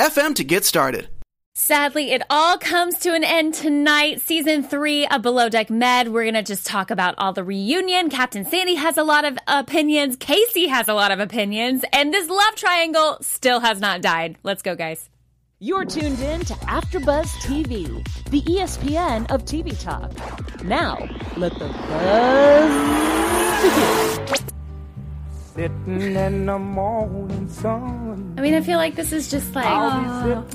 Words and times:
FM 0.00 0.34
to 0.36 0.44
get 0.44 0.64
started. 0.64 1.08
Sadly, 1.54 2.12
it 2.12 2.22
all 2.30 2.56
comes 2.56 2.98
to 3.00 3.12
an 3.12 3.22
end 3.22 3.52
tonight. 3.52 4.22
Season 4.22 4.62
three 4.62 5.06
of 5.06 5.20
Below 5.20 5.50
Deck 5.50 5.68
Med. 5.68 6.08
We're 6.08 6.22
going 6.22 6.32
to 6.32 6.42
just 6.42 6.64
talk 6.66 6.90
about 6.90 7.16
all 7.18 7.34
the 7.34 7.44
reunion. 7.44 8.08
Captain 8.08 8.46
Sandy 8.46 8.76
has 8.76 8.96
a 8.96 9.04
lot 9.04 9.26
of 9.26 9.36
opinions. 9.46 10.16
Casey 10.16 10.68
has 10.68 10.88
a 10.88 10.94
lot 10.94 11.10
of 11.12 11.20
opinions. 11.20 11.84
And 11.92 12.14
this 12.14 12.30
love 12.30 12.54
triangle 12.56 13.18
still 13.20 13.60
has 13.60 13.78
not 13.78 14.00
died. 14.00 14.38
Let's 14.42 14.62
go, 14.62 14.74
guys. 14.74 15.10
You're 15.58 15.84
tuned 15.84 16.20
in 16.20 16.40
to 16.46 16.54
AfterBuzz 16.54 17.26
TV, 17.42 18.02
the 18.30 18.40
ESPN 18.40 19.30
of 19.30 19.44
TV 19.44 19.78
talk. 19.78 20.10
Now, 20.64 20.96
let 21.36 21.52
the 21.58 21.68
buzz 21.68 22.72
begin. 24.32 24.49
Sitting 25.54 26.14
in 26.14 26.46
the 26.46 26.58
morning 26.60 27.48
sun. 27.48 28.34
I 28.38 28.40
mean, 28.40 28.54
I 28.54 28.60
feel 28.60 28.78
like 28.78 28.94
this 28.94 29.10
is 29.12 29.28
just 29.28 29.52
like 29.52 29.66
oh. 29.66 30.46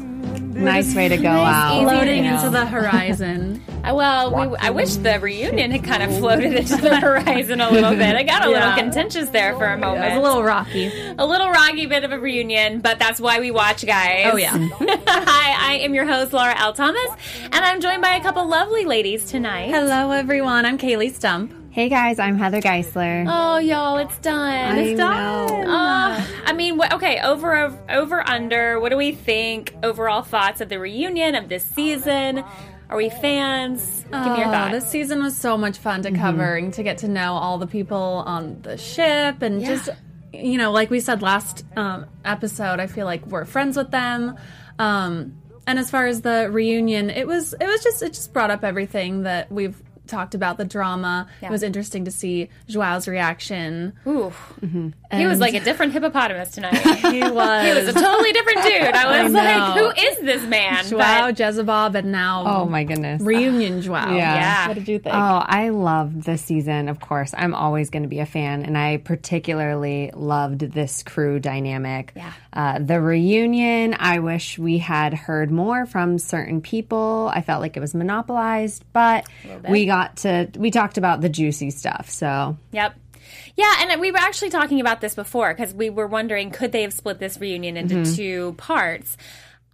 nice 0.54 0.96
way 0.96 1.10
to 1.10 1.18
go 1.18 1.28
out, 1.28 1.84
floating 1.84 2.24
you 2.24 2.32
know. 2.32 2.38
into 2.38 2.50
the 2.50 2.66
horizon. 2.66 3.62
Uh, 3.86 3.94
well, 3.94 4.50
we, 4.50 4.58
I 4.58 4.72
wish 4.72 4.96
the 4.96 5.20
reunion 5.20 5.70
had 5.70 5.84
kind 5.84 6.02
of 6.02 6.18
floated 6.18 6.56
into 6.56 6.76
the 6.78 7.00
horizon 7.00 7.62
a 7.62 7.70
little 7.70 7.92
bit. 7.92 8.16
I 8.16 8.24
got 8.24 8.44
a 8.44 8.50
yeah. 8.50 8.70
little 8.70 8.84
contentious 8.84 9.30
there 9.30 9.56
for 9.58 9.68
a 9.68 9.78
moment. 9.78 10.06
Yeah, 10.06 10.16
it 10.16 10.20
was 10.20 10.26
a 10.26 10.28
little 10.28 10.44
rocky, 10.44 10.92
a 11.20 11.24
little 11.24 11.52
rocky 11.52 11.86
bit 11.86 12.04
of 12.04 12.12
a 12.12 12.18
reunion, 12.18 12.82
but 12.82 12.98
that's 12.98 13.20
why 13.20 13.40
we 13.40 13.52
watch, 13.52 13.86
guys. 13.86 14.32
Oh 14.34 14.38
yeah. 14.38 14.54
Hi, 14.82 15.74
I 15.74 15.78
am 15.84 15.94
your 15.94 16.08
host 16.08 16.34
Laura 16.34 16.56
L. 16.58 16.74
Thomas, 16.74 17.12
and 17.44 17.54
I'm 17.54 17.80
joined 17.80 18.02
by 18.02 18.16
a 18.16 18.24
couple 18.24 18.48
lovely 18.48 18.86
ladies 18.86 19.26
tonight. 19.26 19.70
Hello, 19.70 20.10
everyone. 20.10 20.66
I'm 20.66 20.80
Kaylee 20.80 21.14
Stump. 21.14 21.54
Hey 21.76 21.90
guys, 21.90 22.20
I'm 22.20 22.38
Heather 22.38 22.62
Geisler. 22.62 23.26
Oh, 23.28 23.58
y'all, 23.58 23.98
it's 23.98 24.18
done. 24.20 24.78
I 24.78 24.80
it's 24.80 24.98
done. 24.98 25.68
Uh, 25.68 26.26
I 26.46 26.54
mean, 26.54 26.80
okay, 26.82 27.20
over 27.20 27.78
over 27.90 28.30
under. 28.30 28.80
What 28.80 28.92
do 28.92 28.96
we 28.96 29.12
think? 29.12 29.76
Overall 29.84 30.22
thoughts 30.22 30.62
of 30.62 30.70
the 30.70 30.80
reunion 30.80 31.36
of 31.36 31.50
this 31.50 31.66
season? 31.66 32.46
Are 32.90 32.96
we 32.96 33.10
fans? 33.10 34.04
Give 34.04 34.22
me 34.22 34.38
your 34.38 34.48
oh, 34.48 34.52
thoughts. 34.52 34.72
This 34.72 34.88
season 34.90 35.22
was 35.22 35.36
so 35.36 35.58
much 35.58 35.78
fun 35.78 36.02
to 36.04 36.12
cover 36.14 36.56
mm-hmm. 36.56 36.68
and 36.68 36.74
to 36.76 36.84
get 36.84 37.00
to 37.00 37.10
know 37.10 37.34
all 37.34 37.58
the 37.58 37.68
people 37.68 38.24
on 38.26 38.62
the 38.62 38.78
ship 38.78 39.42
and 39.42 39.62
yeah. 39.62 39.68
just, 39.68 39.90
you 40.32 40.58
know, 40.58 40.72
like 40.72 40.90
we 40.90 41.02
said 41.02 41.22
last 41.22 41.66
um, 41.76 42.06
episode, 42.24 42.80
I 42.80 42.88
feel 42.88 43.06
like 43.06 43.28
we're 43.28 43.44
friends 43.44 43.76
with 43.76 43.92
them. 43.92 44.38
Um, 44.80 45.42
and 45.68 45.78
as 45.78 45.92
far 45.92 46.08
as 46.08 46.22
the 46.22 46.48
reunion, 46.50 47.10
it 47.10 47.28
was 47.28 47.54
it 47.54 47.68
was 47.68 47.84
just 47.84 48.02
it 48.02 48.14
just 48.14 48.32
brought 48.32 48.50
up 48.50 48.64
everything 48.64 49.24
that 49.24 49.52
we've 49.52 49.76
talked 50.08 50.36
about 50.36 50.58
the 50.58 50.66
drama. 50.66 51.28
Yeah. 51.42 51.50
It 51.50 51.52
was 51.52 51.64
interesting 51.64 52.06
to 52.06 52.12
see 52.12 52.50
Joao's 52.68 53.08
reaction. 53.08 53.94
Ooh. 54.08 54.34
Mm-hmm. 54.62 54.90
He 55.18 55.26
was 55.26 55.40
like 55.40 55.54
a 55.54 55.60
different 55.60 55.94
hippopotamus 55.94 56.52
tonight. 56.52 56.76
he 56.78 57.22
was. 57.22 57.66
He 57.66 57.74
was 57.74 57.88
a 57.88 57.94
totally 57.94 58.34
different 58.34 58.64
dude. 58.64 58.96
I 58.96 59.24
was 59.24 59.36
I 59.36 59.58
like, 59.58 59.78
who 59.78 60.02
is 60.02 60.20
this 60.20 60.44
man? 60.44 60.86
Joao, 60.86 60.98
but... 61.00 61.40
Jezebel, 61.40 61.96
and 61.96 62.12
now. 62.12 62.44
Oh 62.46 62.66
my 62.66 62.84
goodness. 62.84 63.22
Reunion 63.22 63.82
Joao. 63.82 64.14
Yeah. 64.14 64.36
yeah. 64.36 64.68
What 64.68 64.74
did 64.76 64.88
you 64.88 65.00
think? 65.00 65.16
Oh, 65.16 65.44
I 65.46 65.70
loved 65.70 66.24
this 66.24 66.42
season, 66.42 66.90
of 66.90 67.00
course. 67.00 67.34
I'm 67.38 67.54
always 67.54 67.90
going 67.90 68.04
to 68.04 68.10
be 68.10 68.20
a 68.20 68.26
fan, 68.26 68.64
and 68.64 68.78
I 68.78 68.98
particularly 68.98 70.12
loved 70.14 70.60
this 70.60 71.04
crew 71.04 71.40
dynamic. 71.40 72.14
Yeah. 72.16 72.34
Uh, 72.56 72.80
the 72.80 73.02
reunion, 73.02 73.96
I 74.00 74.20
wish 74.20 74.58
we 74.58 74.78
had 74.78 75.14
heard 75.14 75.52
more 75.52 75.86
from 75.86 76.18
certain 76.18 76.62
people. 76.62 77.30
I 77.34 77.42
felt 77.42 77.60
like 77.60 77.76
it 77.76 77.82
was 77.82 77.94
monopolized, 77.94 78.86
but 78.94 79.26
we 79.68 79.86
got 79.86 80.18
to 80.18 80.50
we 80.56 80.72
talked 80.72 80.98
about 80.98 81.20
the 81.20 81.28
juicy 81.28 81.72
stuff. 81.72 82.10
So 82.10 82.58
yep. 82.72 82.96
Yeah, 83.58 83.74
and 83.80 84.00
we 84.00 84.12
were 84.12 84.20
actually 84.20 84.52
talking 84.52 84.80
about 84.80 85.02
this 85.02 85.16
before 85.16 85.54
because 85.54 85.74
we 85.74 85.90
were 85.90 86.08
wondering 86.08 86.52
could 86.52 86.72
they 86.72 86.84
have 86.84 86.94
split 86.94 87.20
this 87.20 87.40
reunion 87.40 87.76
into 87.76 87.96
mm-hmm. 87.96 88.16
two 88.16 88.54
parts. 88.58 89.18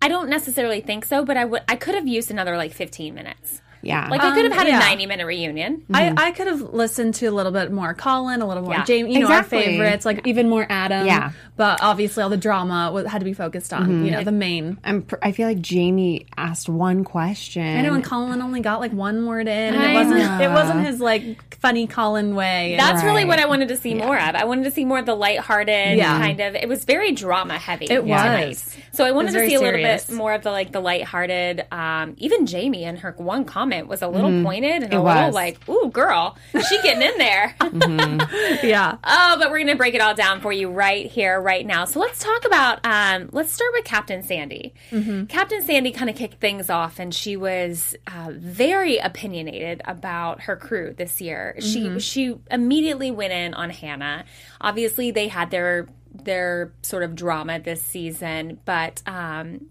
I 0.01 0.07
don't 0.07 0.29
necessarily 0.29 0.81
think 0.81 1.05
so, 1.05 1.23
but 1.23 1.37
I 1.37 1.45
would 1.45 1.61
I 1.67 1.75
could 1.75 1.93
have 1.93 2.07
used 2.07 2.31
another 2.31 2.57
like 2.57 2.73
15 2.73 3.13
minutes. 3.13 3.60
Yeah. 3.81 4.07
Like 4.09 4.21
I 4.21 4.33
could 4.33 4.43
have 4.43 4.51
um, 4.51 4.57
had 4.57 4.67
yeah. 4.67 4.77
a 4.77 4.89
90 4.89 5.05
minute 5.05 5.25
reunion. 5.25 5.77
Mm-hmm. 5.77 5.95
I, 5.95 6.27
I 6.27 6.31
could 6.31 6.47
have 6.47 6.61
listened 6.73 7.15
to 7.15 7.27
a 7.27 7.31
little 7.31 7.51
bit 7.51 7.71
more 7.71 7.93
Colin, 7.93 8.41
a 8.41 8.47
little 8.47 8.63
more 8.63 8.73
yeah. 8.73 8.83
Jamie, 8.83 9.13
you 9.13 9.21
exactly. 9.21 9.57
know, 9.57 9.63
our 9.63 9.71
favorites, 9.71 10.05
like 10.05 10.27
even 10.27 10.49
more 10.49 10.65
Adam. 10.69 11.05
Yeah. 11.07 11.31
But 11.57 11.81
obviously 11.81 12.23
all 12.23 12.29
the 12.29 12.37
drama 12.37 13.05
had 13.07 13.19
to 13.19 13.25
be 13.25 13.33
focused 13.33 13.73
on, 13.73 13.83
mm-hmm. 13.83 14.05
you 14.05 14.11
know, 14.11 14.23
the 14.23 14.31
main. 14.31 14.77
I'm, 14.83 15.05
I 15.21 15.31
feel 15.31 15.47
like 15.47 15.61
Jamie 15.61 16.27
asked 16.37 16.69
one 16.69 17.03
question. 17.03 17.77
I 17.77 17.81
know, 17.81 17.93
and 17.93 18.03
Colin 18.03 18.41
only 18.41 18.61
got 18.61 18.79
like 18.79 18.91
one 18.91 19.25
word 19.25 19.47
in. 19.47 19.75
And 19.75 19.83
it 19.83 19.93
wasn't, 19.93 20.41
it 20.41 20.49
wasn't 20.49 20.85
his 20.85 20.99
like 20.99 21.55
funny 21.55 21.87
Colin 21.87 22.35
way. 22.35 22.75
That's 22.77 23.03
right. 23.03 23.09
really 23.09 23.25
what 23.25 23.39
I 23.39 23.45
wanted 23.45 23.67
to 23.69 23.77
see 23.77 23.95
yeah. 23.95 24.05
more 24.05 24.19
of. 24.19 24.35
I 24.35 24.45
wanted 24.45 24.63
to 24.65 24.71
see 24.71 24.85
more 24.85 24.99
of 24.99 25.05
the 25.05 25.15
lighthearted 25.15 25.97
yeah. 25.97 26.19
kind 26.19 26.39
of, 26.39 26.55
it 26.55 26.67
was 26.67 26.85
very 26.85 27.11
drama 27.11 27.57
heavy. 27.57 27.85
It 27.89 28.03
was. 28.03 28.75
So 28.93 29.05
I 29.05 29.11
wanted 29.11 29.33
to 29.33 29.47
see 29.47 29.55
a 29.55 29.59
little 29.59 29.81
bit 29.81 30.09
more 30.11 30.33
of 30.33 30.43
the 30.43 30.51
like 30.51 30.71
the 30.71 30.79
lighthearted, 30.79 31.65
um, 31.71 32.15
even 32.17 32.45
Jamie 32.45 32.83
and 32.85 32.99
her 32.99 33.13
one 33.17 33.45
comment 33.45 33.70
was 33.87 34.01
a 34.01 34.07
little 34.07 34.29
mm-hmm 34.29 34.41
disappointed 34.41 34.83
and 34.83 34.93
it 34.93 34.95
a 34.95 35.01
was. 35.01 35.15
little 35.15 35.31
like, 35.31 35.69
"Ooh, 35.69 35.89
girl, 35.89 36.37
she 36.51 36.81
getting 36.81 37.01
in 37.01 37.17
there." 37.17 37.55
mm-hmm. 37.61 38.67
Yeah. 38.67 38.97
Oh, 39.03 39.35
but 39.39 39.49
we're 39.49 39.59
gonna 39.59 39.75
break 39.75 39.95
it 39.95 40.01
all 40.01 40.13
down 40.13 40.41
for 40.41 40.51
you 40.51 40.69
right 40.69 41.05
here, 41.05 41.39
right 41.39 41.65
now. 41.65 41.85
So 41.85 41.99
let's 41.99 42.19
talk 42.19 42.45
about. 42.45 42.79
Um, 42.83 43.29
let's 43.31 43.51
start 43.51 43.71
with 43.73 43.85
Captain 43.85 44.23
Sandy. 44.23 44.73
Mm-hmm. 44.91 45.25
Captain 45.25 45.61
Sandy 45.61 45.91
kind 45.91 46.09
of 46.09 46.15
kicked 46.15 46.39
things 46.39 46.69
off, 46.69 46.99
and 46.99 47.13
she 47.13 47.37
was 47.37 47.95
uh, 48.07 48.31
very 48.31 48.97
opinionated 48.97 49.81
about 49.85 50.41
her 50.41 50.55
crew 50.55 50.93
this 50.97 51.21
year. 51.21 51.55
Mm-hmm. 51.59 51.97
She 51.97 51.99
she 51.99 52.35
immediately 52.49 53.11
went 53.11 53.33
in 53.33 53.53
on 53.53 53.69
Hannah. 53.69 54.25
Obviously, 54.59 55.11
they 55.11 55.27
had 55.27 55.51
their 55.51 55.87
their 56.13 56.73
sort 56.81 57.03
of 57.03 57.15
drama 57.15 57.59
this 57.59 57.81
season, 57.81 58.59
but 58.65 59.01
um, 59.05 59.67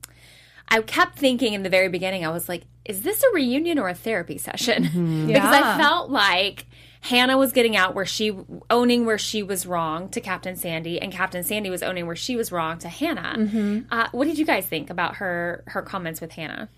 I 0.70 0.82
kept 0.82 1.18
thinking 1.18 1.54
in 1.54 1.62
the 1.62 1.68
very 1.68 1.88
beginning, 1.88 2.24
I 2.24 2.30
was 2.30 2.48
like, 2.48 2.62
is 2.84 3.02
this 3.02 3.22
a 3.22 3.34
reunion 3.34 3.78
or 3.78 3.88
a 3.88 3.94
therapy 3.94 4.38
session? 4.38 4.84
Mm-hmm. 4.90 5.28
because 5.28 5.54
I 5.54 5.78
felt 5.78 6.10
like 6.10 6.66
Hannah 7.02 7.38
was 7.38 7.52
getting 7.52 7.76
out 7.76 7.94
where 7.94 8.04
she 8.04 8.36
owning 8.68 9.06
where 9.06 9.18
she 9.18 9.42
was 9.42 9.66
wrong 9.66 10.08
to 10.10 10.20
Captain 10.20 10.56
Sandy, 10.56 11.00
and 11.00 11.12
Captain 11.12 11.42
Sandy 11.42 11.70
was 11.70 11.82
owning 11.82 12.06
where 12.06 12.16
she 12.16 12.36
was 12.36 12.52
wrong 12.52 12.78
to 12.78 12.88
Hannah. 12.88 13.36
Mm-hmm. 13.38 13.80
Uh, 13.90 14.08
what 14.12 14.26
did 14.26 14.38
you 14.38 14.44
guys 14.44 14.66
think 14.66 14.90
about 14.90 15.16
her 15.16 15.64
her 15.68 15.82
comments 15.82 16.20
with 16.20 16.32
Hannah? 16.32 16.68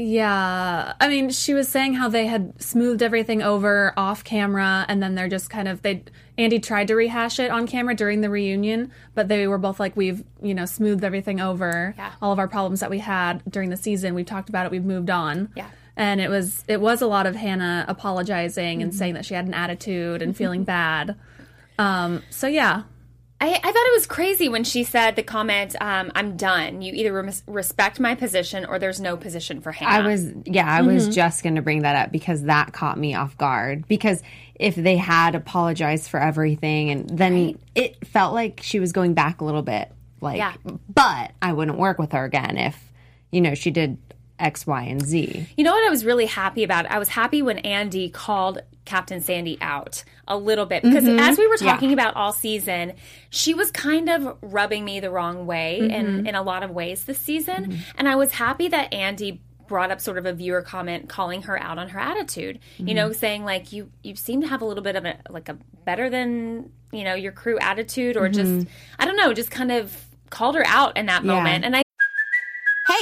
Yeah. 0.00 0.94
I 0.98 1.08
mean, 1.08 1.30
she 1.30 1.52
was 1.52 1.68
saying 1.68 1.94
how 1.94 2.08
they 2.08 2.26
had 2.26 2.60
smoothed 2.60 3.02
everything 3.02 3.42
over 3.42 3.92
off 3.96 4.24
camera 4.24 4.86
and 4.88 5.02
then 5.02 5.14
they're 5.14 5.28
just 5.28 5.50
kind 5.50 5.68
of 5.68 5.82
they 5.82 6.04
Andy 6.38 6.58
tried 6.58 6.88
to 6.88 6.94
rehash 6.94 7.38
it 7.38 7.50
on 7.50 7.66
camera 7.66 7.94
during 7.94 8.22
the 8.22 8.30
reunion, 8.30 8.90
but 9.14 9.28
they 9.28 9.46
were 9.46 9.58
both 9.58 9.78
like 9.78 9.94
we've, 9.96 10.24
you 10.40 10.54
know, 10.54 10.64
smoothed 10.64 11.04
everything 11.04 11.38
over. 11.38 11.94
Yeah. 11.98 12.12
All 12.22 12.32
of 12.32 12.38
our 12.38 12.48
problems 12.48 12.80
that 12.80 12.88
we 12.88 12.98
had 12.98 13.42
during 13.48 13.68
the 13.68 13.76
season, 13.76 14.14
we've 14.14 14.26
talked 14.26 14.48
about 14.48 14.64
it, 14.64 14.72
we've 14.72 14.84
moved 14.84 15.10
on. 15.10 15.50
Yeah. 15.54 15.68
And 15.96 16.18
it 16.20 16.30
was 16.30 16.64
it 16.66 16.80
was 16.80 17.02
a 17.02 17.06
lot 17.06 17.26
of 17.26 17.36
Hannah 17.36 17.84
apologizing 17.88 18.78
mm-hmm. 18.78 18.84
and 18.84 18.94
saying 18.94 19.14
that 19.14 19.26
she 19.26 19.34
had 19.34 19.46
an 19.46 19.54
attitude 19.54 20.22
and 20.22 20.34
feeling 20.36 20.64
bad. 20.64 21.16
Um, 21.78 22.22
so 22.30 22.46
yeah, 22.46 22.84
I, 23.42 23.54
I, 23.54 23.58
thought 23.58 23.86
it 23.86 23.94
was 23.94 24.06
crazy 24.06 24.50
when 24.50 24.64
she 24.64 24.84
said 24.84 25.16
the 25.16 25.22
comment, 25.22 25.74
um, 25.80 26.12
"I'm 26.14 26.36
done. 26.36 26.82
You 26.82 26.92
either 26.92 27.12
res- 27.12 27.42
respect 27.46 27.98
my 27.98 28.14
position 28.14 28.66
or 28.66 28.78
there's 28.78 29.00
no 29.00 29.16
position 29.16 29.60
for 29.62 29.72
Hannah." 29.72 30.04
I 30.04 30.06
was, 30.06 30.30
yeah, 30.44 30.70
I 30.70 30.80
mm-hmm. 30.80 30.94
was 30.94 31.08
just 31.08 31.42
going 31.42 31.54
to 31.54 31.62
bring 31.62 31.82
that 31.82 31.96
up 31.96 32.12
because 32.12 32.42
that 32.42 32.72
caught 32.72 32.98
me 32.98 33.14
off 33.14 33.38
guard. 33.38 33.88
Because 33.88 34.22
if 34.56 34.74
they 34.74 34.98
had 34.98 35.34
apologized 35.34 36.10
for 36.10 36.20
everything, 36.20 36.90
and 36.90 37.08
then 37.08 37.32
right. 37.32 37.60
it 37.74 38.06
felt 38.06 38.34
like 38.34 38.60
she 38.62 38.78
was 38.78 38.92
going 38.92 39.14
back 39.14 39.40
a 39.40 39.44
little 39.44 39.62
bit, 39.62 39.90
like, 40.20 40.36
yeah. 40.36 40.52
but 40.92 41.32
I 41.40 41.54
wouldn't 41.54 41.78
work 41.78 41.98
with 41.98 42.12
her 42.12 42.24
again 42.24 42.58
if, 42.58 42.92
you 43.30 43.40
know, 43.40 43.54
she 43.54 43.70
did 43.70 43.96
X, 44.38 44.66
Y, 44.66 44.82
and 44.82 45.00
Z. 45.00 45.46
You 45.56 45.64
know 45.64 45.72
what 45.72 45.86
I 45.86 45.90
was 45.90 46.04
really 46.04 46.26
happy 46.26 46.62
about? 46.62 46.86
I 46.86 46.98
was 46.98 47.08
happy 47.08 47.40
when 47.40 47.58
Andy 47.58 48.10
called 48.10 48.60
Captain 48.90 49.20
Sandy 49.20 49.56
out 49.60 50.02
a 50.26 50.36
little 50.36 50.66
bit 50.66 50.82
because 50.82 51.04
mm-hmm. 51.04 51.20
as 51.20 51.38
we 51.38 51.46
were 51.46 51.56
talking 51.56 51.90
yeah. 51.90 51.94
about 51.94 52.16
all 52.16 52.32
season, 52.32 52.94
she 53.30 53.54
was 53.54 53.70
kind 53.70 54.08
of 54.08 54.36
rubbing 54.42 54.84
me 54.84 54.98
the 54.98 55.12
wrong 55.12 55.46
way 55.46 55.78
mm-hmm. 55.80 55.92
in, 55.92 56.26
in 56.26 56.34
a 56.34 56.42
lot 56.42 56.64
of 56.64 56.72
ways 56.72 57.04
this 57.04 57.18
season. 57.18 57.66
Mm-hmm. 57.66 57.80
And 57.98 58.08
I 58.08 58.16
was 58.16 58.32
happy 58.32 58.66
that 58.66 58.92
Andy 58.92 59.42
brought 59.68 59.92
up 59.92 60.00
sort 60.00 60.18
of 60.18 60.26
a 60.26 60.32
viewer 60.32 60.60
comment 60.60 61.08
calling 61.08 61.42
her 61.42 61.56
out 61.62 61.78
on 61.78 61.90
her 61.90 62.00
attitude 62.00 62.58
you 62.78 62.92
know 62.92 63.04
mm-hmm. 63.04 63.20
saying 63.20 63.44
like 63.44 63.72
you 63.72 63.88
you 64.02 64.16
seem 64.16 64.40
to 64.40 64.48
have 64.48 64.62
a 64.62 64.64
little 64.64 64.82
bit 64.82 64.96
of 64.96 65.04
a 65.04 65.16
like 65.28 65.48
a 65.48 65.56
better 65.84 66.10
than 66.10 66.68
you 66.90 67.04
know 67.04 67.14
your 67.14 67.30
crew 67.30 67.56
attitude 67.60 68.16
or 68.16 68.28
just 68.28 68.50
mm-hmm. 68.50 68.68
i 68.98 69.04
don't 69.04 69.14
know 69.14 69.32
just 69.32 69.48
kind 69.48 69.70
of 69.70 69.96
called 70.28 70.56
her 70.56 70.66
out 70.66 70.96
in 70.96 71.06
that 71.06 71.24
moment 71.24 71.60
yeah. 71.60 71.66
and 71.66 71.76
i 71.76 71.84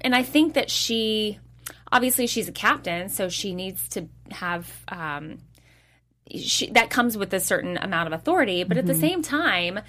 And 0.00 0.14
I 0.14 0.22
think 0.22 0.54
that 0.54 0.70
she 0.70 1.38
obviously 1.92 2.26
she's 2.26 2.48
a 2.48 2.52
captain, 2.52 3.08
so 3.08 3.28
she 3.28 3.54
needs 3.54 3.88
to 3.90 4.08
have 4.30 4.70
um, 4.88 5.38
she, 6.30 6.70
that 6.70 6.90
comes 6.90 7.16
with 7.16 7.32
a 7.32 7.40
certain 7.40 7.76
amount 7.76 8.06
of 8.06 8.12
authority. 8.12 8.64
But 8.64 8.76
at 8.78 8.86
the 8.86 8.94
same 8.94 9.22
time, 9.22 9.80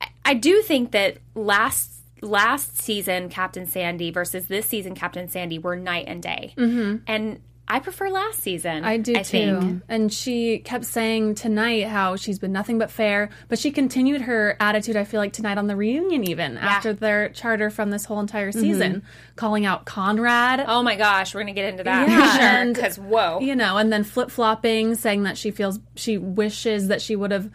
I, 0.00 0.08
I 0.24 0.34
do 0.34 0.62
think 0.62 0.92
that 0.92 1.18
last 1.34 1.92
last 2.20 2.80
season 2.80 3.28
Captain 3.28 3.66
Sandy 3.66 4.10
versus 4.10 4.48
this 4.48 4.66
season 4.66 4.94
Captain 4.94 5.28
Sandy 5.28 5.58
were 5.58 5.76
night 5.76 6.04
and 6.08 6.22
day, 6.22 6.54
mm-hmm. 6.56 6.96
and 7.06 7.40
I 7.70 7.80
prefer 7.80 8.08
last 8.08 8.40
season. 8.40 8.82
I 8.84 8.96
do 8.96 9.12
I 9.14 9.22
too. 9.22 9.60
think. 9.60 9.82
And 9.88 10.12
she 10.12 10.58
kept 10.58 10.86
saying 10.86 11.34
tonight 11.34 11.86
how 11.86 12.16
she's 12.16 12.38
been 12.38 12.52
nothing 12.52 12.78
but 12.78 12.90
fair, 12.90 13.28
but 13.48 13.58
she 13.58 13.70
continued 13.70 14.22
her 14.22 14.56
attitude, 14.58 14.96
I 14.96 15.04
feel 15.04 15.20
like, 15.20 15.34
tonight 15.34 15.58
on 15.58 15.66
the 15.66 15.76
reunion, 15.76 16.24
even 16.24 16.56
after 16.56 16.94
their 16.94 17.28
charter 17.28 17.68
from 17.68 17.90
this 17.90 18.06
whole 18.06 18.20
entire 18.20 18.50
mm-hmm. 18.50 18.60
season, 18.60 19.02
calling 19.36 19.66
out 19.66 19.84
Conrad. 19.84 20.64
Oh 20.66 20.82
my 20.82 20.96
gosh, 20.96 21.34
we're 21.34 21.42
gonna 21.42 21.52
get 21.52 21.68
into 21.68 21.84
that 21.84 22.08
Yeah, 22.08 22.32
for 22.32 22.38
sure. 22.38 22.74
Because 22.74 22.98
whoa, 22.98 23.40
You 23.40 23.54
know, 23.54 23.76
and 23.76 23.92
then 23.92 24.02
flip 24.02 24.30
flopping, 24.30 24.94
saying 24.94 25.24
that 25.24 25.36
she 25.36 25.50
feels 25.50 25.78
she 25.94 26.16
wishes 26.16 26.88
that 26.88 27.02
she 27.02 27.16
would 27.16 27.32
have 27.32 27.50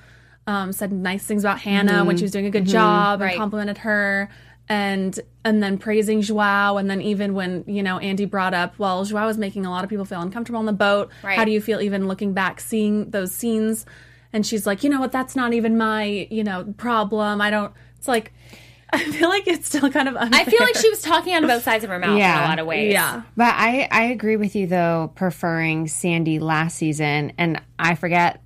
um, 0.46 0.74
said 0.74 0.92
nice 0.92 1.24
things 1.26 1.44
about 1.44 1.60
Hannah 1.60 2.04
when 2.04 2.16
mm-hmm. 2.16 2.18
she 2.18 2.24
was 2.24 2.32
doing 2.32 2.46
a 2.46 2.52
good 2.52 2.64
mm-hmm. 2.64 2.72
job 2.72 3.22
and 3.22 3.36
complimented 3.38 3.80
her. 3.80 4.30
And 4.70 5.20
and 5.44 5.62
then 5.62 5.78
praising 5.78 6.22
Joao, 6.22 6.78
and 6.78 6.90
then 6.90 7.02
even 7.02 7.34
when 7.34 7.66
you 7.68 7.84
know 7.84 7.98
Andy 8.00 8.26
brought 8.26 8.54
up, 8.54 8.80
well, 8.80 9.04
Joao 9.04 9.26
was 9.28 9.38
making 9.38 9.66
a 9.66 9.70
lot 9.70 9.84
of 9.84 9.90
people 9.90 10.06
feel 10.06 10.22
uncomfortable 10.22 10.60
on 10.60 10.66
the 10.66 10.72
boat. 10.74 11.12
Right. 11.22 11.38
How 11.38 11.44
do 11.44 11.52
you 11.52 11.60
feel 11.60 11.82
even 11.82 12.08
looking 12.08 12.34
back, 12.34 12.60
seeing 12.62 13.10
those 13.12 13.32
scenes? 13.34 13.86
And 14.32 14.46
she's 14.46 14.66
like, 14.66 14.84
you 14.84 14.90
know 14.90 15.00
what? 15.02 15.12
That's 15.12 15.36
not 15.36 15.54
even 15.54 15.78
my 15.78 16.28
you 16.32 16.44
know 16.46 16.74
problem. 16.78 17.42
I 17.42 17.50
don't. 17.50 17.74
It's 17.98 18.08
like 18.08 18.32
I 18.94 19.04
feel 19.12 19.28
like 19.28 19.48
it's 19.48 19.68
still 19.68 19.92
kind 19.92 20.08
of 20.08 20.16
unfair. 20.16 20.40
I 20.42 20.46
feel 20.46 20.62
like 20.62 20.76
she 20.78 20.90
was 20.90 21.02
talking 21.02 21.34
out 21.34 21.44
of 21.44 21.50
both 21.50 21.64
sides 21.70 21.84
of 21.84 21.90
her 21.90 21.98
mouth 22.00 22.12
in 22.12 22.18
Yeah. 22.18 22.46
a 22.46 22.48
lot 22.48 22.60
of 22.60 22.66
ways. 22.68 22.94
yeah. 22.94 23.24
But 23.36 23.56
I, 23.58 23.88
I 23.92 24.04
agree 24.06 24.38
with 24.38 24.56
you 24.56 24.68
though, 24.68 25.12
preferring 25.16 25.88
Sandy 25.88 26.38
last 26.40 26.78
season, 26.78 27.34
and 27.40 27.60
I 27.80 27.96
forget 27.96 28.40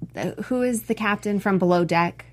who 0.46 0.62
is 0.62 0.84
the 0.84 0.96
captain 0.96 1.40
from 1.42 1.60
Below 1.60 1.84
Deck. 1.86 2.25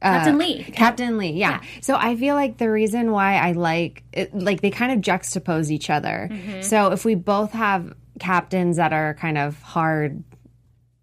Captain 0.00 0.38
Lee. 0.38 0.62
Captain 0.64 1.18
Lee, 1.18 1.30
yeah. 1.32 1.60
So 1.80 1.96
I 1.96 2.16
feel 2.16 2.34
like 2.34 2.58
the 2.58 2.70
reason 2.70 3.10
why 3.10 3.36
I 3.36 3.52
like 3.52 4.04
it, 4.12 4.32
like 4.34 4.60
they 4.60 4.70
kind 4.70 4.92
of 4.92 5.00
juxtapose 5.00 5.70
each 5.70 5.90
other. 5.90 6.28
Mm-hmm. 6.30 6.62
So 6.62 6.92
if 6.92 7.04
we 7.04 7.14
both 7.16 7.52
have 7.52 7.94
captains 8.20 8.76
that 8.76 8.92
are 8.92 9.14
kind 9.14 9.36
of 9.38 9.60
hard 9.62 10.22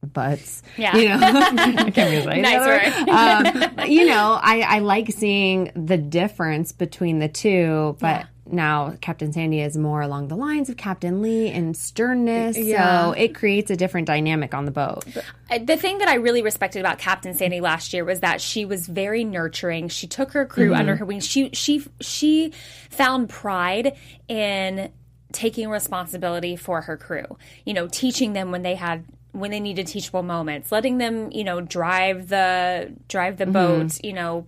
butts, 0.02 0.62
Yeah. 0.78 0.96
you 0.96 1.10
know, 1.10 1.20
I 1.22 1.92
can't 1.92 2.26
really 2.26 2.42
Nice 2.42 2.66
word. 2.66 3.10
um, 3.10 3.80
you 3.90 4.06
know, 4.06 4.40
I, 4.42 4.62
I 4.62 4.80
like 4.80 5.12
seeing 5.12 5.72
the 5.76 5.98
difference 5.98 6.72
between 6.72 7.20
the 7.20 7.28
two, 7.28 7.98
but 8.00 8.28
now 8.48 8.96
Captain 9.02 9.34
Sandy 9.34 9.62
is 9.62 9.76
more 9.78 10.02
along 10.02 10.28
the 10.28 10.36
lines 10.36 10.70
of 10.70 10.78
Captain 10.78 11.22
Lee 11.22 11.50
and 11.50 11.76
sternness, 11.76 12.58
Yeah. 12.58 13.06
so 13.06 13.12
it 13.14 13.34
creates 13.36 13.72
a 13.72 13.76
different 13.76 14.08
dynamic 14.08 14.54
on 14.54 14.66
the 14.66 14.72
boat. 14.72 15.04
Uh, 15.50 15.60
the 15.60 15.78
thing 15.78 15.98
that 16.00 16.08
I 16.08 16.16
really 16.16 16.42
respected 16.42 16.80
about 16.80 17.00
Captain 17.00 17.34
Sandy 17.34 17.60
last 17.62 17.94
year 17.94 18.06
was 18.06 18.20
that 18.20 18.42
she 18.42 18.66
was 18.66 18.88
very 18.88 19.24
nurturing. 19.24 19.90
She 19.90 20.08
took 20.08 20.32
her 20.34 20.46
crew 20.46 20.74
under 20.74 20.96
her 20.96 21.06
wing. 21.06 21.20
She 21.20 21.50
she 21.54 21.84
she 22.02 22.52
found 22.90 23.30
pride 23.30 23.98
in 24.28 24.92
taking 25.32 25.70
responsibility 25.70 26.56
for 26.56 26.82
her 26.82 26.98
crew. 26.98 27.38
You 27.66 27.74
know, 27.74 27.88
teaching 27.88 28.34
them 28.34 28.52
when 28.52 28.62
they 28.62 28.76
had 28.76 29.06
when 29.32 29.52
they 29.52 29.60
needed 29.60 29.86
teachable 29.88 30.24
moments, 30.24 30.72
letting 30.72 30.98
them, 30.98 31.30
you 31.32 31.44
know, 31.44 31.60
drive 31.60 32.30
the 32.30 32.94
drive 33.10 33.38
the 33.38 33.46
boat, 33.46 34.02
you 34.04 34.14
know, 34.14 34.48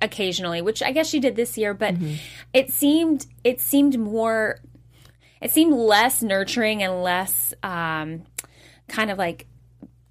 occasionally, 0.00 0.62
which 0.62 0.82
I 0.82 0.92
guess 0.92 1.08
she 1.08 1.20
did 1.20 1.36
this 1.36 1.56
year, 1.58 1.74
but 1.74 1.94
it 2.52 2.70
seemed 2.70 3.26
it 3.42 3.60
seemed 3.60 3.98
more 3.98 4.60
it 5.40 5.50
seemed 5.50 5.74
less 5.74 6.22
nurturing 6.22 6.82
and 6.82 7.02
less 7.02 7.52
um, 7.62 8.22
kind 8.88 9.10
of 9.10 9.18
like 9.18 9.46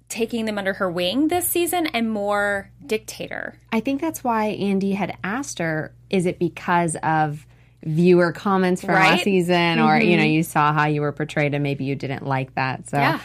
taking 0.08 0.44
them 0.44 0.58
under 0.58 0.74
her 0.74 0.88
wing 0.90 1.26
this 1.28 1.48
season 1.48 1.86
and 1.88 2.08
more 2.10 2.70
dictator. 2.86 3.58
I 3.72 3.80
think 3.80 4.00
that's 4.00 4.22
why 4.22 4.46
Andy 4.46 4.92
had 4.92 5.16
asked 5.24 5.58
her, 5.58 5.92
is 6.08 6.26
it 6.26 6.38
because 6.38 6.96
of 7.02 7.44
viewer 7.82 8.32
comments 8.32 8.80
from 8.80 8.94
Right? 8.94 9.10
last 9.10 9.24
season 9.24 9.78
or 9.78 9.98
you 9.98 10.16
know 10.16 10.22
you 10.24 10.42
saw 10.42 10.72
how 10.72 10.86
you 10.86 11.02
were 11.02 11.12
portrayed 11.12 11.52
and 11.52 11.62
maybe 11.62 11.84
you 11.84 11.94
didn't 11.94 12.24
like 12.24 12.54
that 12.54 12.88
so 12.88 12.96
Yeah. 12.96 13.20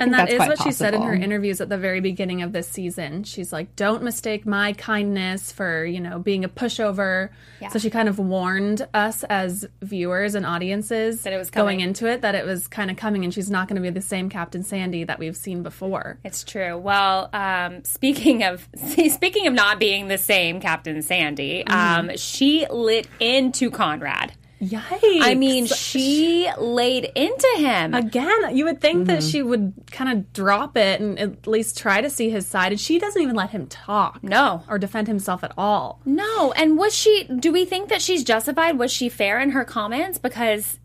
And 0.00 0.14
that 0.14 0.30
is 0.30 0.38
what 0.38 0.62
she 0.62 0.72
said 0.72 0.94
in 0.94 1.02
her 1.02 1.14
interviews 1.14 1.60
at 1.60 1.68
the 1.68 1.78
very 1.78 2.00
beginning 2.00 2.42
of 2.42 2.52
this 2.52 2.68
season. 2.68 3.24
She's 3.24 3.52
like, 3.52 3.74
"Don't 3.76 4.02
mistake 4.02 4.46
my 4.46 4.72
kindness 4.72 5.52
for 5.52 5.84
you 5.84 6.00
know 6.00 6.18
being 6.18 6.44
a 6.44 6.48
pushover." 6.48 7.30
So 7.70 7.78
she 7.78 7.90
kind 7.90 8.08
of 8.08 8.18
warned 8.18 8.86
us 8.94 9.24
as 9.24 9.66
viewers 9.82 10.34
and 10.34 10.46
audiences 10.46 11.22
That 11.22 11.32
it 11.32 11.38
was 11.38 11.50
going 11.50 11.80
into 11.80 12.06
it 12.06 12.22
that 12.22 12.34
it 12.34 12.44
was 12.44 12.68
kind 12.68 12.90
of 12.90 12.96
coming, 12.96 13.24
and 13.24 13.32
she's 13.32 13.50
not 13.50 13.68
going 13.68 13.76
to 13.76 13.82
be 13.82 13.90
the 13.90 14.00
same 14.00 14.28
Captain 14.28 14.62
Sandy 14.62 15.04
that 15.04 15.18
we've 15.18 15.36
seen 15.36 15.62
before. 15.62 16.18
It's 16.24 16.44
true. 16.44 16.76
Well, 16.76 17.30
um, 17.32 17.84
speaking 17.84 18.42
of 18.44 18.68
speaking 19.08 19.46
of 19.46 19.54
not 19.54 19.78
being 19.78 20.08
the 20.08 20.18
same 20.18 20.60
Captain 20.60 21.02
Sandy, 21.02 21.66
um, 21.66 22.16
she 22.16 22.66
lit 22.70 23.08
into 23.20 23.70
Conrad. 23.70 24.32
Yikes! 24.60 25.20
I 25.22 25.34
mean, 25.34 25.66
she 25.66 26.50
laid 26.58 27.04
into 27.14 27.48
him. 27.58 27.94
Again, 27.94 28.56
you 28.56 28.64
would 28.64 28.80
think 28.80 29.06
that 29.06 29.18
Mm-hmm. 29.18 29.28
she 29.28 29.42
would 29.42 29.72
kind 29.90 30.10
of 30.10 30.32
drop 30.32 30.76
it 30.76 31.00
and 31.00 31.18
at 31.18 31.46
least 31.46 31.78
try 31.78 32.00
to 32.00 32.10
see 32.10 32.30
his 32.30 32.46
side, 32.46 32.72
and 32.72 32.80
she 32.80 32.98
doesn't 32.98 33.20
even 33.20 33.36
let 33.36 33.50
him 33.50 33.66
talk. 33.66 34.22
No. 34.22 34.64
or 34.68 34.78
defend 34.78 35.06
himself 35.08 35.44
at 35.44 35.52
all. 35.56 36.00
No, 36.04 36.52
and 36.52 36.76
was 36.76 36.94
she? 36.94 37.24
Do 37.24 37.52
we 37.52 37.64
think 37.64 37.88
that 37.88 38.02
she's 38.02 38.24
justified? 38.24 38.78
Was 38.78 38.92
she 38.92 39.08
fair 39.08 39.40
in 39.40 39.50
her 39.50 39.64
comments? 39.64 40.18
Because 40.18 40.78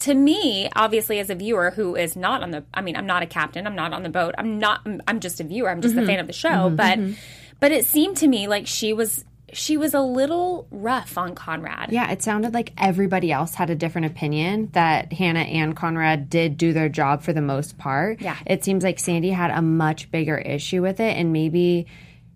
to 0.00 0.14
me, 0.14 0.68
obviously, 0.76 1.18
as 1.18 1.28
a 1.28 1.34
viewer 1.34 1.70
who 1.70 1.96
is 1.96 2.16
not 2.16 2.42
on 2.42 2.50
the, 2.50 2.64
I 2.72 2.80
mean, 2.80 2.96
I'm 2.96 3.06
not 3.06 3.22
a 3.22 3.26
captain. 3.26 3.66
I'm 3.66 3.74
not 3.74 3.92
on 3.92 4.02
the 4.02 4.08
boat. 4.08 4.34
I'm 4.38 4.58
not. 4.58 4.80
I'm, 4.86 5.02
I'm 5.08 5.20
just 5.20 5.40
a 5.40 5.44
viewer. 5.44 5.70
I'm 5.70 5.80
just 5.80 5.94
a 5.94 5.98
mm-hmm. 5.98 6.06
fan 6.06 6.18
of 6.18 6.26
the 6.26 6.32
show. 6.32 6.48
Mm-hmm. 6.48 6.76
But, 6.76 6.98
mm-hmm. 6.98 7.12
but 7.60 7.72
it 7.72 7.84
seemed 7.86 8.16
to 8.18 8.26
me 8.26 8.48
like 8.48 8.66
she 8.66 8.92
was. 8.92 9.24
She 9.52 9.76
was 9.76 9.94
a 9.94 10.00
little 10.00 10.66
rough 10.70 11.16
on 11.16 11.34
Conrad. 11.34 11.90
Yeah, 11.90 12.10
it 12.10 12.22
sounded 12.22 12.52
like 12.54 12.72
everybody 12.76 13.32
else 13.32 13.54
had 13.54 13.70
a 13.70 13.74
different 13.74 14.06
opinion 14.08 14.68
that 14.72 15.12
Hannah 15.12 15.40
and 15.40 15.74
Conrad 15.74 16.28
did 16.28 16.56
do 16.58 16.72
their 16.72 16.88
job 16.88 17.22
for 17.22 17.32
the 17.32 17.40
most 17.40 17.78
part. 17.78 18.20
Yeah. 18.20 18.36
It 18.46 18.64
seems 18.64 18.84
like 18.84 18.98
Sandy 18.98 19.30
had 19.30 19.50
a 19.50 19.62
much 19.62 20.10
bigger 20.10 20.36
issue 20.36 20.82
with 20.82 21.00
it, 21.00 21.16
and 21.16 21.32
maybe 21.32 21.86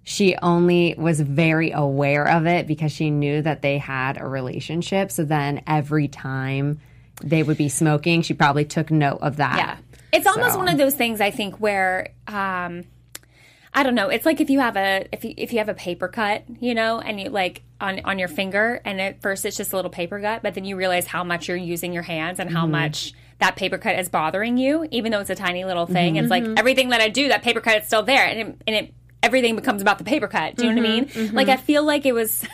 she 0.05 0.35
only 0.43 0.95
was 0.99 1.21
very 1.21 1.71
aware 1.71 2.27
of 2.27 2.47
it 2.47 2.67
because 2.67 2.91
she 2.93 3.11
knew 3.11 3.43
that 3.43 3.63
they 3.63 3.79
had 3.79 4.21
a 4.21 4.27
relationship. 4.27 5.11
So 5.13 5.25
then 5.25 5.63
every 5.67 6.09
time 6.09 6.81
they 7.23 7.43
would 7.43 7.57
be 7.59 7.69
smoking, 7.69 8.23
she 8.23 8.35
probably 8.35 8.65
took 8.65 8.91
note 8.91 9.19
of 9.23 9.37
that. 9.37 9.57
Yeah. 9.59 9.77
It's 10.13 10.27
almost 10.27 10.53
So- 10.55 10.59
one 10.59 10.69
of 10.69 10.77
those 10.79 10.95
things 10.95 11.21
I 11.21 11.31
think 11.31 11.57
where 11.61 12.09
um 12.27 12.85
I 13.75 13.83
don't 13.83 13.95
know. 13.95 14.09
It's 14.09 14.27
like 14.27 14.41
if 14.41 14.51
you 14.51 14.61
have 14.61 14.77
a 14.77 15.07
if 15.13 15.25
you 15.25 15.35
if 15.37 15.53
you 15.53 15.59
have 15.59 15.69
a 15.69 15.75
paper 15.75 16.09
cut, 16.09 16.45
you 16.61 16.75
know, 16.75 17.01
and 17.01 17.21
you 17.21 17.31
like 17.31 17.63
on 17.81 18.01
on 18.05 18.19
your 18.19 18.29
finger 18.29 18.81
and 18.85 19.01
at 19.01 19.23
first 19.23 19.45
it's 19.47 19.57
just 19.57 19.73
a 19.73 19.77
little 19.77 19.91
paper 19.91 20.21
cut, 20.21 20.43
but 20.43 20.55
then 20.55 20.65
you 20.65 20.77
realize 20.77 21.07
how 21.07 21.25
much 21.25 21.49
you're 21.49 21.57
using 21.57 21.93
your 21.93 22.03
hands 22.03 22.39
and 22.39 22.51
how 22.51 22.63
mm-hmm. 22.63 22.73
much 22.73 23.15
that 23.39 23.57
paper 23.57 23.79
cut 23.79 23.99
is 23.99 24.09
bothering 24.09 24.59
you, 24.59 24.87
even 24.91 25.11
though 25.11 25.21
it's 25.21 25.31
a 25.31 25.35
tiny 25.35 25.65
little 25.65 25.87
thing. 25.87 26.15
Mm-hmm. 26.15 26.25
It's 26.25 26.31
like 26.31 26.45
mm-hmm. 26.45 26.59
everything 26.59 26.91
that 26.91 27.01
I 27.01 27.09
do, 27.09 27.29
that 27.29 27.43
paper 27.43 27.61
cut 27.61 27.83
is 27.83 27.87
still 27.87 28.03
there 28.03 28.27
and 28.27 28.41
it, 28.41 28.63
and 28.67 28.77
it 28.77 28.95
everything 29.23 29.57
becomes 29.57 29.81
about 29.81 29.99
the 29.99 30.05
paper 30.05 30.29
cut. 30.29 30.57
Do 30.57 30.67
you 30.67 30.73
know 30.75 30.83
what 30.83 30.91
I 30.91 31.23
mean? 31.23 31.35
Like 31.35 31.49
I 31.49 31.57
feel 31.57 31.83
like 31.83 32.05
it 32.05 32.13
was 32.13 32.45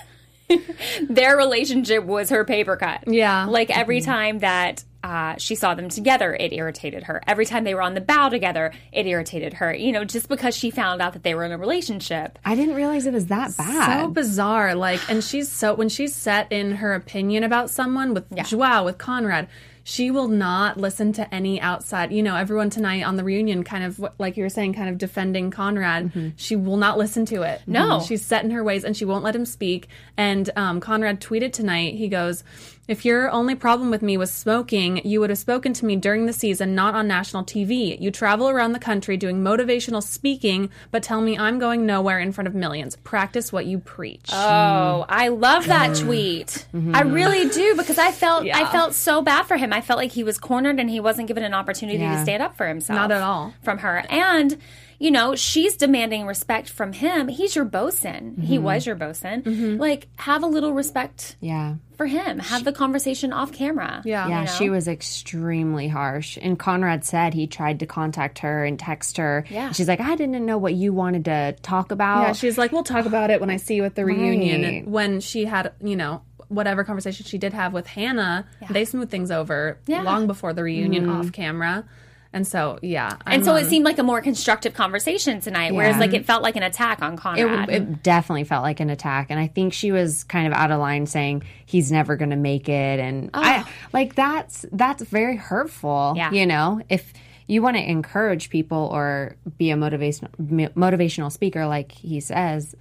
their 1.09 1.37
relationship 1.37 2.05
was 2.05 2.31
her 2.31 2.45
paper 2.45 2.77
cut. 2.77 3.05
Yeah. 3.07 3.47
Like 3.47 3.77
every 3.77 4.01
time 4.01 4.39
that 4.41 4.85
uh, 5.03 5.37
she 5.39 5.55
saw 5.55 5.75
them 5.75 5.89
together, 5.89 6.35
it 6.35 6.53
irritated 6.53 7.05
her. 7.05 7.23
Every 7.27 7.47
time 7.47 7.65
they 7.65 7.75
were 7.75 7.83
on 7.83 7.95
the 7.95 8.01
bow 8.01 8.29
together, 8.29 8.73
it 8.93 9.07
irritated 9.07 9.55
her. 9.55 9.75
You 9.75 9.93
know, 9.93 10.05
just 10.05 10.29
because 10.29 10.57
she 10.57 10.71
found 10.71 11.01
out 11.01 11.13
that 11.13 11.23
they 11.23 11.35
were 11.35 11.45
in 11.45 11.53
a 11.53 11.59
relationship. 11.59 12.39
I 12.45 12.55
didn't 12.55 12.75
realize 12.75 13.07
it 13.07 13.13
was 13.13 13.27
that 13.27 13.57
bad. 13.57 14.03
So 14.03 14.09
bizarre. 14.09 14.75
Like, 14.75 15.01
and 15.09 15.23
she's 15.23 15.51
so 15.51 15.75
when 15.75 15.89
she's 15.89 16.15
set 16.15 16.51
in 16.51 16.77
her 16.77 16.95
opinion 16.95 17.45
about 17.45 17.71
someone 17.71 18.13
with 18.13 18.25
Joao, 18.45 18.85
with 18.85 18.99
Conrad, 18.99 19.49
she 19.85 20.11
will 20.11 20.29
not 20.29 20.77
listen 20.77 21.15
to 21.15 21.35
any 21.35 21.61
outside. 21.61 22.13
You 22.13 22.23
know, 22.23 22.37
everyone 22.37 22.69
tonight 22.69 23.05
on 23.05 23.17
the 23.17 23.25
reunion, 23.25 23.65
kind 23.65 23.85
of 23.85 24.05
like 24.19 24.37
you 24.37 24.43
were 24.43 24.51
saying, 24.51 24.75
kind 24.75 24.91
of 24.91 24.99
defending 24.99 25.51
Conrad. 25.51 26.35
She 26.37 26.57
will 26.57 26.77
not 26.77 26.99
listen 26.99 27.25
to 27.27 27.43
it. 27.43 27.63
No. 27.67 28.01
she's 28.01 28.23
set 28.23 28.45
in 28.45 28.51
her 28.51 28.63
ways, 28.63 28.85
and 28.85 28.95
she 28.95 29.07
won't 29.07 29.25
let 29.25 29.35
him 29.35 29.47
speak. 29.47 29.89
And 30.17 30.51
um, 30.57 30.81
Conrad 30.81 31.21
tweeted 31.21 31.53
tonight. 31.53 31.95
He 31.95 32.09
goes. 32.09 32.43
If 32.89 33.05
your 33.05 33.31
only 33.31 33.55
problem 33.55 33.91
with 33.91 34.01
me 34.01 34.17
was 34.17 34.33
smoking, 34.33 35.07
you 35.07 35.21
would 35.21 35.29
have 35.29 35.39
spoken 35.39 35.75
to 35.75 35.85
me 35.85 35.95
during 35.95 36.25
the 36.25 36.33
season, 36.33 36.75
not 36.75 36.95
on 36.95 37.07
national 37.07 37.45
TV. 37.45 38.01
You 38.01 38.11
travel 38.11 38.49
around 38.49 38.73
the 38.73 38.79
country 38.79 39.19
doing 39.19 39.43
motivational 39.43 40.03
speaking, 40.03 40.71
but 40.91 41.03
tell 41.03 41.21
me 41.21 41.37
I'm 41.37 41.59
going 41.59 41.85
nowhere 41.85 42.19
in 42.19 42.33
front 42.33 42.49
of 42.49 42.55
millions. 42.55 42.97
Practice 42.97 43.53
what 43.53 43.67
you 43.67 43.79
preach. 43.79 44.31
Oh, 44.33 45.05
I 45.07 45.29
love 45.29 45.67
that 45.67 45.91
mm. 45.91 46.05
tweet. 46.05 46.67
Mm-hmm. 46.75 46.95
I 46.95 47.03
really 47.03 47.51
do 47.51 47.77
because 47.77 47.99
I 47.99 48.11
felt 48.11 48.47
I 48.47 48.71
felt 48.73 48.95
so 48.95 49.21
bad 49.21 49.45
for 49.45 49.59
him. 49.59 49.73
I 49.73 49.83
felt 49.83 49.99
like 49.99 50.13
he 50.13 50.25
was 50.25 50.39
cornered 50.39 50.81
and 50.81 50.89
he 50.89 50.99
wasn't 50.99 51.29
given 51.29 51.45
an 51.45 51.53
opportunity 51.53 51.99
to 51.99 52.23
stand 52.23 52.43
up 52.43 52.57
for 52.57 52.67
himself. 52.67 52.97
Not 52.97 53.13
at 53.13 53.21
all. 53.21 53.53
from 53.63 53.79
her. 53.79 54.03
And 54.09 54.57
you 54.99 55.11
know, 55.11 55.37
she's 55.37 55.77
demanding 55.77 56.27
respect 56.27 56.69
from 56.69 56.93
him. 56.93 57.29
He's 57.29 57.55
your 57.55 57.65
bosun. 57.65 58.37
He 58.41 58.57
mm-hmm. 58.57 58.65
was 58.65 58.87
your 58.87 58.97
bosun. 58.97 59.43
Mm-hmm. 59.43 59.77
Like, 59.77 60.09
have 60.17 60.43
a 60.43 60.47
little 60.47 60.73
respect 60.73 61.37
Yeah. 61.41 61.75
For 61.99 62.07
him. 62.07 62.39
Have 62.39 62.65
the 62.65 62.73
conversation 62.73 63.33
off 63.33 63.53
camera. 63.53 64.01
Yeah. 64.05 64.29
Yeah, 64.29 64.39
you 64.41 64.45
know? 64.47 64.53
she 64.53 64.71
was 64.71 64.89
extremely 64.89 65.89
harsh. 65.89 66.39
And 66.41 66.59
Conrad 66.59 67.05
said 67.05 67.35
he 67.35 67.47
tried 67.47 67.81
to 67.81 67.87
contact 67.87 68.39
her 68.39 68.65
and 68.65 68.79
text 68.79 69.19
her. 69.19 69.45
Yeah. 69.51 69.73
She's 69.73 69.89
like, 69.89 70.01
I 70.01 70.15
didn't 70.15 70.47
know 70.47 70.57
what 70.57 70.75
you 70.75 70.93
wanted 70.95 71.27
to 71.27 71.57
talk 71.61 71.91
about. 71.91 72.23
Yeah, 72.23 72.33
she's 72.33 72.57
like, 72.57 72.73
we'll 72.73 72.85
talk 72.85 73.05
about 73.05 73.31
it 73.31 73.41
when 73.41 73.51
I 73.51 73.57
see 73.57 73.75
you 73.75 73.85
at 73.85 73.97
the 73.97 74.05
reunion. 74.05 74.63
Right. 74.63 74.89
When 74.89 75.21
she 75.21 75.45
had, 75.45 75.73
you 75.83 75.97
know, 75.97 76.23
whatever 76.47 76.85
conversation 76.85 77.27
she 77.27 77.37
did 77.37 77.53
have 77.53 77.73
with 77.73 77.87
Hannah, 77.89 78.47
they 78.71 78.85
smoothed 78.85 79.11
things 79.11 79.31
over 79.31 79.79
Yeah. 79.87 80.03
long 80.03 80.27
before 80.27 80.53
the 80.53 80.63
reunion 80.63 81.07
mm-hmm. 81.07 81.21
off 81.21 81.33
camera. 81.33 81.85
And 82.33 82.47
so, 82.47 82.79
yeah. 82.83 83.17
and 83.27 83.35
I'm 83.41 83.45
so 83.45 83.57
it 83.57 83.65
on- 83.65 83.71
seemed 83.71 83.85
like 83.87 83.99
a 83.99 84.03
more 84.03 84.21
constructive 84.21 84.75
conversation 84.75 85.41
tonight, 85.41 85.75
whereas 85.75 85.95
Yeah. 85.95 86.01
like 86.01 86.13
it 86.13 86.27
felt 86.27 86.43
like 86.43 86.57
an 86.57 86.63
attack 86.63 87.01
on 87.01 87.15
it, 87.15 87.19
Conrad. 87.21 87.71
it 87.71 88.03
definitely 88.03 88.45
felt 88.45 88.63
like 88.63 88.81
an 88.81 88.91
attack 88.91 89.29
and 89.31 89.41
i 89.41 89.47
think 89.47 89.73
she 89.73 89.93
was 89.93 90.25
kind 90.25 90.47
of 90.47 90.53
out 90.53 90.71
of 90.71 90.79
line 90.79 91.07
saying 91.07 91.43
he's 91.65 91.91
never 91.91 92.17
going 92.17 92.31
to 92.31 92.37
make 92.37 92.69
it 92.69 93.01
and 93.01 93.31
i 93.33 93.65
like 93.95 94.15
that's 94.15 94.67
that's 94.73 95.03
very 95.05 95.37
hurtful 95.37 96.13
Yeah. 96.17 96.31
you 96.31 96.45
know 96.47 96.81
if 96.91 97.13
you 97.47 97.63
want 97.63 97.77
to 97.79 97.83
encourage 97.91 98.51
people 98.51 98.91
or 98.93 99.37
be 99.57 99.71
a 99.71 99.75
motivational 99.77 100.29
motivational 100.75 101.33
speaker 101.33 101.67
like 101.67 101.93
he 101.93 102.21
says 102.21 102.75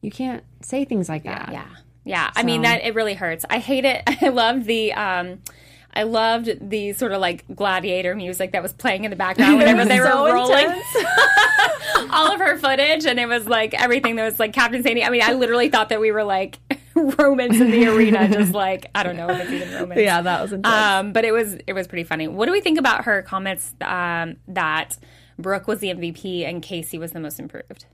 you 0.00 0.10
can't 0.10 0.42
say 0.60 0.84
things 0.84 1.08
like 1.08 1.22
that 1.22 1.50
Yeah. 1.52 1.66
Yeah. 2.04 2.30
I 2.34 2.42
mean 2.42 2.62
that 2.62 2.82
it 2.84 2.94
really 2.94 3.12
hurts. 3.14 3.44
I 3.50 3.58
hate 3.58 3.84
it. 3.84 4.02
I 4.22 4.28
love 4.28 4.64
the 4.64 4.92
um 4.94 5.40
I 5.98 6.04
loved 6.04 6.70
the 6.70 6.92
sort 6.92 7.10
of 7.10 7.20
like 7.20 7.44
gladiator 7.56 8.14
music 8.14 8.52
that 8.52 8.62
was 8.62 8.72
playing 8.72 9.02
in 9.02 9.10
the 9.10 9.16
background 9.16 9.58
whenever 9.58 9.84
they 9.84 9.98
were 10.00 10.06
rolling 10.06 10.36
all 12.12 12.32
of 12.32 12.38
her 12.38 12.56
footage 12.56 13.04
and 13.04 13.18
it 13.18 13.26
was 13.26 13.48
like 13.48 13.74
everything 13.74 14.14
that 14.14 14.24
was 14.24 14.38
like 14.38 14.52
Captain 14.52 14.80
Sandy. 14.84 15.02
I 15.02 15.10
mean, 15.10 15.22
I 15.24 15.32
literally 15.32 15.70
thought 15.70 15.88
that 15.88 16.00
we 16.00 16.12
were 16.12 16.22
like 16.22 16.60
Romans 16.94 17.60
in 17.60 17.72
the 17.72 17.88
arena, 17.88 18.28
just 18.28 18.54
like 18.54 18.88
I 18.94 19.02
don't 19.02 19.16
know 19.16 19.28
if 19.28 19.40
it's 19.40 19.50
even 19.50 19.74
Romans. 19.74 20.00
Yeah, 20.00 20.22
that 20.22 20.40
was 20.40 20.52
intense. 20.52 20.72
Um, 20.72 21.12
but 21.12 21.24
it 21.24 21.32
was 21.32 21.56
it 21.66 21.72
was 21.72 21.88
pretty 21.88 22.04
funny. 22.04 22.28
What 22.28 22.46
do 22.46 22.52
we 22.52 22.60
think 22.60 22.78
about 22.78 23.06
her 23.06 23.22
comments 23.22 23.74
um, 23.80 24.36
that 24.46 24.98
Brooke 25.36 25.66
was 25.66 25.80
the 25.80 25.88
MVP 25.88 26.44
and 26.48 26.62
Casey 26.62 26.98
was 26.98 27.10
the 27.10 27.18
most 27.18 27.40
improved? 27.40 27.86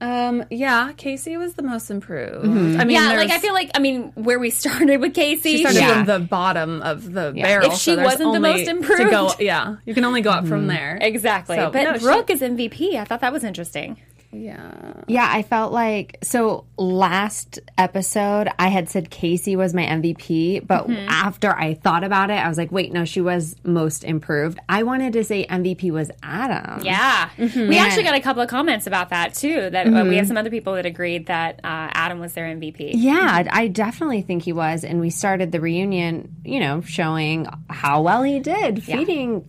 Um, 0.00 0.44
yeah, 0.50 0.92
Casey 0.96 1.36
was 1.36 1.54
the 1.54 1.62
most 1.62 1.90
improved. 1.90 2.44
I 2.44 2.48
mean, 2.48 2.78
Mm-hmm. 2.78 2.90
yeah, 2.90 3.12
like 3.16 3.30
I 3.30 3.38
feel 3.38 3.52
like 3.54 3.70
I 3.74 3.80
mean 3.80 4.12
where 4.14 4.38
we 4.38 4.50
started 4.62 5.00
with 5.00 5.14
Casey, 5.14 5.56
she 5.56 5.58
started 5.62 5.80
Yeah. 5.80 5.94
from 5.94 6.06
the 6.06 6.18
bottom 6.20 6.82
of 6.82 7.04
the 7.12 7.32
barrel. 7.34 7.72
If 7.72 7.78
she 7.78 7.94
there's 7.94 8.04
wasn't 8.04 8.32
the 8.32 8.40
most 8.40 8.64
to 8.66 8.70
improved. 8.70 9.10
go, 9.10 9.30
yeah, 9.40 9.76
you 9.84 9.94
can 9.94 10.04
only 10.04 10.20
go 10.20 10.30
up 10.30 10.46
from 10.46 10.66
there. 10.68 10.98
Exactly. 11.00 11.56
So, 11.56 11.70
but 11.70 11.82
no, 11.82 11.92
she- 11.98 12.04
Brooke 12.04 12.30
is 12.30 12.40
MVP. 12.42 12.94
I 12.96 13.04
thought 13.04 13.20
that 13.20 13.32
was 13.32 13.42
interesting. 13.44 13.98
Yeah. 14.30 14.92
Yeah, 15.06 15.26
I 15.32 15.42
felt 15.42 15.72
like 15.72 16.18
so 16.22 16.66
last 16.76 17.58
episode 17.78 18.48
I 18.58 18.68
had 18.68 18.90
said 18.90 19.08
Casey 19.08 19.56
was 19.56 19.72
my 19.72 19.84
MVP, 19.84 20.66
but 20.66 20.86
Mm-hmm. 20.86 21.08
after 21.08 21.50
I 21.50 21.72
thought 21.74 22.04
about 22.04 22.30
it, 22.30 22.34
I 22.34 22.46
was 22.48 22.58
like, 22.58 22.70
wait, 22.70 22.92
no, 22.92 23.04
she 23.06 23.20
was 23.22 23.56
most 23.64 24.04
improved. 24.04 24.58
I 24.68 24.82
wanted 24.82 25.14
to 25.14 25.24
say 25.24 25.46
MVP 25.46 25.90
was 25.90 26.10
Adam. 26.22 26.82
Yeah. 26.84 27.30
We 27.38 27.78
actually 27.78 28.02
got 28.04 28.14
a 28.16 28.20
couple 28.20 28.42
of 28.42 28.48
comments 28.50 28.86
about 28.86 29.08
that 29.10 29.32
too. 29.34 29.70
That 29.70 29.86
uh, 29.86 30.04
we 30.04 30.16
have 30.18 30.26
some 30.28 30.36
other 30.36 30.50
people 30.50 30.74
that 30.74 30.84
agreed 30.86 31.26
that 31.26 31.60
uh, 31.64 31.88
Adam 31.94 32.20
was 32.20 32.34
their 32.34 32.46
MVP. 32.54 32.90
Yeah, 32.94 33.44
I 33.50 33.68
definitely 33.68 34.20
think 34.22 34.42
he 34.42 34.52
was. 34.52 34.84
And 34.84 35.00
we 35.00 35.08
started 35.10 35.52
the 35.52 35.60
reunion, 35.60 36.36
you 36.44 36.60
know, 36.60 36.82
showing 36.82 37.46
how 37.70 38.02
well 38.02 38.22
he 38.22 38.40
did 38.40 38.82
feeding 38.84 39.44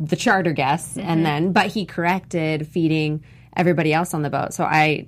the 0.00 0.16
charter 0.16 0.52
guests 0.52 0.96
Mm-hmm. 0.96 1.08
and 1.08 1.24
then 1.24 1.52
but 1.52 1.68
he 1.68 1.86
corrected 1.86 2.66
feeding 2.66 3.24
everybody 3.56 3.92
else 3.92 4.14
on 4.14 4.22
the 4.22 4.30
boat. 4.30 4.52
So 4.54 4.64
I 4.64 5.06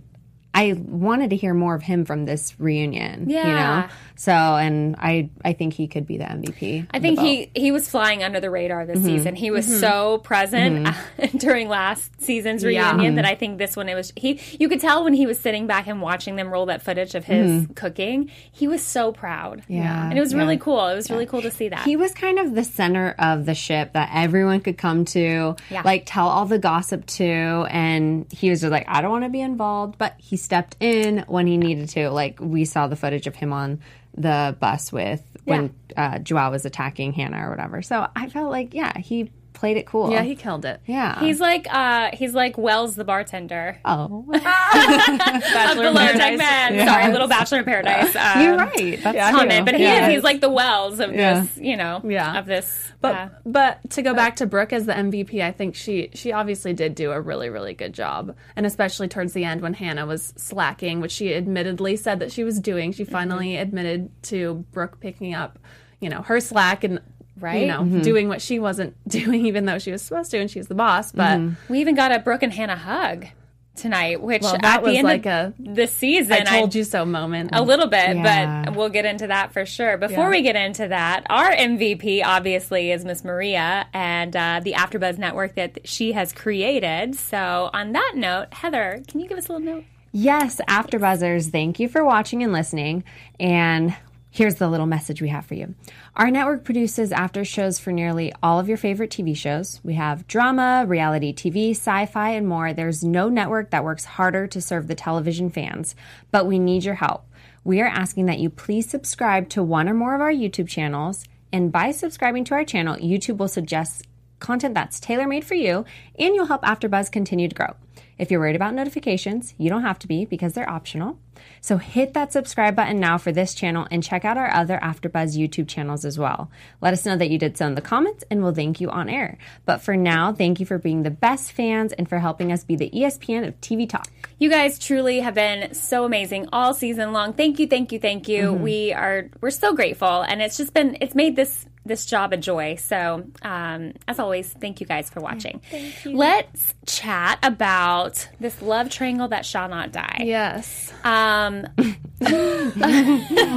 I 0.55 0.73
wanted 0.73 1.31
to 1.31 1.37
hear 1.37 1.53
more 1.53 1.75
of 1.75 1.83
him 1.83 2.05
from 2.07 2.25
this 2.25 2.59
reunion. 2.59 3.29
Yeah. 3.29 3.47
You 3.47 3.53
know? 3.53 3.95
So 4.17 4.33
and 4.33 4.97
I 4.99 5.31
I 5.45 5.53
think 5.53 5.75
he 5.75 5.87
could 5.87 6.07
be 6.07 6.17
the 6.17 6.25
MVP. 6.25 6.87
I 6.91 7.01
think 7.01 7.21
he 7.21 7.51
he 7.55 7.71
was 7.71 7.89
flying 7.89 8.23
under 8.23 8.41
the 8.41 8.51
radar 8.51 8.87
this 8.87 8.99
mm-hmm. 8.99 9.07
season. 9.07 9.35
He 9.35 9.51
was 9.51 9.67
mm-hmm. 9.67 9.81
so 9.81 10.19
present 10.19 10.87
mm-hmm. 10.87 11.37
during 11.39 11.69
last 11.69 12.21
season's 12.23 12.65
Yeah. 12.65 12.93
reunion 12.93 13.17
that 13.17 13.27
I 13.27 13.35
think 13.35 13.59
this 13.59 13.77
one 13.77 13.89
it 13.89 13.95
was 13.95 14.13
he. 14.17 14.41
You 14.59 14.69
could 14.69 14.81
tell 14.81 15.05
when 15.05 15.13
he 15.13 15.27
was 15.27 15.39
sitting 15.39 15.67
back 15.67 15.87
and 15.87 16.01
watching 16.01 16.37
them 16.37 16.49
roll 16.49 16.67
that 16.67 16.83
footage 16.83 17.15
of 17.15 17.25
his 17.25 17.67
cooking. 17.75 18.31
He 18.53 18.67
was 18.67 18.83
so 18.83 19.13
proud. 19.13 19.63
Yeah. 19.69 20.09
and 20.09 20.19
it 20.19 20.21
was 20.21 20.35
really 20.35 20.57
cool. 20.57 20.87
It 20.89 20.95
was 20.95 21.11
really 21.11 21.27
cool 21.27 21.43
to 21.43 21.51
see 21.51 21.69
that. 21.69 21.85
He 21.85 21.97
was 21.97 22.13
kind 22.13 22.39
of 22.39 22.55
the 22.55 22.65
center 22.65 23.15
of 23.19 23.47
the 23.47 23.55
ship 23.55 23.93
that 23.93 24.11
everyone 24.15 24.61
could 24.61 24.79
come 24.79 25.05
to, 25.07 25.57
Yeah. 25.71 25.83
like 25.85 26.05
tell 26.07 26.29
all 26.29 26.47
the 26.47 26.59
gossip 26.59 27.05
to. 27.07 27.67
And 27.71 28.31
he 28.33 28.51
was 28.51 28.63
just 28.63 28.71
like, 28.71 28.87
I 28.89 29.03
don't 29.03 29.11
want 29.11 29.25
to 29.25 29.31
be 29.31 29.41
involved, 29.41 29.99
but 29.99 30.15
he 30.19 30.37
stepped 30.37 30.77
in 30.81 31.25
when 31.29 31.47
he 31.47 31.57
needed 31.57 31.89
to. 31.91 32.11
Like 32.11 32.39
we 32.41 32.65
saw 32.65 32.87
the 32.87 32.97
footage 32.97 33.27
of 33.27 33.35
him 33.35 33.53
on 33.53 33.81
the 34.17 34.57
bus 34.61 34.93
with 34.93 35.23
when 35.45 35.75
uh, 35.97 36.19
Joao 36.19 36.51
was 36.51 36.65
attacking 36.65 37.13
Hannah 37.13 37.47
or 37.47 37.51
whatever. 37.51 37.81
So 37.83 38.09
I 38.17 38.29
felt 38.29 38.51
like, 38.51 38.75
yeah, 38.75 38.99
he 38.99 39.31
played 39.57 39.77
it 39.77 39.87
cool. 39.87 40.11
Yeah, 40.13 40.23
he 40.23 40.37
killed 40.37 40.65
it. 40.65 40.81
yeah. 40.87 41.19
He's 41.19 41.41
like 41.41 41.67
uh 41.73 42.11
he's 42.13 42.35
like 42.35 42.57
Wells 42.57 42.95
the 42.95 43.03
bartender. 43.05 43.79
oh, 43.85 44.25
Bachelor 44.31 45.83
Below 45.93 46.13
Deck 46.13 46.39
Man. 46.39 46.87
Sorry, 46.87 47.13
little 47.13 47.29
Bachelor 47.29 47.59
in 47.59 47.65
Paradise. 47.65 48.15
Um, 48.27 48.43
you're 48.43 48.57
right. 48.57 48.99
That's 49.03 49.37
Comment, 49.37 49.65
but 49.67 49.75
he 49.77 49.83
Yeah. 49.83 50.07
is. 50.09 50.15
He's 50.15 50.25
like 50.25 50.41
the 50.41 50.49
Wells 50.49 51.01
of 51.01 51.15
Yeah. 51.15 51.41
this, 51.41 51.57
you 51.59 51.77
know, 51.77 52.01
Yeah. 52.05 52.39
of 52.39 52.47
this. 52.47 52.93
But 53.01 53.15
uh, 53.15 53.29
but 53.45 53.91
to 53.91 54.03
go 54.03 54.15
back 54.15 54.37
to 54.37 54.47
Brooke 54.47 54.73
as 54.73 54.87
the 54.87 54.93
MVP, 54.95 55.43
I 55.43 55.53
think 55.53 55.75
she 55.75 56.11
she 56.15 56.33
obviously 56.33 56.73
did 56.73 56.95
do 56.95 57.13
a 57.13 57.21
really 57.21 57.49
really 57.51 57.75
good 57.75 57.93
job, 57.93 58.35
and 58.57 58.67
especially 58.67 59.09
towards 59.09 59.33
the 59.33 59.45
end 59.45 59.61
when 59.63 59.75
Hannah 59.75 60.07
was 60.07 60.33
slacking, 60.37 61.01
which 61.01 61.13
she 61.13 61.35
admittedly 61.35 61.97
said 61.97 62.19
that 62.21 62.33
she 62.33 62.43
was 62.45 62.59
doing. 62.61 62.93
She 62.93 63.05
finally 63.05 63.57
admitted 63.57 64.11
to 64.25 64.65
Brooke 64.73 64.99
picking 65.01 65.35
up, 65.35 65.59
you 66.01 66.09
know, 66.09 66.23
her 66.23 66.41
slack 66.41 66.85
and. 66.85 67.01
Right. 67.39 67.61
You 67.63 67.67
know, 67.67 67.85
doing 68.03 68.29
what 68.29 68.41
she 68.41 68.59
wasn't 68.59 68.97
doing, 69.09 69.47
even 69.47 69.67
though 69.67 69.79
she 69.79 69.93
was 69.93 70.03
supposed 70.03 70.31
to, 70.31 70.39
and 70.39 70.51
she's 70.51 70.69
the 70.69 70.75
boss. 70.75 71.13
But 71.13 71.41
we 71.69 71.81
even 71.81 71.95
got 71.95 72.13
a 72.13 72.19
Brooke 72.19 72.43
and 72.43 72.53
Hannah 72.53 72.77
hug 72.77 73.27
tonight, 73.75 74.23
which 74.23 74.41
Well, 74.41 74.55
at 74.55 74.63
that 74.63 74.81
the 74.83 74.89
was 74.89 74.97
end 74.97 75.05
like 75.05 75.27
of 75.27 75.53
a 75.53 75.55
the 75.59 75.87
season, 75.87 76.33
I 76.33 76.59
told 76.61 76.75
you 76.75 76.83
so 76.83 77.05
moment. 77.05 77.51
a 77.53 77.61
little 77.63 77.89
bit, 77.89 78.17
Yeah. 78.17 78.63
but 78.65 78.75
we'll 78.75 78.89
get 78.89 79.05
into 79.05 79.27
that 79.27 79.53
for 79.53 79.67
sure. 79.67 79.99
Before 79.99 80.25
Yeah. 80.25 80.31
we 80.31 80.41
get 80.41 80.57
into 80.57 80.89
that, 80.89 81.27
our 81.29 81.51
MVP 81.53 82.23
obviously 82.25 82.91
is 82.91 83.05
Miss 83.05 83.23
Maria 83.23 83.87
and 83.93 84.35
uh, 84.35 84.61
the 84.65 84.73
AfterBuzz 84.73 85.19
network 85.19 85.57
that 85.57 85.87
she 85.87 86.13
has 86.13 86.33
created. 86.33 87.17
So, 87.17 87.69
on 87.75 87.93
that 87.93 88.13
note, 88.15 88.47
Heather, 88.55 89.03
can 89.09 89.21
you 89.21 89.29
give 89.29 89.37
us 89.37 89.49
a 89.51 89.53
little 89.53 89.75
note? 89.75 89.85
Yes, 90.11 90.63
After 90.67 90.99
Buzzers, 90.99 91.49
thank 91.51 91.79
you 91.79 91.91
for 91.91 92.03
watching 92.03 92.43
and 92.43 92.55
listening. 92.55 93.05
And 93.39 93.95
here's 94.37 94.57
the 94.57 94.69
little 94.69 94.87
message 94.87 95.23
we 95.23 95.31
have 95.31 95.47
for 95.47 95.55
you. 95.55 95.75
Our 96.15 96.31
network 96.31 96.63
produces 96.63 97.11
after 97.11 97.43
shows 97.43 97.79
for 97.79 97.91
nearly 97.91 98.35
all 98.43 98.61
of 98.61 98.69
your 98.69 98.77
favorite 98.77 99.11
TV 99.11 99.35
shows. 99.35 99.81
We 99.83 99.95
have 99.95 100.27
drama, 100.27 100.85
reality 100.87 101.33
TV, 101.33 101.71
sci 101.71 102.05
fi, 102.05 102.31
and 102.31 102.47
more. 102.47 102.75
There's 102.75 103.03
no 103.03 103.31
network 103.31 103.71
that 103.71 103.83
works 103.83 104.05
harder 104.05 104.47
to 104.49 104.61
serve 104.61 104.89
the 104.89 104.95
television 104.95 105.49
fans, 105.49 105.95
but 106.31 106.47
we 106.47 106.59
need 106.59 106.85
your 106.85 106.97
help. 106.97 107.25
We 107.65 107.81
are 107.81 107.87
asking 107.87 108.27
that 108.27 108.39
you 108.39 108.51
please 108.51 108.91
subscribe 108.91 109.49
to 109.51 109.63
one 109.63 109.89
or 109.89 109.95
more 109.95 110.15
of 110.15 110.21
our 110.21 110.31
YouTube 110.31 110.69
channels. 110.69 111.25
And 111.51 111.73
by 111.73 111.91
subscribing 111.93 112.45
to 112.45 112.55
our 112.55 112.65
channel, 112.65 112.97
YouTube 112.97 113.39
will 113.39 113.49
suggest 113.49 114.07
content 114.39 114.75
that's 114.75 115.01
tailor 115.01 115.27
made 115.27 115.45
for 115.45 115.55
you, 115.55 115.85
and 116.19 116.35
you'll 116.35 116.47
help 116.47 116.63
AfterBuzz 116.63 117.11
continue 117.11 117.49
to 117.49 117.55
grow. 117.55 117.75
If 118.19 118.31
you're 118.31 118.41
worried 118.41 118.57
about 118.57 118.75
notifications, 118.75 119.55
you 119.59 119.69
don't 119.69 119.83
have 119.83 119.99
to 120.01 120.09
be 120.09 120.25
because 120.25 120.55
they're 120.55 120.69
optional. 120.69 121.19
So 121.61 121.77
hit 121.77 122.15
that 122.15 122.33
subscribe 122.33 122.75
button 122.75 122.99
now 122.99 123.19
for 123.19 123.31
this 123.31 123.55
channel 123.55 123.87
and 123.91 124.03
check 124.03 124.25
out 124.25 124.39
our 124.39 124.51
other 124.53 124.79
AfterBuzz 124.83 125.37
YouTube 125.37 125.69
channels 125.69 126.05
as 126.07 126.19
well. 126.19 126.51
Let 126.81 126.95
us 126.95 127.05
know 127.05 127.17
that 127.17 127.29
you 127.29 127.39
did 127.39 127.59
so 127.59 127.67
in 127.67 127.75
the 127.75 127.83
comments 127.83 128.25
and 128.31 128.43
we'll 128.43 128.55
thank 128.55 128.81
you 128.81 128.89
on 128.89 129.11
air. 129.11 129.37
But 129.67 129.83
for 129.83 129.97
now, 129.97 130.33
thank 130.33 130.61
you 130.61 130.67
for 130.67 130.79
being 130.79 131.03
the 131.03 131.11
best 131.11 131.53
fans 131.53 131.93
and 131.93 132.09
for 132.09 132.19
helping 132.19 132.53
us 132.53 132.65
be 132.65 132.77
the 132.77 132.91
ESPN 132.91 133.47
of 133.47 133.61
TV 133.61 133.87
talk. 133.89 134.09
You 134.39 134.49
guys 134.49 134.79
truly 134.79 135.21
have 135.21 135.35
been 135.35 135.75
so 135.75 136.05
amazing 136.05 136.49
all 136.53 136.73
season 136.73 137.13
long. 137.13 137.35
Thank 137.35 137.59
you, 137.59 137.67
thank 137.67 137.93
you, 137.93 137.99
thank 137.99 138.29
you. 138.29 138.53
Mm-hmm. 138.53 138.63
We 138.63 138.93
are 138.93 139.29
we're 139.41 139.51
so 139.51 139.75
grateful, 139.75 140.23
and 140.23 140.43
it's 140.43 140.59
just 140.59 140.75
been 140.75 140.99
it's 141.01 141.15
made 141.15 141.37
this 141.37 141.67
this 141.87 142.07
job 142.07 142.33
a 142.33 142.37
joy. 142.37 142.77
So, 142.77 143.25
um, 143.43 143.93
as 144.09 144.19
always, 144.19 144.49
thank 144.53 144.81
you 144.81 144.87
guys 144.87 145.09
for 145.11 145.21
watching. 145.21 145.61
Thank 145.71 146.05
you. 146.05 146.17
Let's 146.17 146.75
chat 146.87 147.39
about 147.43 148.29
this 148.41 148.61
love 148.63 148.91
triangle 148.91 149.29
that 149.29 149.47
shall 149.47 149.69
not 149.69 149.93
die. 149.93 150.23
Yes. 150.25 150.93
Um, 151.05 151.67
Oh 152.23 152.73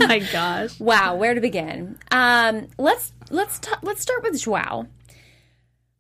my 0.07 0.19
gosh. 0.31 0.79
wow, 0.79 1.15
where 1.15 1.33
to 1.33 1.41
begin? 1.41 1.97
Um, 2.11 2.67
let's 2.77 3.13
let's 3.29 3.57
t- 3.59 3.71
let's 3.81 4.01
start 4.01 4.21
with 4.23 4.39
Joao. 4.41 4.85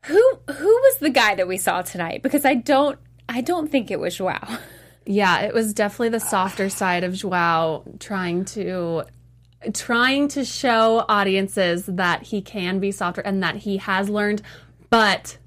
Who 0.05 0.21
who 0.47 0.65
was 0.67 0.97
the 0.97 1.09
guy 1.09 1.35
that 1.35 1.47
we 1.47 1.57
saw 1.57 1.81
tonight? 1.81 2.21
Because 2.21 2.45
I 2.45 2.55
don't 2.55 2.99
I 3.29 3.41
don't 3.41 3.71
think 3.71 3.91
it 3.91 3.99
was 3.99 4.17
Joao. 4.17 4.57
Yeah, 5.05 5.39
it 5.41 5.53
was 5.53 5.73
definitely 5.73 6.09
the 6.09 6.19
softer 6.19 6.69
side 6.69 7.03
of 7.03 7.13
Joao 7.15 7.83
trying 7.99 8.45
to 8.45 9.03
trying 9.73 10.27
to 10.29 10.45
show 10.45 11.05
audiences 11.09 11.85
that 11.87 12.23
he 12.23 12.41
can 12.41 12.79
be 12.79 12.91
softer 12.91 13.21
and 13.21 13.43
that 13.43 13.57
he 13.57 13.77
has 13.77 14.09
learned, 14.09 14.41
but 14.89 15.37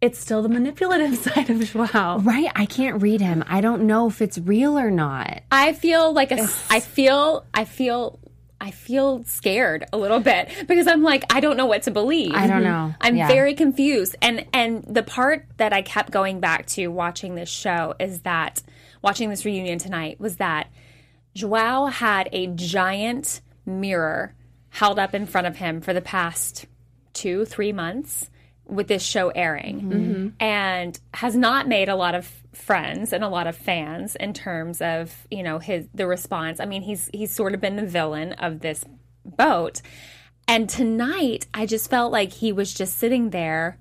it's 0.00 0.18
still 0.18 0.42
the 0.42 0.48
manipulative 0.48 1.16
side 1.18 1.50
of 1.50 1.60
Joao. 1.64 2.18
Right? 2.20 2.50
I 2.54 2.66
can't 2.66 3.02
read 3.02 3.20
him. 3.20 3.44
I 3.46 3.60
don't 3.60 3.82
know 3.82 4.08
if 4.08 4.20
it's 4.22 4.38
real 4.38 4.78
or 4.78 4.90
not. 4.90 5.42
I 5.50 5.72
feel 5.72 6.12
like 6.12 6.30
a 6.32 6.48
I 6.70 6.80
feel 6.80 7.44
I 7.54 7.64
feel 7.64 8.18
I 8.60 8.72
feel 8.72 9.22
scared 9.24 9.84
a 9.92 9.96
little 9.96 10.18
bit 10.20 10.50
because 10.66 10.86
I'm 10.88 11.02
like 11.02 11.24
I 11.32 11.40
don't 11.40 11.56
know 11.56 11.66
what 11.66 11.82
to 11.84 11.90
believe. 11.90 12.32
I 12.34 12.46
don't 12.48 12.64
know. 12.64 12.94
I'm 13.00 13.16
Yeah. 13.16 13.28
very 13.28 13.54
confused. 13.54 14.16
And 14.22 14.46
and 14.52 14.84
the 14.84 15.02
part 15.02 15.46
that 15.58 15.72
I 15.72 15.82
kept 15.82 16.10
going 16.10 16.40
back 16.40 16.66
to 16.66 16.88
watching 16.88 17.34
this 17.36 17.48
show 17.48 17.94
is 18.00 18.20
that 18.20 18.62
watching 19.02 19.30
this 19.30 19.44
reunion 19.44 19.78
tonight 19.78 20.20
was 20.20 20.36
that 20.36 20.68
Joao 21.38 21.86
had 21.86 22.28
a 22.32 22.48
giant 22.48 23.42
mirror 23.64 24.34
held 24.70 24.98
up 24.98 25.14
in 25.14 25.24
front 25.24 25.46
of 25.46 25.54
him 25.54 25.80
for 25.80 25.94
the 25.94 26.00
past 26.00 26.66
two, 27.12 27.44
three 27.44 27.72
months 27.72 28.28
with 28.66 28.88
this 28.88 29.04
show 29.04 29.28
airing 29.28 29.80
mm-hmm. 29.80 30.28
and 30.40 30.98
has 31.14 31.36
not 31.36 31.68
made 31.68 31.88
a 31.88 31.94
lot 31.94 32.16
of 32.16 32.26
friends 32.52 33.12
and 33.12 33.22
a 33.22 33.28
lot 33.28 33.46
of 33.46 33.54
fans 33.54 34.16
in 34.16 34.32
terms 34.32 34.82
of, 34.82 35.28
you 35.30 35.44
know, 35.44 35.60
his 35.60 35.86
the 35.94 36.08
response. 36.08 36.58
I 36.58 36.64
mean, 36.64 36.82
he's 36.82 37.08
he's 37.14 37.32
sort 37.32 37.54
of 37.54 37.60
been 37.60 37.76
the 37.76 37.86
villain 37.86 38.32
of 38.32 38.58
this 38.58 38.84
boat. 39.24 39.80
And 40.48 40.68
tonight 40.68 41.46
I 41.54 41.66
just 41.66 41.88
felt 41.88 42.10
like 42.10 42.32
he 42.32 42.50
was 42.50 42.74
just 42.74 42.98
sitting 42.98 43.30
there 43.30 43.78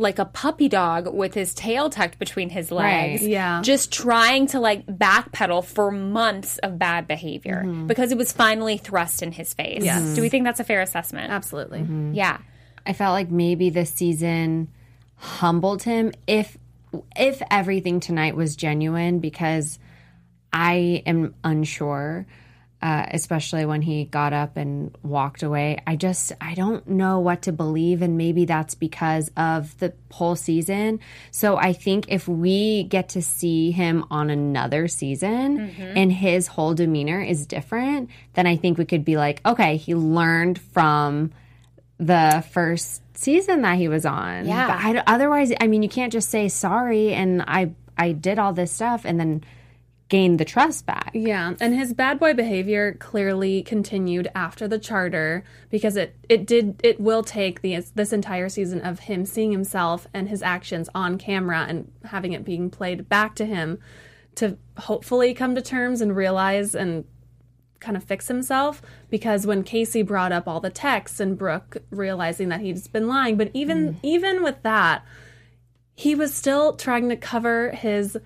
like 0.00 0.18
a 0.18 0.24
puppy 0.24 0.68
dog 0.68 1.12
with 1.12 1.34
his 1.34 1.54
tail 1.54 1.90
tucked 1.90 2.18
between 2.18 2.48
his 2.48 2.70
legs. 2.70 3.20
Right. 3.20 3.30
Yeah. 3.30 3.60
Just 3.62 3.92
trying 3.92 4.46
to 4.48 4.60
like 4.60 4.86
backpedal 4.86 5.64
for 5.64 5.90
months 5.90 6.58
of 6.58 6.78
bad 6.78 7.06
behavior 7.06 7.62
mm-hmm. 7.64 7.86
because 7.86 8.10
it 8.10 8.18
was 8.18 8.32
finally 8.32 8.78
thrust 8.78 9.22
in 9.22 9.30
his 9.30 9.52
face. 9.54 9.84
Yes. 9.84 10.14
Do 10.14 10.22
we 10.22 10.28
think 10.28 10.44
that's 10.44 10.60
a 10.60 10.64
fair 10.64 10.80
assessment? 10.80 11.30
Absolutely. 11.30 11.80
Mm-hmm. 11.80 12.14
Yeah. 12.14 12.38
I 12.86 12.94
felt 12.94 13.12
like 13.12 13.30
maybe 13.30 13.70
this 13.70 13.90
season 13.90 14.68
humbled 15.16 15.82
him 15.82 16.12
if 16.26 16.56
if 17.14 17.42
everything 17.50 18.00
tonight 18.00 18.34
was 18.34 18.56
genuine 18.56 19.20
because 19.20 19.78
I 20.52 21.02
am 21.06 21.34
unsure 21.44 22.26
uh, 22.82 23.04
especially 23.10 23.66
when 23.66 23.82
he 23.82 24.04
got 24.04 24.32
up 24.32 24.56
and 24.56 24.96
walked 25.02 25.42
away. 25.42 25.78
I 25.86 25.96
just 25.96 26.32
I 26.40 26.54
don't 26.54 26.86
know 26.88 27.18
what 27.18 27.42
to 27.42 27.52
believe 27.52 28.00
and 28.00 28.16
maybe 28.16 28.46
that's 28.46 28.74
because 28.74 29.30
of 29.36 29.76
the 29.78 29.92
whole 30.10 30.34
season. 30.34 31.00
So 31.30 31.56
I 31.56 31.74
think 31.74 32.06
if 32.08 32.26
we 32.26 32.84
get 32.84 33.10
to 33.10 33.22
see 33.22 33.70
him 33.70 34.04
on 34.10 34.30
another 34.30 34.88
season 34.88 35.60
and 35.78 36.10
his 36.10 36.46
whole 36.46 36.72
demeanor 36.72 37.20
is 37.20 37.46
different, 37.46 38.08
then 38.32 38.46
I 38.46 38.56
think 38.56 38.78
we 38.78 38.86
could 38.86 39.04
be 39.04 39.16
like, 39.16 39.44
okay, 39.44 39.76
he 39.76 39.94
learned 39.94 40.58
from 40.58 41.32
the 41.98 42.42
first 42.50 43.02
season 43.14 43.60
that 43.60 43.76
he 43.76 43.88
was 43.88 44.06
on. 44.06 44.46
Yeah. 44.46 44.66
But 44.68 44.96
I, 44.96 45.14
otherwise, 45.14 45.52
I 45.60 45.66
mean, 45.66 45.82
you 45.82 45.90
can't 45.90 46.12
just 46.12 46.30
say 46.30 46.48
sorry 46.48 47.12
and 47.12 47.42
I 47.46 47.72
I 47.98 48.12
did 48.12 48.38
all 48.38 48.54
this 48.54 48.72
stuff 48.72 49.02
and 49.04 49.20
then 49.20 49.44
gain 50.10 50.36
the 50.36 50.44
trust 50.44 50.84
back. 50.84 51.12
Yeah, 51.14 51.54
and 51.60 51.74
his 51.74 51.94
bad 51.94 52.18
boy 52.18 52.34
behavior 52.34 52.92
clearly 52.94 53.62
continued 53.62 54.28
after 54.34 54.68
the 54.68 54.78
charter 54.78 55.42
because 55.70 55.96
it 55.96 56.14
it 56.28 56.46
did 56.46 56.78
it 56.84 57.00
will 57.00 57.22
take 57.22 57.62
the 57.62 57.82
this 57.94 58.12
entire 58.12 58.50
season 58.50 58.82
of 58.82 59.00
him 59.00 59.24
seeing 59.24 59.52
himself 59.52 60.06
and 60.12 60.28
his 60.28 60.42
actions 60.42 60.90
on 60.94 61.16
camera 61.16 61.64
and 61.66 61.90
having 62.04 62.32
it 62.32 62.44
being 62.44 62.68
played 62.68 63.08
back 63.08 63.34
to 63.36 63.46
him 63.46 63.78
to 64.34 64.58
hopefully 64.76 65.32
come 65.32 65.54
to 65.54 65.62
terms 65.62 66.00
and 66.00 66.14
realize 66.14 66.74
and 66.74 67.04
kind 67.78 67.96
of 67.96 68.04
fix 68.04 68.28
himself 68.28 68.82
because 69.08 69.46
when 69.46 69.62
Casey 69.62 70.02
brought 70.02 70.32
up 70.32 70.46
all 70.46 70.60
the 70.60 70.70
texts 70.70 71.18
and 71.18 71.38
Brooke 71.38 71.78
realizing 71.90 72.50
that 72.50 72.60
he's 72.60 72.88
been 72.88 73.08
lying 73.08 73.36
but 73.36 73.50
even 73.54 73.94
mm. 73.94 73.98
even 74.02 74.42
with 74.42 74.62
that 74.62 75.02
he 75.94 76.14
was 76.14 76.34
still 76.34 76.76
trying 76.76 77.08
to 77.08 77.16
cover 77.16 77.70
his 77.70 78.18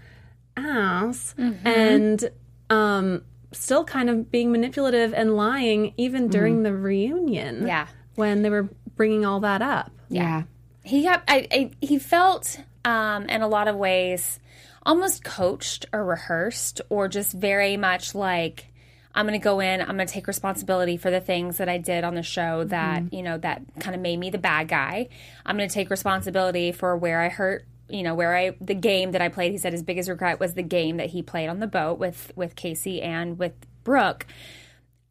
ass 0.56 1.34
and 1.64 2.30
um 2.70 3.22
still 3.52 3.84
kind 3.84 4.10
of 4.10 4.30
being 4.30 4.50
manipulative 4.52 5.12
and 5.14 5.36
lying 5.36 5.92
even 5.96 6.28
during 6.28 6.62
the 6.62 6.72
reunion 6.74 7.66
Yeah. 7.66 7.86
when 8.16 8.42
they 8.42 8.50
were 8.50 8.68
bringing 8.96 9.24
all 9.24 9.40
that 9.40 9.62
up. 9.62 9.90
Yeah. 10.08 10.42
he 10.82 11.02
got 11.04 11.22
I, 11.28 11.46
I 11.50 11.70
he 11.80 11.98
felt 11.98 12.58
um 12.84 13.24
in 13.28 13.42
a 13.42 13.48
lot 13.48 13.68
of 13.68 13.76
ways 13.76 14.38
almost 14.86 15.24
coached 15.24 15.86
or 15.92 16.04
rehearsed 16.04 16.80
or 16.90 17.08
just 17.08 17.32
very 17.32 17.76
much 17.78 18.14
like 18.14 18.66
i'm 19.14 19.26
going 19.26 19.38
to 19.38 19.42
go 19.42 19.60
in 19.60 19.80
i'm 19.80 19.96
going 19.96 20.06
to 20.06 20.12
take 20.12 20.26
responsibility 20.26 20.96
for 20.98 21.10
the 21.10 21.20
things 21.20 21.56
that 21.56 21.68
i 21.70 21.78
did 21.78 22.04
on 22.04 22.14
the 22.14 22.22
show 22.22 22.64
that 22.64 23.10
you 23.12 23.22
know 23.22 23.38
that 23.38 23.62
kind 23.80 23.94
of 23.96 24.02
made 24.02 24.18
me 24.18 24.28
the 24.30 24.36
bad 24.38 24.68
guy. 24.68 25.08
I'm 25.46 25.56
going 25.56 25.68
to 25.68 25.72
take 25.74 25.88
responsibility 25.88 26.70
for 26.72 26.96
where 26.96 27.20
i 27.22 27.28
hurt 27.30 27.64
you 27.88 28.02
know 28.02 28.14
where 28.14 28.34
i 28.34 28.56
the 28.60 28.74
game 28.74 29.12
that 29.12 29.20
i 29.20 29.28
played 29.28 29.52
he 29.52 29.58
said 29.58 29.72
his 29.72 29.82
biggest 29.82 30.08
regret 30.08 30.40
was 30.40 30.54
the 30.54 30.62
game 30.62 30.96
that 30.96 31.10
he 31.10 31.22
played 31.22 31.48
on 31.48 31.60
the 31.60 31.66
boat 31.66 31.98
with 31.98 32.32
with 32.34 32.56
casey 32.56 33.02
and 33.02 33.38
with 33.38 33.52
brooke. 33.84 34.26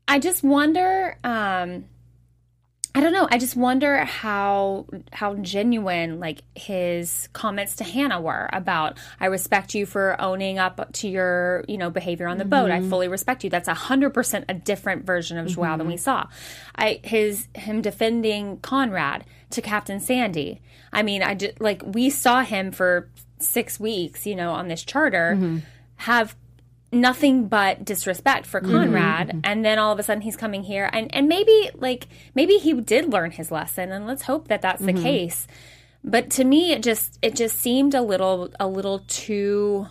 I 0.08 0.20
just 0.20 0.44
wonder 0.44 1.18
um 1.24 1.86
I 2.96 3.02
don't 3.02 3.14
know. 3.14 3.28
I 3.32 3.40
just 3.40 3.56
wonder 3.56 4.06
how 4.06 4.86
how 5.12 5.34
genuine 5.36 6.20
like 6.20 6.44
his 6.54 7.28
comments 7.34 7.78
to 7.78 7.84
Hannah 7.84 8.22
were 8.22 8.50
about 8.54 9.00
I 9.20 9.28
respect 9.28 9.74
you 9.74 9.88
for 9.88 10.16
owning 10.22 10.60
up 10.60 10.94
to 10.94 11.08
your 11.08 11.66
you 11.68 11.78
know 11.78 11.90
behavior 11.90 12.28
on 12.28 12.38
the 12.38 12.46
boat. 12.46 12.70
I 12.70 12.80
mm-hmm. 12.80 12.90
fully 12.90 13.08
respect 13.08 13.44
you. 13.44 13.50
That's 13.50 13.68
a 13.68 13.74
hundred 13.74 14.12
percent 14.12 14.46
a 14.48 14.54
different 14.54 15.06
version 15.06 15.40
of 15.40 15.48
Joao 15.48 15.76
than 15.78 15.88
we 15.88 15.96
mm-hmm. 15.96 16.02
saw. 16.02 16.28
I 16.76 17.00
his 17.04 17.48
him 17.56 17.82
defending 17.82 18.60
Conrad 18.60 19.26
to 19.50 19.62
Captain 19.62 20.00
Sandy. 20.00 20.62
I 20.92 21.02
mean, 21.02 21.24
I 21.24 21.34
just 21.34 21.60
like 21.60 21.82
we 21.84 22.12
saw 22.12 22.44
him 22.44 22.72
for 22.72 23.10
six 23.40 23.80
weeks, 23.80 24.28
you 24.28 24.36
know, 24.36 24.52
on 24.52 24.68
this 24.68 24.84
charter 24.84 25.34
mm-hmm. 25.36 25.58
have 25.96 26.36
nothing 26.94 27.48
but 27.48 27.84
disrespect 27.84 28.46
for 28.46 28.62
mm-hmm. 28.62 28.72
Conrad. 28.72 29.28
Mm-hmm. 29.30 29.40
And 29.44 29.66
then 29.66 29.80
all 29.80 29.92
of 29.92 30.00
a 30.00 30.04
sudden 30.04 30.22
he's 30.22 30.38
coming 30.38 30.64
here. 30.64 30.90
And 30.92 31.14
and 31.14 31.28
maybe 31.28 31.72
like 31.76 32.08
maybe 32.36 32.58
he 32.58 32.74
did 32.74 33.12
learn 33.12 33.32
his 33.32 33.52
lesson 33.52 33.92
and 33.92 34.06
let's 34.08 34.24
hope 34.24 34.48
that 34.48 34.62
that's 34.62 34.82
the 34.82 34.94
mm-hmm. 34.94 35.04
case. 35.04 35.48
But 36.04 36.30
to 36.32 36.44
me 36.44 36.72
it 36.72 36.84
just 36.84 37.18
it 37.22 37.36
just 37.36 37.60
seemed 37.60 37.94
a 37.94 38.02
little 38.02 38.52
a 38.60 38.68
little 38.68 39.00
too 39.08 39.88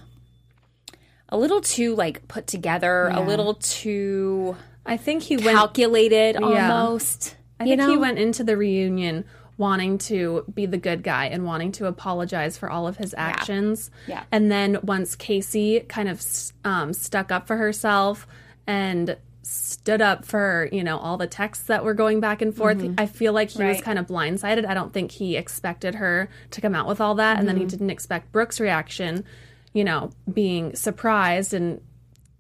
a 1.33 1.37
little 1.37 1.63
too 1.63 1.95
like 1.97 2.29
put 2.29 2.47
together 2.47 3.09
a 3.09 3.21
little 3.21 3.55
too 3.55 4.55
i 4.85 4.99
think 4.99 5.23
he 5.23 5.39
went 5.39 5.57
calculated 5.57 6.37
almost 6.37 7.37
I 7.59 7.65
you 7.65 7.71
think 7.71 7.81
know? 7.81 7.91
he 7.91 7.97
went 7.97 8.19
into 8.19 8.45
the 8.45 8.55
reunion 8.57 9.25
wanting 9.59 9.99
to 9.99 10.45
be 10.53 10.67
the 10.67 10.79
good 10.79 11.03
guy 11.03 11.27
and 11.27 11.45
wanting 11.45 11.73
to 11.73 11.87
apologize 11.87 12.57
for 12.57 12.71
all 12.71 12.87
of 12.89 12.97
his 12.97 13.15
actions. 13.17 13.91
Yeah. 14.07 14.25
And 14.33 14.51
then 14.51 14.79
once 14.83 15.15
Casey 15.15 15.81
kind 15.81 16.09
of 16.09 16.25
um, 16.65 16.93
stuck 16.93 17.31
up 17.31 17.47
for 17.47 17.57
herself 17.57 18.27
and 18.67 19.17
stood 19.43 20.01
up 20.01 20.25
for, 20.25 20.69
you 20.73 20.83
know, 20.83 20.99
all 20.99 21.17
the 21.17 21.27
texts 21.27 21.67
that 21.67 21.85
were 21.85 21.95
going 21.95 22.21
back 22.21 22.41
and 22.41 22.55
forth, 22.55 22.83
I 22.97 23.07
feel 23.07 23.33
like 23.33 23.51
he 23.51 23.63
was 23.63 23.81
kind 23.81 23.99
of 23.99 24.07
blindsided. 24.07 24.65
I 24.67 24.75
don't 24.75 24.93
think 24.93 25.11
he 25.11 25.37
expected 25.37 25.97
her 25.97 26.29
to 26.53 26.61
come 26.61 26.75
out 26.75 26.87
with 26.87 27.01
all 27.01 27.17
that. 27.17 27.39
And 27.39 27.49
then 27.49 27.57
he 27.57 27.65
didn't 27.65 27.91
expect 27.91 28.33
Brooke's 28.33 28.61
reaction, 28.61 29.25
you 29.73 29.85
know, 29.85 30.11
being 30.33 30.75
surprised 30.75 31.53
and 31.55 31.81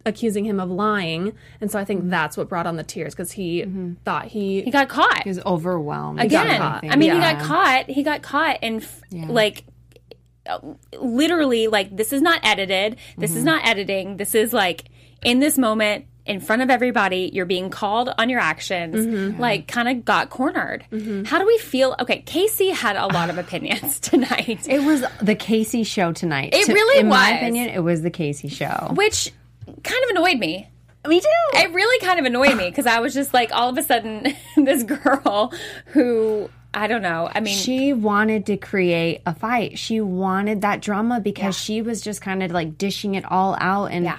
accusing 0.05 0.45
him 0.45 0.61
of 0.61 0.71
lying. 0.71 1.33
And 1.61 1.71
so 1.71 1.79
I 1.79 1.85
think 1.85 2.11
that's 2.11 2.37
what 2.37 2.49
brought 2.49 2.67
on 2.67 2.77
the 2.77 2.83
tears 2.83 3.15
because 3.15 3.33
he 3.33 3.63
mm-hmm. 3.63 3.95
thought 4.05 4.27
he 4.27 4.63
he 4.63 4.71
got 4.71 4.89
caught 4.89 5.23
He 5.23 5.31
was 5.31 5.41
overwhelmed. 5.45 6.21
again. 6.21 6.59
caught. 6.61 6.85
I 6.85 6.97
mean, 6.97 7.13
he 7.13 7.19
got 7.19 7.41
caught. 7.41 7.91
He 7.91 8.03
got 8.03 8.23
caught 8.23 8.59
and 8.63 8.83
f- 8.83 9.03
like 9.13 9.65
uh, 10.47 10.59
literally 11.01 11.69
like 11.69 11.97
this 11.97 12.13
is 12.13 12.23
not 12.23 12.41
edited. 12.43 12.97
This 13.17 13.31
is 13.33 13.39
mm-hmm. 13.39 13.47
not 13.47 13.67
editing. 13.67 14.17
This 14.17 14.35
is 14.35 14.53
like 14.53 14.85
in 15.23 15.39
this 15.39 15.57
moment 15.57 16.07
in 16.25 16.41
front 16.41 16.63
of 16.63 16.71
everybody, 16.71 17.31
you're 17.33 17.47
being 17.47 17.69
called 17.71 18.09
on 18.17 18.29
your 18.31 18.41
actions. 18.41 18.95
Mm-hmm. 18.95 19.41
Like 19.41 19.67
kind 19.67 19.89
of 19.89 20.05
got 20.05 20.31
cornered. 20.31 20.85
How 21.27 21.39
do 21.39 21.47
we 21.47 21.59
feel? 21.59 21.97
Okay, 22.01 22.23
Casey 22.23 22.71
had 22.71 22.97
a 22.97 23.07
lot 23.07 23.31
of 23.31 23.39
opinions 23.45 23.99
tonight. 24.01 24.67
It 24.69 24.83
was 24.83 25.05
the 25.21 25.35
Casey 25.35 25.85
show 25.85 26.13
tonight. 26.13 26.51
It 26.55 26.67
To- 26.67 26.73
really 26.73 27.01
in 27.01 27.09
my 27.09 27.31
opinion, 27.31 27.71
it 27.71 27.81
was 27.81 28.03
the 28.03 28.11
Casey 28.11 28.49
show. 28.49 28.93
which 28.95 29.33
kind 29.83 30.05
of 30.05 30.11
annoyed 30.11 30.39
me 30.39 30.69
Me 31.09 31.21
too. 31.21 31.27
It 31.55 31.73
really 31.73 31.99
kind 32.07 32.19
of 32.21 32.25
annoyed 32.27 32.57
me 32.57 32.69
because 32.71 32.87
I 32.87 33.01
was 33.01 33.13
just 33.15 33.35
like, 33.35 33.53
all 33.53 33.69
of 33.71 33.77
a 33.79 33.83
sudden, 33.83 34.35
this 34.57 34.83
girl 34.85 35.53
who 35.87 36.49
I 36.75 36.87
don't 36.87 37.03
know. 37.03 37.29
I 37.35 37.41
mean, 37.41 37.55
she 37.57 37.93
wanted 37.93 38.47
to 38.47 38.57
create 38.57 39.21
a 39.27 39.35
fight. 39.35 39.79
She 39.79 40.01
wanted 40.01 40.63
that 40.63 40.81
drama 40.81 41.21
because 41.21 41.55
she 41.59 41.83
was 41.83 42.01
just 42.01 42.23
kind 42.23 42.43
of 42.43 42.51
like 42.51 42.79
dishing 42.79 43.15
it 43.15 43.25
all 43.31 43.57
out. 43.61 43.87
And 43.87 44.05
Yeah. 44.07 44.19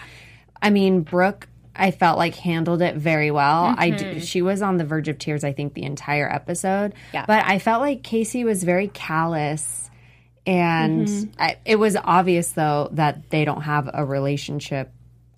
I 0.62 0.70
mean, 0.70 1.02
Brooke, 1.02 1.48
I 1.76 1.89
felt 1.89 2.20
like 2.20 2.36
handled 2.36 2.84
it 2.84 2.96
very 2.96 3.32
well. 3.32 3.74
I 3.76 3.89
Mm-hmm. 3.89 4.20
d- 4.20 4.26
she 4.26 4.44
was 4.44 4.62
on 4.62 4.78
the 4.78 4.86
verge 4.86 5.08
of 5.08 5.18
tears. 5.18 5.44
I 5.44 5.52
think 5.54 5.74
the 5.74 5.82
entire 5.84 6.32
episode. 6.32 6.94
Yeah. 7.13 7.26
But 7.26 7.44
I 7.48 7.58
felt 7.58 7.82
like 7.82 8.04
Casey 8.04 8.44
was 8.44 8.63
very 8.63 8.88
callous. 8.89 9.89
And 10.46 11.08
Mm-hmm. 11.08 11.42
I, 11.42 11.58
it 11.66 11.78
was 11.78 11.96
obvious, 11.96 12.52
though, 12.52 12.89
that 12.92 13.30
they 13.32 13.46
don't 13.46 13.62
have 13.62 13.89
a 13.94 14.06
relationship 14.06 14.92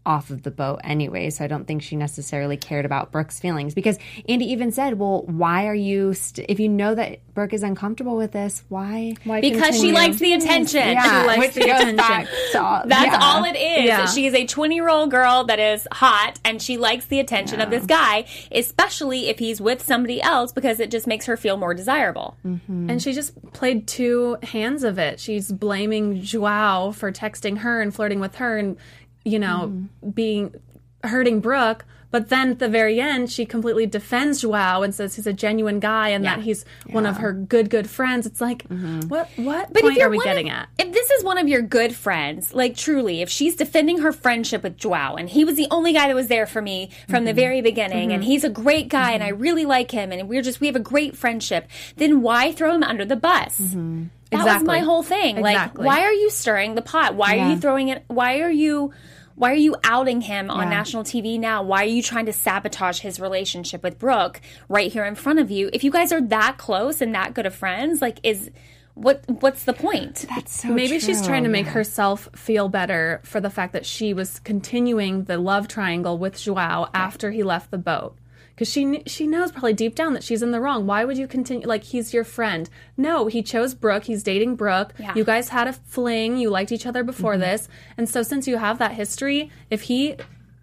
off 0.06 0.30
of 0.30 0.44
the 0.44 0.52
boat 0.52 0.80
anyway. 0.84 1.30
So 1.30 1.44
I 1.44 1.48
don't 1.48 1.66
think 1.66 1.82
she 1.82 1.96
necessarily 1.96 2.58
cared 2.58 2.86
about 2.86 3.12
Brooke's 3.12 3.40
feelings 3.40 3.74
because 3.74 3.98
Andy 4.30 4.46
even 4.52 4.72
said, 4.72 5.00
"Well, 5.00 5.24
why 5.28 5.68
are 5.68 5.76
you? 5.76 6.14
St- 6.14 6.46
if 6.50 6.60
you 6.60 6.70
know 6.70 6.94
that 6.96 7.20
Brooke 7.34 7.54
is 7.54 7.64
uncomfortable 7.64 8.16
with 8.16 8.32
this, 8.32 8.64
why? 8.70 9.16
Why 9.24 9.42
because 9.42 9.80
she 9.80 9.92
likes 9.92 10.18
the 10.18 10.34
attention. 10.34 10.80
Yeah, 10.90 11.22
She 11.22 11.28
likes 11.28 11.40
which 11.40 11.54
the 11.66 11.72
attention. 11.72 11.96
back 11.98 12.28
to 12.54 12.64
all- 12.64 12.84
That's 12.86 13.12
yeah. 13.12 13.20
all 13.22 13.44
it 13.44 13.56
is. 13.58 13.86
Yeah. 13.86 14.06
She 14.06 14.26
is 14.26 14.34
a 14.34 14.46
20 14.46 14.76
year 14.76 14.88
old 14.90 15.12
girl 15.12 15.44
that 15.46 15.60
is 15.60 15.88
hot 15.92 16.40
and 16.46 16.62
she 16.62 16.78
likes 16.78 17.06
the 17.08 17.20
attention 17.20 17.60
of 17.60 17.70
this 17.70 17.86
guy, 17.86 18.26
especially 18.52 19.28
if 19.30 19.40
he's 19.40 19.60
with 19.62 19.84
somebody 19.84 20.22
else 20.22 20.52
because 20.54 20.80
it 20.80 20.90
just 20.92 21.08
makes 21.08 21.26
her 21.26 21.36
feel 21.38 21.58
more 21.58 21.74
desirable. 21.74 22.38
Mm-hmm. 22.46 22.90
And 22.90 23.02
she 23.02 23.12
just 23.14 23.34
played 23.54 23.88
two 23.88 24.38
hands 24.44 24.84
of 24.84 24.98
it. 24.98 25.20
She's 25.20 25.52
blaming 25.52 26.22
Joao 26.22 26.92
for 26.92 27.12
texting 27.12 27.60
her 27.60 27.82
and 27.82 27.94
flirting 27.94 28.20
with 28.20 28.36
her 28.36 28.58
and, 28.58 28.78
you 29.26 29.40
know, 29.40 29.74
mm. 29.74 30.16
being 30.16 30.56
hurting 31.04 31.42
Brooke. 31.42 31.86
But 32.12 32.30
then 32.30 32.52
at 32.52 32.60
the 32.60 32.70
very 32.70 33.02
end, 33.02 33.30
she 33.30 33.46
completely 33.46 33.86
defends 33.86 34.40
Joao 34.40 34.84
and 34.84 34.96
says 34.96 35.16
he's 35.16 35.28
a 35.28 35.34
genuine 35.34 35.82
guy 35.82 36.10
and 36.10 36.24
that 36.24 36.40
he's 36.40 36.64
one 36.90 37.06
of 37.06 37.18
her 37.18 37.34
good, 37.34 37.70
good 37.70 37.90
friends. 37.90 38.26
It's 38.26 38.40
like, 38.40 38.66
mm-hmm. 38.70 39.10
what 39.10 39.30
what 39.36 39.74
But 39.74 39.82
point 39.82 39.98
if 39.98 40.00
you're 40.00 40.10
we 40.10 40.20
getting 40.20 40.50
of, 40.50 40.56
at? 40.56 40.70
If 40.80 40.94
this 40.94 41.12
is 41.12 41.26
one 41.26 41.38
of 41.38 41.50
your 41.50 41.62
good 41.62 41.94
friends, 41.94 42.54
like 42.54 42.78
truly, 42.78 43.22
if 43.22 43.30
she's 43.30 43.58
defending 43.58 43.98
her 43.98 44.14
friendship 44.14 44.64
with 44.64 44.78
Joao, 44.78 45.16
and 45.16 45.30
he 45.30 45.44
was 45.44 45.58
the 45.58 45.68
only 45.72 45.92
guy 45.92 46.08
that 46.08 46.16
was 46.16 46.28
there 46.28 46.46
for 46.46 46.62
me 46.62 46.90
from 47.10 47.26
the 47.26 47.32
mm-hmm. 47.32 47.40
very 47.40 47.62
beginning, 47.62 48.14
and 48.14 48.22
mm-hmm. 48.22 48.32
he's 48.32 48.46
a 48.46 48.50
great 48.50 48.88
guy, 48.88 49.12
and 49.12 49.22
I 49.22 49.30
really 49.30 49.66
like 49.66 49.92
him, 49.92 50.14
and 50.14 50.30
we're 50.30 50.42
just 50.42 50.62
we 50.62 50.68
have 50.68 50.78
a 50.78 50.80
great 50.80 51.18
friendship, 51.18 51.68
then 51.98 52.22
why 52.22 52.54
throw 52.54 52.74
him 52.74 52.84
under 52.84 53.04
the 53.04 53.18
bus? 53.18 53.58
That 53.58 54.38
was 54.38 54.46
Exactly. 54.46 54.68
my 54.68 54.80
whole 54.80 55.04
thing. 55.04 55.38
Exactly. 55.38 55.86
Like, 55.86 55.98
why 55.98 56.04
are 56.06 56.14
you 56.14 56.30
stirring 56.30 56.76
the 56.76 56.82
pot? 56.82 57.16
Why 57.16 57.40
are 57.40 57.50
you 57.52 57.58
throwing 57.58 57.90
it? 57.90 58.06
Why 58.08 58.40
are 58.40 58.50
you? 58.50 58.94
Why 59.36 59.52
are 59.52 59.56
you 59.56 59.76
outing 59.84 60.22
him 60.22 60.50
on 60.50 60.70
national 60.70 61.04
TV 61.04 61.38
now? 61.40 61.62
Why 61.62 61.84
are 61.84 61.88
you 61.88 62.02
trying 62.02 62.26
to 62.28 62.34
sabotage 62.34 63.00
his 63.00 63.20
relationship 63.20 63.84
with 63.84 64.00
Brooke 64.00 64.40
right 64.70 64.92
here 64.92 65.04
in 65.04 65.16
front 65.16 65.40
of 65.40 65.52
you? 65.52 65.70
If 65.74 65.84
you 65.84 65.92
guys 65.92 66.14
are 66.14 66.22
that 66.22 66.58
close 66.58 67.02
and 67.02 67.14
that 67.16 67.34
good 67.34 67.46
of 67.46 67.54
friends, 67.54 68.02
like 68.02 68.20
is 68.24 68.50
what 68.94 69.26
what's 69.28 69.66
the 69.66 69.74
point? 69.74 70.26
That's 70.30 70.62
so 70.62 70.70
Maybe 70.70 71.00
she's 71.00 71.26
trying 71.26 71.44
to 71.44 71.50
make 71.50 71.68
herself 71.68 72.30
feel 72.34 72.70
better 72.70 73.20
for 73.26 73.42
the 73.42 73.50
fact 73.50 73.74
that 73.74 73.86
she 73.86 74.14
was 74.14 74.40
continuing 74.40 75.26
the 75.26 75.38
love 75.38 75.68
triangle 75.68 76.18
with 76.18 76.42
Joao 76.42 76.90
after 76.94 77.32
he 77.32 77.44
left 77.44 77.72
the 77.72 77.78
boat. 77.78 78.18
Because 78.56 78.72
she 78.72 79.04
she 79.06 79.28
knows 79.28 79.52
probably 79.52 79.74
deep 79.74 79.96
down 79.96 80.14
that 80.14 80.24
she's 80.24 80.42
in 80.42 80.52
the 80.52 80.62
wrong. 80.62 80.88
Why 80.88 81.04
would 81.04 81.18
you 81.18 81.28
continue? 81.28 81.68
Like 81.68 81.84
he's 81.84 82.14
your 82.14 82.24
friend. 82.24 82.70
No, 82.96 83.28
he 83.28 83.44
chose 83.44 83.74
Brooke. 83.74 84.06
He's 84.06 84.24
dating 84.24 84.56
Brooke. 84.56 84.94
Yeah. 84.98 85.14
You 85.14 85.26
guys 85.26 85.50
had 85.50 85.68
a 85.68 85.74
fling. 85.74 86.38
You 86.38 86.50
liked 86.50 86.72
each 86.72 86.86
other 86.86 87.04
before 87.04 87.34
mm-hmm. 87.34 87.42
this, 87.42 87.68
and 87.98 88.08
so 88.10 88.24
since 88.24 88.48
you 88.48 88.58
have 88.58 88.80
that 88.80 88.94
history, 88.94 89.52
if 89.70 89.84
he 89.84 90.16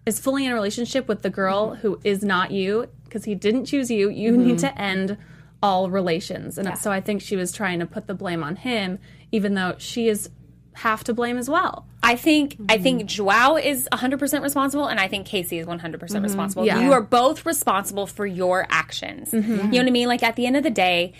is 0.05 0.19
fully 0.19 0.45
in 0.45 0.51
a 0.51 0.55
relationship 0.55 1.07
with 1.07 1.21
the 1.21 1.29
girl 1.29 1.69
mm-hmm. 1.69 1.81
who 1.81 1.99
is 2.03 2.23
not 2.23 2.51
you, 2.51 2.87
because 3.03 3.25
he 3.25 3.35
didn't 3.35 3.65
choose 3.65 3.91
you, 3.91 4.09
you 4.09 4.31
mm-hmm. 4.31 4.47
need 4.47 4.59
to 4.59 4.81
end 4.81 5.17
all 5.61 5.89
relations. 5.89 6.57
And 6.57 6.77
so 6.77 6.91
I 6.91 6.99
think 6.99 7.21
she 7.21 7.37
was 7.37 7.53
trying 7.53 7.79
to 7.79 7.85
put 7.85 8.07
the 8.07 8.13
blame 8.13 8.43
on 8.43 8.57
him, 8.57 8.99
even 9.31 9.53
though 9.53 9.75
she 9.77 10.09
is 10.09 10.29
half 10.73 11.03
to 11.05 11.13
blame 11.13 11.37
as 11.37 11.49
well. 11.49 11.85
I 12.01 12.15
think 12.15 12.57
I 12.69 12.77
think 12.77 12.99
mm-hmm. 12.99 13.07
Joao 13.07 13.57
is 13.57 13.87
100% 13.91 14.41
responsible 14.41 14.87
and 14.87 14.99
I 14.99 15.07
think 15.07 15.25
Casey 15.25 15.59
is 15.59 15.67
100% 15.67 15.79
mm-hmm. 15.79 16.21
responsible. 16.21 16.65
Yeah. 16.65 16.81
You 16.81 16.91
are 16.91 17.01
both 17.01 17.45
responsible 17.45 18.07
for 18.07 18.25
your 18.25 18.65
actions. 18.69 19.31
Mm-hmm. 19.31 19.51
You 19.51 19.57
know 19.57 19.77
what 19.77 19.87
I 19.87 19.91
mean? 19.91 20.07
Like 20.07 20.23
at 20.23 20.35
the 20.35 20.45
end 20.45 20.57
of 20.57 20.63
the 20.63 20.69
day, 20.69 21.13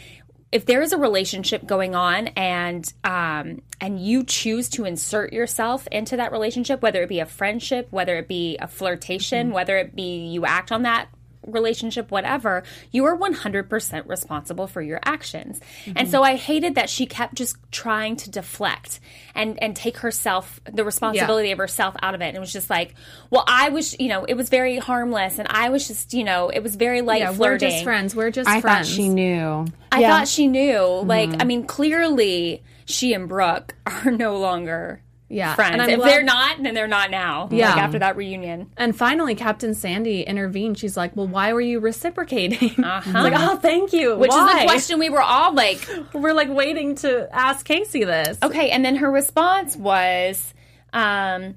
if 0.52 0.68
there 0.68 0.82
is 0.84 0.94
a 0.94 0.98
relationship 0.98 1.66
going 1.66 1.96
on 1.96 2.28
and 2.30 2.92
um, 3.04 3.62
and 3.82 4.00
you 4.00 4.24
choose 4.24 4.70
to 4.70 4.86
insert 4.86 5.34
yourself 5.34 5.88
into 5.88 6.18
that 6.18 6.32
relationship, 6.32 6.82
whether 6.82 7.02
it 7.02 7.10
be 7.10 7.20
a 7.20 7.26
friendship, 7.26 7.88
whether 7.89 8.18
it 8.18 8.28
be 8.28 8.58
a 8.58 8.68
flirtation, 8.68 9.52
whether 9.52 9.78
it 9.78 9.96
be 9.96 10.28
you 10.28 10.46
act 10.46 10.72
on 10.72 10.84
that 10.84 11.08
relationship, 11.45 12.12
whatever, 12.12 12.63
you 12.91 13.06
are 13.06 13.17
100% 13.17 14.08
responsible 14.08 14.67
for 14.67 14.82
your 14.82 14.99
actions. 15.03 15.60
And 15.86 15.95
mm-hmm. 15.95 16.08
so 16.10 16.23
I 16.23 16.36
hated 16.36 16.75
that 16.75 16.89
she 16.89 17.06
kept 17.06 17.36
just 17.36 17.58
trying 17.71 18.15
to 18.17 18.29
deflect 18.29 18.99
and, 19.36 19.62
and 19.62 19.75
take 19.75 19.97
herself, 19.97 20.60
the 20.71 20.84
responsibility 20.84 21.51
of 21.51 21.58
herself 21.58 21.95
out 22.01 22.15
of 22.15 22.21
it. 22.21 22.25
And 22.25 22.38
it 22.38 22.39
was 22.39 22.53
just 22.53 22.69
like, 22.69 22.95
well, 23.29 23.43
I 23.47 23.69
was, 23.69 23.97
you 23.99 24.10
know, 24.10 24.25
it 24.25 24.36
was 24.36 24.49
very 24.49 24.77
harmless 24.77 25.39
and 25.39 25.47
I 25.49 25.69
was 25.69 25.88
just, 25.88 26.13
you 26.13 26.23
know, 26.23 26.49
it 26.49 26.62
was 26.62 26.75
very 26.75 27.01
light 27.01 27.21
Yeah, 27.21 27.32
we're 27.32 27.36
flirting. 27.36 27.69
just 27.69 27.84
friends. 27.84 28.15
We're 28.15 28.32
just 28.32 28.49
I 28.49 28.62
friends. 28.62 28.89
thought 28.89 28.95
she 28.95 29.10
knew. 29.10 29.65
I 29.91 30.01
thought 30.01 30.27
she 30.27 30.47
knew. 30.47 31.01
Like, 31.03 31.29
mm-hmm. 31.29 31.41
I 31.41 31.45
mean, 31.45 31.65
clearly 31.65 32.63
she 32.86 33.13
and 33.13 33.27
Brooke 33.27 33.75
are 33.86 34.12
no 34.12 34.38
longer 34.38 35.01
Yeah, 35.34 35.56
friends. 35.56 35.82
and 35.82 35.91
if 35.91 35.98
glad- 36.00 36.10
they're 36.10 36.24
not, 36.24 36.62
then 36.63 36.74
they're 36.74 36.88
not 36.88 37.12
now. 37.12 37.50
Yeah. 37.52 37.69
Like 37.72 37.78
after 37.84 38.00
that 38.00 38.15
reunion. 38.15 38.69
And 38.78 38.96
finally, 38.96 39.36
Captain 39.36 39.74
Sandy 39.74 40.22
intervened. 40.22 40.78
She's 40.78 40.96
like, 40.96 41.15
"Well, 41.15 41.28
why 41.28 41.54
were 41.54 41.62
you 41.62 41.80
reciprocating?" 41.80 42.84
Uh-huh. 42.84 43.12
like, 43.24 43.34
"Oh, 43.36 43.58
thank 43.58 43.93
you." 43.93 44.15
Which 44.17 44.30
is 44.32 44.36
Why? 44.36 44.62
the 44.62 44.65
question 44.67 45.00
we 45.00 45.10
were 45.10 45.22
all 45.22 45.54
like, 45.54 45.88
we're 46.13 46.34
like 46.34 46.50
waiting 46.50 46.96
to 46.98 47.28
ask 47.36 47.65
Casey 47.65 48.04
this. 48.04 48.38
Okay, 48.43 48.69
and 48.72 48.86
then 48.86 48.98
her 48.98 49.10
response 49.12 49.76
was, 49.76 50.54
um, 50.93 51.56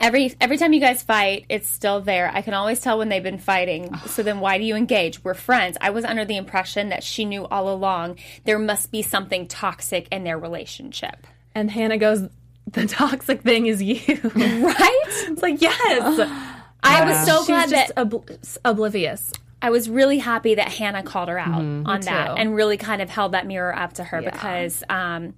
every 0.00 0.34
every 0.40 0.56
time 0.58 0.72
you 0.72 0.80
guys 0.80 1.02
fight, 1.02 1.46
it's 1.48 1.68
still 1.68 2.00
there. 2.00 2.30
I 2.32 2.42
can 2.42 2.54
always 2.54 2.80
tell 2.80 2.98
when 2.98 3.08
they've 3.08 3.22
been 3.22 3.38
fighting. 3.38 3.90
So 4.10 4.22
then, 4.22 4.40
why 4.40 4.58
do 4.58 4.64
you 4.64 4.74
engage? 4.76 5.22
We're 5.24 5.34
friends. 5.34 5.76
I 5.80 5.90
was 5.90 6.04
under 6.04 6.24
the 6.24 6.36
impression 6.36 6.88
that 6.90 7.02
she 7.02 7.24
knew 7.24 7.46
all 7.46 7.72
along 7.72 8.18
there 8.44 8.58
must 8.58 8.90
be 8.90 9.02
something 9.02 9.46
toxic 9.46 10.08
in 10.10 10.24
their 10.24 10.38
relationship. 10.38 11.26
And 11.54 11.70
Hannah 11.70 11.96
goes, 11.98 12.28
"The 12.72 12.86
toxic 12.86 13.42
thing 13.42 13.66
is 13.66 13.82
you." 13.82 14.00
Right? 14.34 15.00
it's 15.06 15.42
like, 15.42 15.60
yes. 15.60 16.20
I 16.82 17.04
was 17.04 17.26
so 17.26 17.44
glad 17.44 17.68
just 17.68 17.94
that 17.94 18.08
obl- 18.08 18.58
oblivious. 18.64 19.32
I 19.62 19.70
was 19.70 19.90
really 19.90 20.18
happy 20.18 20.54
that 20.54 20.68
Hannah 20.68 21.02
called 21.02 21.28
her 21.28 21.38
out 21.38 21.60
on 21.60 22.00
that 22.02 22.38
and 22.38 22.54
really 22.54 22.78
kind 22.78 23.02
of 23.02 23.10
held 23.10 23.32
that 23.32 23.46
mirror 23.46 23.76
up 23.76 23.92
to 23.94 24.04
her 24.04 24.22
because 24.22 24.82
um, 24.88 25.34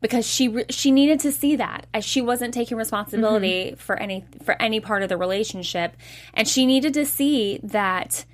because 0.00 0.26
she 0.26 0.48
re- 0.48 0.64
she 0.70 0.90
needed 0.90 1.20
to 1.20 1.32
see 1.32 1.56
that 1.56 1.86
as 1.92 2.04
she 2.04 2.20
wasn't 2.20 2.54
taking 2.54 2.76
responsibility 2.76 3.74
for 3.76 3.96
any 3.96 4.24
for 4.42 4.60
any 4.60 4.80
part 4.80 5.02
of 5.02 5.08
the 5.08 5.16
relationship 5.16 5.96
and 6.32 6.48
she 6.48 6.64
needed 6.66 6.94
to 6.94 7.04
see 7.04 7.60
that 7.62 8.24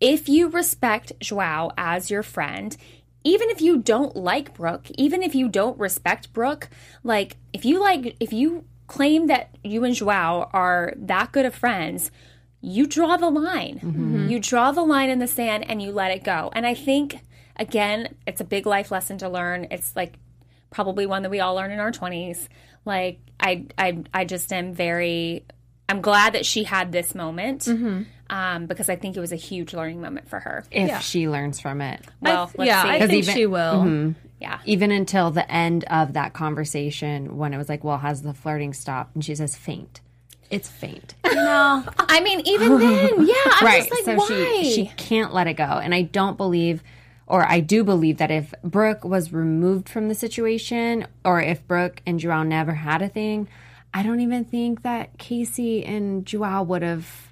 if 0.00 0.28
you 0.28 0.48
respect 0.48 1.12
Joao 1.20 1.72
as 1.76 2.10
your 2.10 2.22
friend 2.22 2.76
even 3.28 3.50
if 3.50 3.60
you 3.60 3.78
don't 3.78 4.16
like 4.16 4.54
Brooke, 4.54 4.86
even 4.96 5.22
if 5.22 5.34
you 5.34 5.48
don't 5.48 5.78
respect 5.78 6.32
Brooke, 6.32 6.70
like 7.04 7.36
if 7.52 7.64
you 7.64 7.78
like 7.80 8.16
if 8.20 8.32
you 8.32 8.64
claim 8.86 9.26
that 9.26 9.54
you 9.62 9.84
and 9.84 9.94
Joao 9.94 10.48
are 10.52 10.94
that 10.96 11.30
good 11.32 11.44
of 11.44 11.54
friends, 11.54 12.10
you 12.62 12.86
draw 12.86 13.18
the 13.18 13.28
line. 13.28 13.80
Mm-hmm. 13.84 14.28
You 14.28 14.40
draw 14.40 14.72
the 14.72 14.82
line 14.82 15.10
in 15.10 15.18
the 15.18 15.26
sand 15.26 15.68
and 15.68 15.82
you 15.82 15.92
let 15.92 16.10
it 16.10 16.24
go. 16.24 16.50
And 16.54 16.66
I 16.66 16.72
think 16.72 17.20
again, 17.56 18.14
it's 18.26 18.40
a 18.40 18.44
big 18.44 18.64
life 18.64 18.90
lesson 18.90 19.18
to 19.18 19.28
learn. 19.28 19.68
It's 19.70 19.94
like 19.94 20.14
probably 20.70 21.04
one 21.04 21.22
that 21.22 21.30
we 21.30 21.40
all 21.40 21.54
learn 21.54 21.70
in 21.70 21.80
our 21.80 21.92
20s. 21.92 22.48
Like 22.86 23.20
I 23.38 23.66
I 23.76 24.04
I 24.14 24.24
just 24.24 24.50
am 24.54 24.72
very 24.72 25.44
I'm 25.86 26.00
glad 26.00 26.32
that 26.32 26.46
she 26.46 26.64
had 26.64 26.92
this 26.92 27.14
moment. 27.14 27.62
Mm-hmm. 27.62 28.02
Um, 28.30 28.66
because 28.66 28.88
I 28.88 28.96
think 28.96 29.16
it 29.16 29.20
was 29.20 29.32
a 29.32 29.36
huge 29.36 29.72
learning 29.72 30.00
moment 30.02 30.28
for 30.28 30.38
her. 30.40 30.64
If 30.70 31.00
she 31.02 31.28
learns 31.28 31.60
from 31.60 31.80
it. 31.80 32.04
Well, 32.20 32.50
let's 32.56 32.68
yeah, 32.68 32.82
see. 32.82 32.88
I 32.90 32.98
think 33.06 33.12
even- 33.24 33.34
she 33.34 33.46
will. 33.46 34.14
yeah. 34.40 34.58
Even 34.66 34.90
until 34.90 35.30
the 35.30 35.50
end 35.50 35.84
of 35.84 36.12
that 36.12 36.34
conversation 36.34 37.38
when 37.38 37.54
it 37.54 37.58
was 37.58 37.68
like, 37.68 37.84
well, 37.84 37.98
has 37.98 38.22
the 38.22 38.34
flirting 38.34 38.74
stopped? 38.74 39.14
And 39.14 39.24
she 39.24 39.34
says, 39.34 39.56
faint. 39.56 40.00
It's 40.50 40.68
faint. 40.68 41.14
No, 41.30 41.84
I 41.98 42.20
mean, 42.20 42.40
even 42.46 42.78
then, 42.80 43.26
yeah, 43.26 43.34
I'm 43.46 43.64
right. 43.64 43.88
just 43.88 43.92
like, 43.92 44.04
so 44.04 44.16
why? 44.16 44.62
she 44.62 44.72
she 44.72 44.92
can't 44.96 45.32
let 45.32 45.46
it 45.46 45.54
go. 45.54 45.64
And 45.64 45.94
I 45.94 46.02
don't 46.02 46.36
believe 46.36 46.82
or 47.28 47.46
I 47.46 47.60
do 47.60 47.84
believe 47.84 48.16
that 48.18 48.30
if 48.30 48.52
Brooke 48.64 49.04
was 49.04 49.32
removed 49.32 49.88
from 49.88 50.08
the 50.08 50.14
situation 50.14 51.06
or 51.24 51.40
if 51.40 51.64
Brooke 51.66 52.02
and 52.06 52.18
Joao 52.18 52.42
never 52.42 52.72
had 52.72 53.02
a 53.02 53.08
thing, 53.08 53.46
I 53.92 54.02
don't 54.02 54.20
even 54.20 54.44
think 54.46 54.82
that 54.82 55.18
Casey 55.18 55.84
and 55.84 56.24
Joao 56.26 56.62
would 56.62 56.82
have 56.82 57.27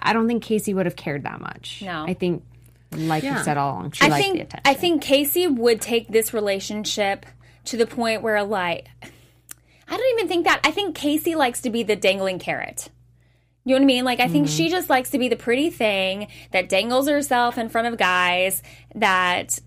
I 0.00 0.10
I 0.10 0.12
don't 0.12 0.26
think 0.26 0.42
Casey 0.42 0.74
would 0.74 0.86
have 0.86 0.96
cared 0.96 1.24
that 1.24 1.40
much. 1.40 1.82
No. 1.84 2.04
I 2.04 2.14
think 2.14 2.44
like 2.92 3.22
you 3.22 3.36
said 3.38 3.56
all 3.56 3.72
along, 3.72 3.92
she 3.92 4.04
I 4.04 4.08
liked 4.08 4.22
think 4.22 4.34
the 4.36 4.42
attention. 4.42 4.60
I 4.64 4.74
think 4.74 5.02
Casey 5.02 5.46
would 5.46 5.80
take 5.80 6.08
this 6.08 6.34
relationship 6.34 7.26
to 7.64 7.76
the 7.76 7.86
point 7.86 8.22
where, 8.22 8.42
like, 8.42 8.88
I 9.02 9.96
don't 9.96 10.18
even 10.18 10.28
think 10.28 10.44
that. 10.44 10.60
I 10.64 10.70
think 10.70 10.94
Casey 10.94 11.34
likes 11.34 11.62
to 11.62 11.70
be 11.70 11.82
the 11.82 11.96
dangling 11.96 12.38
carrot. 12.38 12.90
You 13.64 13.74
know 13.74 13.80
what 13.80 13.84
I 13.84 13.86
mean? 13.86 14.04
Like, 14.04 14.20
I 14.20 14.28
think 14.28 14.48
she 14.48 14.64
mm-hmm. 14.64 14.72
just 14.72 14.90
likes 14.90 15.10
to 15.10 15.18
be 15.18 15.28
the 15.28 15.36
pretty 15.36 15.70
thing 15.70 16.28
that 16.50 16.68
dangles 16.68 17.08
herself 17.08 17.58
in 17.58 17.68
front 17.68 17.86
of 17.86 17.96
guys 17.96 18.62
that 18.96 19.60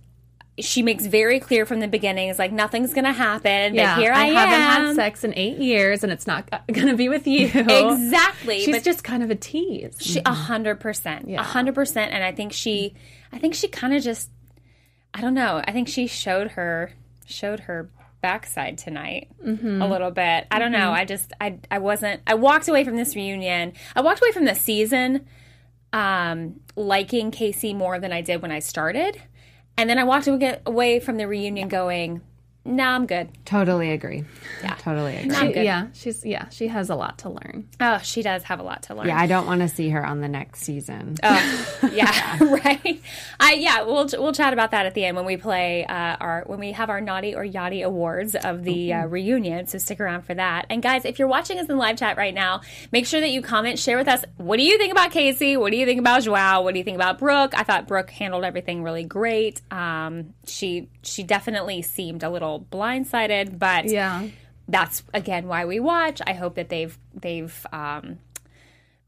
she 0.58 0.82
makes 0.82 1.06
very 1.06 1.40
clear 1.42 1.66
from 1.66 1.82
the 1.82 1.88
beginning 1.88 2.30
is 2.30 2.40
like, 2.40 2.52
nothing's 2.52 2.94
going 2.94 3.04
to 3.04 3.12
happen. 3.12 3.76
Yeah, 3.76 3.96
but 3.96 4.02
here 4.02 4.14
I, 4.14 4.26
am. 4.28 4.36
haven't 4.36 4.88
had 4.88 4.96
sex 4.96 5.24
in 5.26 5.34
eight 5.36 5.58
years, 5.58 6.02
and 6.04 6.12
it's 6.14 6.26
not 6.26 6.50
going 6.72 6.88
to 6.88 6.96
be 6.96 7.10
with 7.10 7.28
you. 7.28 7.48
Exactly. 7.54 8.62
She's 8.62 8.82
just 8.84 9.04
kind 9.04 9.22
of 9.22 9.30
a 9.30 9.36
tease. 9.36 9.98
she, 10.00 10.22
a 10.26 10.34
hundred 10.34 10.80
percent, 10.80 11.30
a 11.30 11.44
hundred 11.44 11.76
percent. 11.76 12.14
And 12.14 12.24
I 12.24 12.32
think 12.32 12.54
she, 12.54 12.94
I 13.34 13.38
think 13.40 13.54
she 13.54 13.68
kind 13.68 13.94
of 13.94 14.02
just, 14.02 14.30
I 15.14 15.22
don't 15.22 15.34
know. 15.34 15.62
I 15.68 15.72
think 15.72 15.88
she 15.90 16.08
showed 16.08 16.52
her, 16.52 16.92
showed 17.26 17.62
her 17.62 17.90
backside 18.22 18.78
tonight 18.78 19.28
Mm-hmm. 19.46 19.82
a 19.82 19.88
little 19.88 20.10
bit. 20.12 20.48
I 20.50 20.58
don't 20.60 20.72
know. 20.72 20.92
I 20.92 21.06
just, 21.06 21.32
I, 21.40 21.60
I 21.70 21.78
wasn't, 21.80 22.22
I 22.26 22.34
walked 22.36 22.68
away 22.68 22.84
from 22.84 22.96
this 22.96 23.16
reunion. 23.16 23.74
I 23.96 24.02
walked 24.02 24.22
away 24.22 24.32
from 24.32 24.46
the 24.46 24.56
season, 24.56 25.28
um, 25.94 26.60
liking 26.76 27.30
Casey 27.32 27.74
more 27.74 28.00
than 28.00 28.12
I 28.12 28.22
did 28.22 28.42
when 28.42 28.52
I 28.52 28.60
started. 28.60 29.22
And 29.78 29.90
then 29.90 30.00
I 30.00 30.04
walked 30.04 30.28
away- 30.28 31.00
from 31.00 31.18
the 31.18 31.28
reunion 31.28 31.68
going, 31.68 32.22
nah, 32.66 32.96
I'm 32.96 33.06
good. 33.06 33.30
Totally 33.46 33.92
agree. 33.92 34.26
Yeah. 34.64 34.76
Totally 34.76 35.16
agree. 35.18 35.36
I'm 35.36 35.52
yeah, 35.52 35.88
she's 35.94 36.26
yeah, 36.26 36.50
she 36.50 36.68
has 36.68 36.90
a 36.90 36.96
lot 36.96 37.20
to 37.20 37.30
learn. 37.30 37.68
Oh, 37.80 38.00
she 38.00 38.22
does 38.22 38.44
have 38.44 38.60
a 38.60 38.64
lot 38.64 38.84
to 38.84 38.96
learn. 38.96 39.08
Yeah, 39.08 39.20
I 39.20 39.28
don't 39.28 39.46
want 39.46 39.62
to 39.62 39.68
see 39.68 39.90
her 39.90 40.06
on 40.06 40.22
the 40.22 40.28
next 40.28 40.62
season. 40.62 41.16
yeah, 41.24 42.44
right. 42.44 43.02
I 43.40 43.54
yeah, 43.54 43.84
we'll 43.84 44.08
we'll 44.14 44.34
chat 44.34 44.54
about 44.54 44.72
that 44.72 44.86
at 44.86 44.94
the 44.94 45.06
end 45.06 45.16
when 45.16 45.26
we 45.26 45.38
play 45.38 45.86
uh, 45.86 46.18
our 46.20 46.44
when 46.48 46.60
we 46.60 46.72
have 46.72 46.90
our 46.90 47.02
naughty 47.02 47.36
or 47.36 47.46
yachty 47.46 47.84
awards 47.84 48.36
of 48.36 48.64
the 48.64 48.94
uh, 48.94 49.06
reunion. 49.06 49.68
So 49.68 49.78
stick 49.78 50.00
around 50.00 50.24
for 50.24 50.34
that. 50.34 50.66
And 50.70 50.82
guys, 50.82 51.06
if 51.06 51.20
you're 51.20 51.28
watching 51.28 51.60
us 51.60 51.70
in 51.70 51.78
live 51.78 51.98
chat 51.98 52.18
right 52.18 52.34
now, 52.34 52.62
make 52.92 53.06
sure 53.06 53.22
that 53.22 53.30
you 53.30 53.42
comment, 53.42 53.80
share 53.80 53.98
with 53.98 54.08
us. 54.08 54.24
What 54.38 54.58
do 54.58 54.64
you 54.64 54.78
think 54.78 54.92
about 54.92 55.12
Casey? 55.12 55.58
What 55.58 55.72
do 55.72 55.78
you 55.78 55.86
think 55.86 56.00
about 56.00 56.24
Joao? 56.24 56.62
What 56.62 56.74
do 56.74 56.80
you 56.80 56.84
think 56.84 56.96
about 56.96 57.20
Brooke? 57.20 57.54
I 57.56 57.64
thought 57.64 57.88
Brooke 57.88 58.10
handled 58.10 58.44
everything 58.44 58.84
really 58.84 59.04
great. 59.04 59.62
Um, 59.72 60.34
she 60.46 60.90
she 61.04 61.24
definitely 61.24 61.82
seemed 61.82 62.24
a 62.24 62.30
little 62.30 62.55
blindsided, 62.60 63.58
but 63.60 63.86
Yeah. 63.86 64.28
that's 64.68 65.04
again 65.14 65.48
why 65.48 65.66
we 65.66 65.80
watch. 65.80 66.22
I 66.26 66.34
hope 66.34 66.56
that 66.56 66.70
they've 66.70 66.98
they've 67.14 67.66
um, 67.72 68.20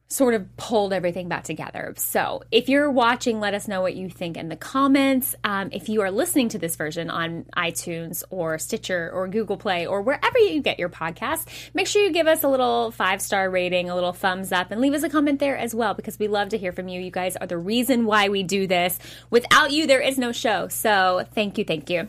sort 0.10 0.34
of 0.34 0.56
pulled 0.56 0.94
everything 0.94 1.28
back 1.28 1.44
together. 1.44 1.94
So 1.98 2.42
if 2.50 2.70
you're 2.70 2.90
watching, 2.90 3.42
let 3.42 3.54
us 3.54 3.68
know 3.68 3.82
what 3.82 3.94
you 3.94 4.10
think 4.10 4.38
in 4.38 4.48
the 4.48 4.56
comments. 4.56 5.36
Um, 5.44 5.68
if 5.74 5.90
you 5.90 6.00
are 6.02 6.12
listening 6.12 6.48
to 6.50 6.58
this 6.58 6.78
version 6.78 7.10
on 7.10 7.44
iTunes 7.58 8.24
or 8.30 8.58
Stitcher 8.58 9.12
or 9.14 9.28
Google 9.28 9.58
Play 9.58 9.86
or 9.86 10.02
wherever 10.02 10.40
you 10.40 10.62
get 10.62 10.80
your 10.80 10.88
podcast, 10.88 11.46
make 11.74 11.88
sure 11.88 12.02
you 12.06 12.14
give 12.14 12.26
us 12.26 12.46
a 12.46 12.48
little 12.48 12.92
five 12.92 13.22
star 13.22 13.50
rating, 13.50 13.90
a 13.90 13.96
little 13.96 14.14
thumbs 14.14 14.54
up, 14.54 14.72
and 14.72 14.80
leave 14.80 14.94
us 14.94 15.04
a 15.04 15.10
comment 15.10 15.42
there 15.42 15.58
as 15.58 15.76
well 15.76 15.94
because 15.94 16.18
we 16.18 16.30
love 16.30 16.50
to 16.50 16.58
hear 16.58 16.72
from 16.72 16.88
you. 16.88 17.02
You 17.02 17.12
guys 17.12 17.36
are 17.36 17.48
the 17.48 17.58
reason 17.58 18.06
why 18.06 18.30
we 18.30 18.44
do 18.44 18.66
this. 18.66 18.98
Without 19.30 19.72
you, 19.72 19.88
there 19.88 20.00
is 20.00 20.18
no 20.18 20.32
show. 20.32 20.70
So 20.70 21.26
thank 21.34 21.58
you, 21.58 21.66
thank 21.66 21.90
you. 21.90 22.08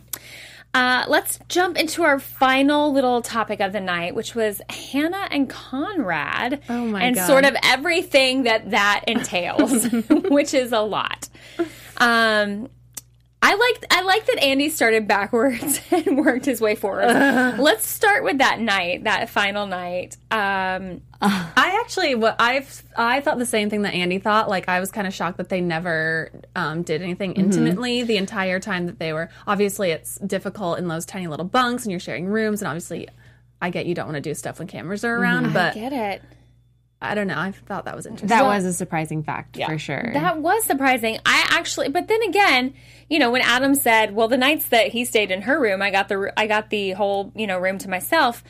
Uh, 0.78 1.04
let's 1.08 1.40
jump 1.48 1.76
into 1.76 2.04
our 2.04 2.20
final 2.20 2.92
little 2.92 3.20
topic 3.20 3.58
of 3.58 3.72
the 3.72 3.80
night, 3.80 4.14
which 4.14 4.36
was 4.36 4.62
Hannah 4.70 5.26
and 5.28 5.50
Conrad. 5.50 6.60
Oh 6.68 6.84
my 6.84 7.02
and 7.02 7.16
God. 7.16 7.26
sort 7.26 7.44
of 7.44 7.56
everything 7.64 8.44
that 8.44 8.70
that 8.70 9.02
entails, 9.08 9.86
which 10.08 10.54
is 10.54 10.70
a 10.70 10.78
lot. 10.78 11.28
Um, 11.96 12.68
I 13.40 13.54
liked 13.54 13.84
I 13.90 14.02
like 14.02 14.26
that 14.26 14.42
Andy 14.42 14.68
started 14.68 15.06
backwards 15.06 15.80
and 15.90 16.18
worked 16.18 16.44
his 16.44 16.60
way 16.60 16.74
forward. 16.74 17.06
Let's 17.58 17.86
start 17.86 18.24
with 18.24 18.38
that 18.38 18.60
night, 18.60 19.04
that 19.04 19.30
final 19.30 19.66
night. 19.66 20.16
Um, 20.30 21.02
I 21.20 21.80
actually, 21.80 22.14
what 22.14 22.36
I've, 22.38 22.82
I 22.96 23.20
thought 23.20 23.38
the 23.38 23.46
same 23.46 23.70
thing 23.70 23.82
that 23.82 23.94
Andy 23.94 24.18
thought. 24.18 24.48
Like, 24.48 24.68
I 24.68 24.80
was 24.80 24.90
kind 24.90 25.06
of 25.06 25.14
shocked 25.14 25.38
that 25.38 25.48
they 25.48 25.60
never 25.60 26.30
um, 26.54 26.82
did 26.82 27.02
anything 27.02 27.34
intimately 27.34 28.02
the 28.02 28.16
entire 28.16 28.60
time 28.60 28.86
that 28.86 28.98
they 28.98 29.12
were. 29.12 29.28
Obviously, 29.46 29.90
it's 29.90 30.16
difficult 30.18 30.78
in 30.78 30.88
those 30.88 31.04
tiny 31.06 31.26
little 31.26 31.46
bunks, 31.46 31.84
and 31.84 31.90
you're 31.90 32.00
sharing 32.00 32.26
rooms. 32.26 32.60
And 32.60 32.68
obviously, 32.68 33.08
I 33.60 33.70
get 33.70 33.86
you 33.86 33.94
don't 33.94 34.06
want 34.06 34.16
to 34.16 34.20
do 34.20 34.34
stuff 34.34 34.58
when 34.58 34.68
cameras 34.68 35.04
are 35.04 35.16
around, 35.16 35.52
but 35.52 35.76
I 35.76 35.80
get 35.80 35.92
it? 35.92 36.22
I 37.00 37.14
don't 37.14 37.28
know. 37.28 37.38
I 37.38 37.52
thought 37.52 37.84
that 37.84 37.94
was 37.94 38.06
interesting. 38.06 38.28
that 38.28 38.44
was 38.44 38.64
a 38.64 38.72
surprising 38.72 39.22
fact 39.22 39.56
for 39.64 39.78
sure. 39.78 40.10
That 40.14 40.38
was 40.38 40.64
surprising. 40.64 41.18
I 41.24 41.46
actually, 41.50 41.90
but 41.90 42.08
then 42.08 42.22
again, 42.22 42.74
you 43.08 43.20
know, 43.20 43.30
when 43.30 43.42
Adam 43.42 43.76
said, 43.76 44.14
"Well, 44.14 44.26
the 44.26 44.36
nights 44.36 44.68
that 44.70 44.88
he 44.88 45.04
stayed 45.04 45.30
in 45.30 45.42
her 45.42 45.60
room, 45.60 45.80
I 45.80 45.90
got 45.90 46.08
the 46.08 46.32
I 46.36 46.46
got 46.48 46.70
the 46.70 46.92
whole 46.92 47.32
you 47.36 47.46
know 47.46 47.58
room 47.58 47.78
to 47.78 47.88
myself." 47.88 48.42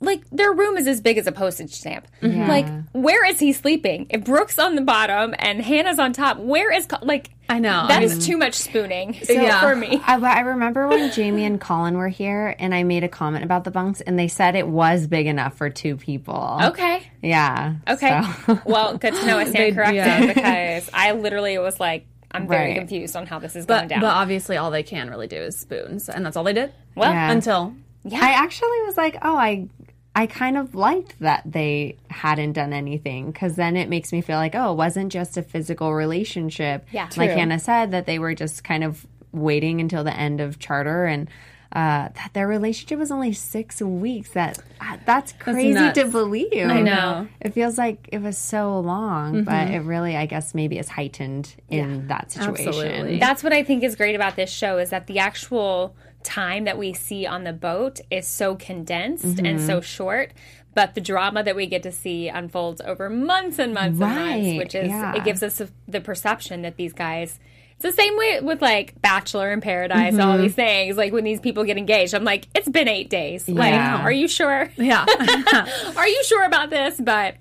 Like 0.00 0.28
their 0.30 0.52
room 0.52 0.76
is 0.76 0.86
as 0.86 1.00
big 1.00 1.16
as 1.18 1.26
a 1.26 1.32
postage 1.32 1.72
stamp. 1.72 2.06
Mm-hmm. 2.20 2.46
Like 2.48 2.66
where 2.92 3.24
is 3.24 3.38
he 3.38 3.52
sleeping? 3.52 4.06
If 4.10 4.24
Brooke's 4.24 4.58
on 4.58 4.74
the 4.74 4.82
bottom 4.82 5.34
and 5.38 5.62
Hannah's 5.62 5.98
on 5.98 6.12
top, 6.12 6.38
where 6.38 6.72
is 6.72 6.86
like? 7.02 7.30
I 7.48 7.58
know. 7.58 7.86
that 7.88 8.00
I 8.00 8.04
is 8.04 8.26
too 8.26 8.36
much 8.38 8.54
spooning 8.54 9.16
Yeah. 9.28 9.60
for 9.68 9.76
me. 9.76 10.00
I, 10.06 10.16
I 10.18 10.40
remember 10.40 10.88
when 10.88 11.12
Jamie 11.12 11.44
and 11.44 11.60
Colin 11.60 11.96
were 11.98 12.08
here, 12.08 12.56
and 12.58 12.74
I 12.74 12.82
made 12.84 13.04
a 13.04 13.08
comment 13.08 13.44
about 13.44 13.64
the 13.64 13.70
bunks, 13.70 14.00
and 14.00 14.18
they 14.18 14.28
said 14.28 14.56
it 14.56 14.66
was 14.66 15.06
big 15.06 15.26
enough 15.26 15.54
for 15.56 15.68
two 15.68 15.96
people. 15.96 16.58
Okay, 16.62 17.02
Yeah. 17.22 17.74
okay. 17.86 18.22
so- 18.46 18.60
well, 18.66 18.96
good 18.96 19.14
to 19.14 19.26
know 19.26 19.36
I 19.38 19.44
stand 19.50 19.74
corrected 19.74 19.96
yeah. 19.96 20.26
because 20.26 20.90
I 20.94 21.12
literally 21.12 21.58
was 21.58 21.78
like, 21.78 22.06
I'm 22.30 22.48
very 22.48 22.70
Right. 22.70 22.78
confused 22.78 23.14
on 23.14 23.26
how 23.26 23.38
this 23.38 23.54
is 23.56 23.66
going 23.66 23.82
but, 23.82 23.88
down. 23.88 24.00
but 24.00 24.08
obviously, 24.14 24.56
all 24.56 24.70
they 24.70 24.82
can 24.82 25.10
really 25.10 25.26
do 25.28 25.36
is 25.36 25.58
spoons, 25.58 26.08
and 26.08 26.24
that's 26.24 26.36
all 26.38 26.44
they 26.44 26.54
did. 26.54 26.72
well, 26.94 27.12
Yeah. 27.12 27.30
Until 27.30 27.74
I 28.10 28.30
actually 28.32 28.82
was 28.86 28.96
like, 28.96 29.18
oh, 29.20 29.36
I, 29.36 29.68
I 30.16 30.26
kind 30.26 30.56
of 30.56 30.74
liked 30.74 31.18
that 31.20 31.42
they 31.44 31.96
hadn't 32.08 32.52
done 32.52 32.72
anything 32.72 33.32
because 33.32 33.56
then 33.56 33.76
it 33.76 33.88
makes 33.88 34.12
me 34.12 34.20
feel 34.20 34.36
like, 34.36 34.54
oh, 34.54 34.72
it 34.72 34.76
wasn't 34.76 35.12
just 35.12 35.36
a 35.36 35.42
physical 35.42 35.92
relationship. 35.92 36.86
Yeah. 36.92 37.04
like 37.16 37.30
True. 37.30 37.38
Hannah 37.38 37.58
said, 37.58 37.90
that 37.90 38.06
they 38.06 38.18
were 38.20 38.34
just 38.34 38.62
kind 38.62 38.84
of 38.84 39.06
waiting 39.32 39.80
until 39.80 40.04
the 40.04 40.16
end 40.16 40.40
of 40.40 40.58
charter 40.58 41.06
and. 41.06 41.28
Uh, 41.72 42.08
that 42.14 42.30
their 42.34 42.46
relationship 42.46 43.00
was 43.00 43.10
only 43.10 43.32
six 43.32 43.82
weeks. 43.82 44.30
That 44.30 44.60
uh, 44.80 44.96
that's 45.04 45.32
crazy 45.32 45.72
nuts. 45.72 45.98
to 45.98 46.06
believe. 46.06 46.70
I 46.70 46.80
know. 46.80 47.26
It 47.40 47.52
feels 47.52 47.76
like 47.76 48.10
it 48.12 48.22
was 48.22 48.38
so 48.38 48.78
long, 48.78 49.42
but 49.42 49.70
it 49.70 49.80
really, 49.80 50.16
I 50.16 50.26
guess, 50.26 50.54
maybe 50.54 50.78
is 50.78 50.88
heightened 50.88 51.52
in 51.68 52.06
that 52.06 52.30
situation. 52.30 52.68
Absolutely. 52.68 53.18
That's 53.18 53.42
what 53.42 53.52
I 53.52 53.64
think 53.64 53.82
is 53.82 53.96
great 53.96 54.14
about 54.14 54.36
this 54.36 54.50
show 54.50 54.78
is 54.78 54.90
that 54.90 55.08
the 55.08 55.18
actual 55.18 55.96
time 56.24 56.64
that 56.64 56.78
we 56.78 56.92
see 56.92 57.26
on 57.26 57.44
the 57.44 57.52
boat 57.52 58.00
is 58.10 58.26
so 58.26 58.56
condensed 58.56 59.38
and 59.38 59.60
so 59.60 59.80
short. 59.80 60.32
But 60.74 60.94
the 60.96 61.00
drama 61.00 61.44
that 61.44 61.54
we 61.54 61.66
get 61.66 61.84
to 61.84 61.92
see 61.92 62.28
unfolds 62.28 62.80
over 62.80 63.08
months 63.08 63.60
and 63.60 63.72
months 63.72 64.00
and 64.00 64.14
months, 64.14 64.58
which 64.58 64.74
is 64.74 64.88
yeah. 64.88 65.14
it 65.14 65.22
gives 65.22 65.42
us 65.42 65.62
the 65.86 66.00
perception 66.00 66.62
that 66.62 66.76
these 66.76 66.92
guys. 66.92 67.38
It's 67.76 67.82
the 67.82 67.92
same 67.92 68.16
way 68.16 68.40
with 68.40 68.62
like 68.62 69.00
Bachelor 69.02 69.52
in 69.52 69.60
Paradise, 69.60 70.12
and 70.12 70.22
all 70.22 70.38
these 70.38 70.54
things. 70.54 70.96
Like 70.96 71.12
when 71.12 71.24
these 71.24 71.40
people 71.40 71.64
get 71.64 71.76
engaged, 71.76 72.14
I'm 72.14 72.24
like, 72.24 72.46
it's 72.54 72.68
been 72.68 72.88
eight 72.88 73.10
days. 73.10 73.48
Like, 73.48 73.72
Yeah. 73.72 74.02
are 74.02 74.12
you 74.12 74.28
sure? 74.28 74.70
yeah, 74.76 75.04
are 75.96 76.08
you 76.08 76.24
sure 76.24 76.44
about 76.44 76.70
this? 76.70 77.00
But 77.00 77.34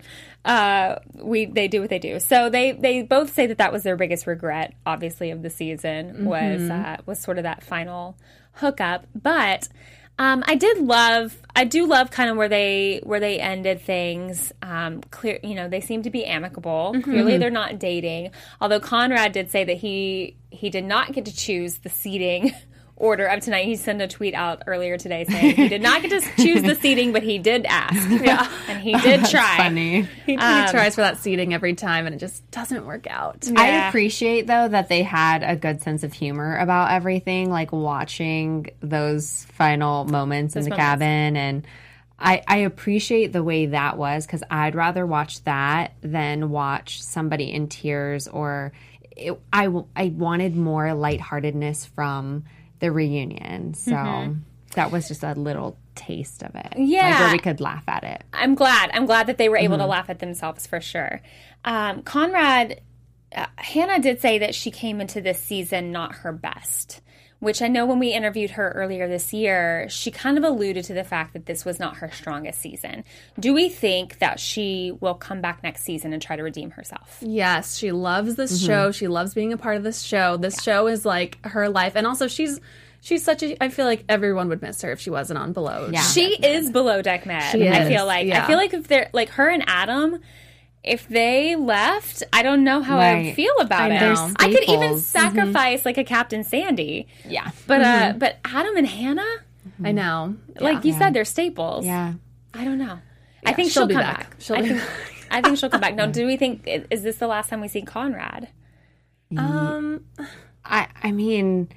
uh, 0.45 0.99
we 1.15 1.45
they 1.45 1.67
do 1.67 1.81
what 1.81 1.89
they 1.89 1.99
do. 1.99 2.19
So 2.19 2.49
they 2.49 2.73
they 2.73 3.03
both 3.03 3.33
say 3.33 3.47
that 3.47 3.59
that 3.59 3.71
was 3.71 3.83
their 3.83 3.95
biggest 3.95 4.27
regret, 4.27 4.73
obviously, 4.85 5.31
of 5.31 5.41
the 5.41 5.49
season 5.49 6.25
was 6.25 6.69
uh, 6.69 6.97
was 7.05 7.19
sort 7.19 7.37
of 7.37 7.43
that 7.43 7.63
final 7.63 8.17
hookup. 8.53 9.07
But 9.15 9.67
um, 10.19 10.43
I 10.47 10.55
did 10.55 10.77
love 10.77 11.37
I 11.55 11.65
do 11.65 11.85
love 11.85 12.09
kind 12.09 12.29
of 12.29 12.37
where 12.37 12.49
they 12.49 12.99
where 13.03 13.19
they 13.19 13.39
ended 13.39 13.81
things. 13.81 14.51
Um, 14.61 15.01
clear, 15.11 15.39
you 15.43 15.53
know, 15.53 15.67
they 15.67 15.81
seem 15.81 16.03
to 16.03 16.09
be 16.09 16.25
amicable. 16.25 16.95
Clearly, 17.03 17.37
they're 17.37 17.51
not 17.51 17.79
dating. 17.79 18.31
Although 18.59 18.79
Conrad 18.79 19.33
did 19.33 19.51
say 19.51 19.63
that 19.63 19.77
he 19.77 20.37
he 20.49 20.69
did 20.69 20.83
not 20.83 21.13
get 21.13 21.25
to 21.25 21.35
choose 21.35 21.79
the 21.79 21.89
seating. 21.89 22.53
Order 23.03 23.25
of 23.25 23.41
tonight. 23.41 23.65
He 23.65 23.75
sent 23.75 24.01
a 24.01 24.07
tweet 24.07 24.33
out 24.33 24.63
earlier 24.65 24.97
today 24.97 25.25
saying 25.25 25.55
he 25.55 25.67
did 25.67 25.81
not 25.81 26.01
get 26.01 26.09
to 26.11 26.21
choose 26.41 26.61
the 26.63 26.73
seating, 26.75 27.11
but 27.11 27.21
he 27.21 27.37
did 27.37 27.65
ask. 27.65 27.93
Yeah, 28.23 28.49
and 28.69 28.79
he 28.81 28.93
did 28.93 29.25
try. 29.25 29.57
Funny. 29.57 30.03
he, 30.25 30.33
he 30.33 30.37
um, 30.37 30.69
tries 30.69 30.95
for 30.95 31.01
that 31.01 31.17
seating 31.17 31.53
every 31.53 31.73
time, 31.73 32.05
and 32.05 32.15
it 32.15 32.19
just 32.19 32.49
doesn't 32.51 32.85
work 32.85 33.05
out. 33.07 33.45
I 33.57 33.87
appreciate 33.89 34.47
though 34.47 34.69
that 34.69 34.87
they 34.87 35.03
had 35.03 35.43
a 35.43 35.57
good 35.57 35.81
sense 35.81 36.03
of 36.03 36.13
humor 36.13 36.57
about 36.57 36.91
everything, 36.91 37.49
like 37.49 37.73
watching 37.73 38.67
those 38.79 39.45
final 39.51 40.05
moments 40.05 40.55
in 40.55 40.63
the 40.63 40.69
moments. 40.69 40.85
cabin 40.85 41.35
and 41.35 41.67
I, 42.17 42.41
I 42.47 42.57
appreciate 42.59 43.33
the 43.33 43.43
way 43.43 43.65
that 43.67 43.97
was 43.97 44.25
because 44.25 44.43
I'd 44.49 44.75
rather 44.75 45.05
watch 45.05 45.43
that 45.43 45.93
than 46.01 46.49
watch 46.51 47.03
somebody 47.03 47.51
in 47.51 47.67
tears 47.67 48.29
or 48.29 48.71
it, 49.11 49.37
I, 49.51 49.65
w- 49.65 49.87
I 49.95 50.07
wanted 50.07 50.55
more 50.55 50.93
lightheartedness 50.93 51.85
from 51.85 52.45
the 52.83 52.91
reunion. 52.91 53.73
So 53.75 54.35
that 54.75 54.91
was 54.91 55.07
just 55.07 55.23
a 55.23 55.31
little 55.35 55.77
taste 55.95 56.43
of 56.43 56.53
it. 56.53 56.65
Like 56.65 56.73
Yeah. 56.75 57.17
where 57.21 57.31
we 57.31 57.39
could 57.39 57.61
laugh 57.61 57.83
at 57.87 58.03
it. 58.03 58.23
I'm 58.33 58.55
glad. 58.55 58.91
I'm 58.93 59.05
glad 59.05 59.27
that 59.27 59.37
they 59.37 59.47
were 59.47 59.55
able 59.55 59.77
to 59.77 59.85
laugh 59.85 60.09
at 60.09 60.19
themselves 60.19 60.67
for 60.67 60.81
sure. 60.81 61.21
Um, 61.63 62.01
Conrad, 62.03 62.81
uh, 63.33 63.45
Hannah 63.55 63.99
did 63.99 64.19
say 64.19 64.39
that 64.39 64.53
she 64.53 64.69
came 64.69 64.99
into 64.99 65.21
this 65.21 65.41
season 65.41 65.93
not 65.93 66.13
her 66.15 66.33
best, 66.33 66.99
which 67.43 67.61
I 67.61 67.67
know 67.67 67.85
when 67.85 67.99
we 67.99 68.13
interviewed 68.13 68.51
her 68.51 68.71
earlier 68.71 69.05
this 69.07 69.33
year, 69.33 69.87
she 69.89 70.11
kind 70.11 70.37
of 70.37 70.45
alluded 70.45 70.85
to 70.85 70.93
the 70.93 71.03
fact 71.03 71.33
that 71.33 71.45
this 71.45 71.65
was 71.65 71.77
not 71.77 71.97
her 71.97 72.09
strongest 72.09 72.61
season. 72.61 73.03
Do 73.37 73.53
we 73.53 73.67
think 73.67 74.19
that 74.19 74.39
she 74.39 74.93
will 75.01 75.13
come 75.13 75.41
back 75.41 75.61
next 75.61 75.83
season 75.83 76.13
and 76.13 76.21
try 76.21 76.37
to 76.37 76.43
redeem 76.43 76.71
herself? 76.71 77.17
Yes, 77.21 77.77
she 77.77 77.91
loves 77.91 78.35
this 78.35 78.57
mm-hmm. 78.57 78.65
show. 78.65 78.91
She 78.91 79.09
loves 79.09 79.33
being 79.33 79.51
a 79.51 79.57
part 79.57 79.75
of 79.75 79.83
this 79.83 80.01
show. 80.01 80.37
This 80.37 80.63
show 80.63 80.87
is 80.87 81.05
like 81.05 81.45
her 81.45 81.67
life, 81.67 81.97
and 81.97 82.07
also 82.07 82.29
she's 82.29 82.61
she's 83.01 83.23
such 83.23 83.43
a. 83.43 83.61
I 83.61 83.67
feel 83.67 83.85
like 83.85 84.05
everyone 84.07 84.47
would 84.47 84.61
miss 84.61 84.81
her 84.81 84.93
if 84.93 85.01
she 85.01 85.09
wasn't 85.09 85.37
on 85.37 85.51
Below. 85.51 85.89
Yeah. 85.91 86.01
She 86.01 86.35
is 86.41 86.71
below 86.71 87.01
deck 87.01 87.25
med. 87.25 87.51
She 87.51 87.67
I 87.67 87.89
feel 87.89 88.05
like 88.05 88.31
I 88.31 88.47
feel 88.47 88.57
like 88.57 88.73
if 88.73 88.87
they're 88.87 89.09
like 89.11 89.29
her 89.31 89.49
and 89.49 89.65
Adam, 89.67 90.19
if 90.83 91.07
they 91.07 91.55
left, 91.55 92.23
I 92.33 92.43
don't 92.43 92.63
know 92.63 92.81
how 92.81 92.97
I 92.99 93.15
would 93.23 93.35
feel 93.35 93.53
about 93.59 93.91
I 93.91 93.95
it. 93.95 94.35
I 94.37 94.51
could 94.51 94.63
even 94.63 94.99
Staples. 94.99 95.05
sacrifice 95.07 95.85
like 95.85 95.97
a 95.97 96.03
Captain 96.03 96.43
Sandy, 96.43 97.07
Yeah. 97.27 97.51
but 97.67 97.81
uh, 97.81 98.13
but 98.17 98.37
Adam 98.45 98.75
and 98.75 98.87
Hannah, 98.87 99.35
I 99.83 99.91
know. 99.93 100.35
like 100.59 100.83
you 100.83 100.93
said, 100.93 101.13
they're 101.13 101.25
staples. 101.25 101.85
Yeah. 101.85 102.13
I 102.53 102.65
don't 102.65 102.77
know. 102.77 102.99
I 103.45 103.53
think 103.53 103.71
she'll 103.71 103.81
she'll, 103.83 103.87
be 103.87 103.93
come 103.95 104.03
back. 104.03 104.17
back. 104.31 104.35
She'll 104.39 104.55
I 104.57 104.61
think, 104.61 104.81
I 105.31 105.41
think 105.41 105.57
she'll 105.57 105.69
come 105.69 105.81
back. 105.81 105.95
Now, 105.95 106.05
do 106.19 106.25
we 106.25 106.37
think 106.37 106.67
is 106.67 107.03
this 107.03 107.17
the 107.17 107.27
last 107.27 107.49
time 107.49 107.61
we 107.61 107.67
see 107.67 107.81
Conrad? 107.81 108.49
Um, 109.37 110.05
I 110.65 110.87
I 111.01 111.11
mean, 111.11 111.69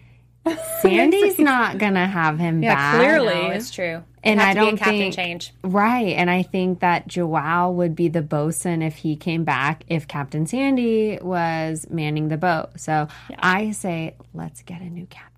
Sandy's 0.83 1.39
not 1.39 1.79
gonna 1.79 2.07
have 2.07 2.39
him 2.39 2.63
Yeah, 2.63 2.75
back. 2.75 2.95
clearly. 2.97 3.35
No, 3.35 3.51
it's 3.51 3.71
true. 3.71 4.03
And 4.23 4.41
have 4.41 4.49
I 4.51 4.55
to 4.55 4.61
be 4.61 4.67
a 4.67 4.71
don't 4.71 4.77
captain 4.79 4.99
think- 4.99 5.15
change. 5.15 5.53
Right. 5.63 6.17
And 6.17 6.29
I 6.31 6.43
think 6.43 6.81
that 6.81 7.07
Joao 7.07 7.71
would 7.71 7.95
be 7.95 8.09
the 8.09 8.23
bosun 8.23 8.83
if 8.83 8.97
he 8.97 9.15
came 9.17 9.45
back 9.45 9.85
if 9.89 10.09
Captain 10.09 10.47
Sandy 10.47 11.19
was 11.23 11.87
manning 11.91 12.29
the 12.29 12.37
boat. 12.37 12.71
So 12.81 13.07
I 13.39 13.71
say, 13.71 14.17
let's 14.35 14.63
get 14.63 14.81
a 14.81 14.87
new 14.91 15.07
captain. 15.07 15.33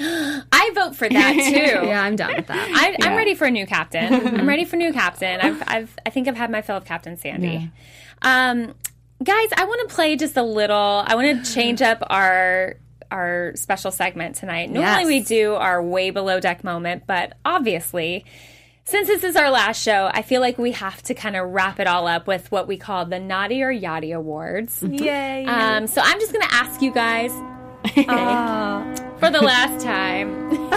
I 0.00 0.70
vote 0.76 0.94
for 0.94 1.08
that 1.08 1.32
too. 1.80 1.86
yeah, 1.88 2.00
I'm 2.00 2.14
done 2.14 2.36
with 2.36 2.46
that. 2.46 2.68
I, 2.72 2.96
I'm 3.04 3.16
ready 3.16 3.34
for 3.34 3.46
a 3.46 3.50
new 3.50 3.66
captain. 3.66 4.14
I'm 4.38 4.46
ready 4.48 4.64
for 4.64 4.76
new 4.76 4.92
captain. 4.92 5.40
I've, 5.40 5.60
I've, 5.66 5.96
I 6.06 6.10
think 6.10 6.28
I've 6.28 6.36
had 6.36 6.50
my 6.52 6.62
fill 6.62 6.76
of 6.76 6.84
Captain 6.84 7.16
Sandy. 7.16 7.72
Um, 8.22 8.74
guys, 9.24 9.48
I 9.56 9.64
want 9.64 9.88
to 9.88 9.92
play 9.94 10.14
just 10.14 10.36
a 10.36 10.42
little. 10.44 11.02
I 11.04 11.16
want 11.16 11.44
to 11.44 11.52
change 11.52 11.82
up 11.82 12.04
our 12.08 12.76
our 13.10 13.52
special 13.56 13.90
segment 13.90 14.36
tonight. 14.36 14.70
Normally 14.70 15.02
Yes. 15.02 15.06
we 15.06 15.20
do 15.20 15.54
our 15.54 15.82
way 15.82 16.10
below 16.10 16.40
deck 16.40 16.64
moment, 16.64 17.04
but 17.06 17.34
obviously. 17.44 18.24
Since 18.84 19.06
this 19.08 19.22
is 19.22 19.36
our 19.36 19.50
last 19.50 19.82
show, 19.82 20.10
I 20.10 20.22
feel 20.22 20.40
like 20.40 20.56
we 20.56 20.72
have 20.72 21.02
to 21.02 21.14
kind 21.14 21.36
of 21.36 21.50
wrap 21.50 21.78
it 21.78 21.86
all 21.86 22.06
up 22.06 22.26
with 22.26 22.50
what 22.50 22.66
we 22.66 22.78
call 22.78 23.04
the 23.04 23.18
Naughty 23.20 23.62
or 23.62 23.70
Yachty 23.70 24.16
Awards. 24.16 24.82
Yay! 24.88 25.44
Um, 25.44 25.86
so 25.86 26.00
I'm 26.02 26.18
just 26.18 26.32
going 26.32 26.48
to 26.48 26.54
ask 26.54 26.80
you 26.80 26.90
guys 26.90 27.30
for 29.20 29.30
the 29.30 29.42
last 29.42 29.84
time. 29.84 30.70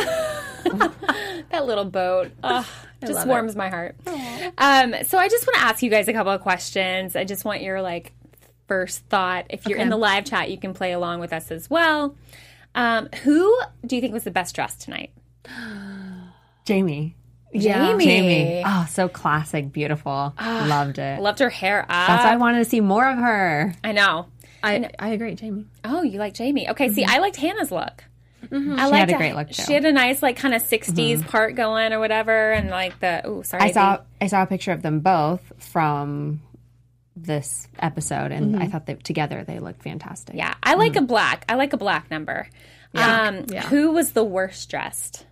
that 1.52 1.66
little 1.66 1.86
boat. 1.86 2.32
Ugh, 2.44 2.66
just 3.06 3.26
warms 3.28 3.56
my 3.56 3.70
heart. 3.70 3.96
Um, 4.58 4.94
so 5.06 5.18
I 5.18 5.30
just 5.30 5.48
want 5.48 5.56
to 5.60 5.62
ask 5.64 5.82
you 5.82 5.90
guys 5.90 6.08
a 6.08 6.14
couple 6.14 6.32
of 6.34 6.42
questions. 6.42 7.16
I 7.16 7.24
just 7.24 7.46
want 7.46 7.62
your 7.62 7.82
like 7.82 8.12
first 8.72 9.04
thought. 9.10 9.48
If 9.50 9.68
you're 9.68 9.78
in 9.78 9.90
the 9.90 9.98
live 9.98 10.24
chat, 10.24 10.50
you 10.50 10.58
can 10.58 10.74
play 10.74 10.94
along 10.94 11.20
with 11.20 11.34
us 11.34 11.52
as 11.52 11.70
well. 11.70 12.16
Um, 12.74 13.10
who 13.24 13.60
do 13.86 13.98
you 13.98 14.02
think 14.02 14.14
was 14.14 14.24
the 14.24 14.32
best 14.32 14.56
dressed 14.56 14.80
tonight? 14.80 15.12
Jamie. 16.66 17.18
Jamie. 17.54 18.06
Jamie. 18.06 18.64
Oh, 18.66 18.88
so 18.90 19.10
classic, 19.10 19.74
beautiful. 19.74 20.34
Ah, 20.38 20.66
loved 20.70 21.00
it. 21.00 21.20
Loved 21.20 21.40
her 21.40 21.50
hair 21.50 21.82
up. 21.82 21.90
That's 21.90 22.24
why 22.24 22.32
I 22.32 22.38
wanted 22.38 22.60
to 22.60 22.66
see 22.66 22.80
more 22.80 23.06
of 23.10 23.18
her. 23.18 23.76
I 23.84 23.92
know. 23.92 24.28
I 24.64 24.90
I 24.98 25.10
agree, 25.10 25.36
Jamie. 25.36 25.66
Oh, 25.84 26.02
you 26.02 26.18
like 26.18 26.34
Jamie? 26.34 26.70
Okay, 26.70 26.94
see, 26.94 27.04
mm-hmm. 27.04 27.12
I 27.12 27.18
liked 27.20 27.36
Hannah's 27.36 27.74
look. 27.74 28.06
Mm-hmm. 28.46 28.72
I 28.72 28.76
She 28.76 28.82
had 28.82 28.90
liked 28.92 29.12
a 29.12 29.18
great 29.18 29.36
look, 29.36 29.50
too. 29.50 29.64
She 29.64 29.74
had 29.74 29.84
a 29.84 29.92
nice 29.92 30.24
like 30.24 30.38
kind 30.38 30.54
of 30.54 30.64
60s 30.64 31.28
part 31.28 31.56
going 31.56 31.92
or 31.92 32.00
whatever, 32.00 32.54
and 32.54 32.70
like 32.70 33.02
the 33.02 33.22
oh 33.26 33.42
sorry, 33.42 33.64
I 33.64 33.72
saw 33.72 33.98
the- 33.98 34.04
I 34.22 34.28
saw 34.28 34.44
a 34.44 34.48
picture 34.48 34.72
of 34.72 34.82
them 34.82 35.02
both 35.02 35.42
from 35.58 36.40
this 37.16 37.68
episode, 37.80 38.32
and 38.32 38.62
I 38.62 38.68
thought 38.68 38.86
that 38.88 39.04
together 39.04 39.44
they 39.44 39.60
looked 39.60 39.84
fantastic. 39.84 40.36
Yeah, 40.36 40.54
I 40.64 40.76
like 40.76 40.96
a 40.96 41.02
black. 41.02 41.46
I 41.50 41.56
like 41.56 41.74
a 41.74 41.78
black 41.78 42.10
number. 42.12 42.48
Um, 42.94 43.46
Yeah. 43.48 43.64
Who 43.68 43.92
was 43.92 44.12
the 44.12 44.24
worst 44.24 44.70
dressed? 44.70 45.26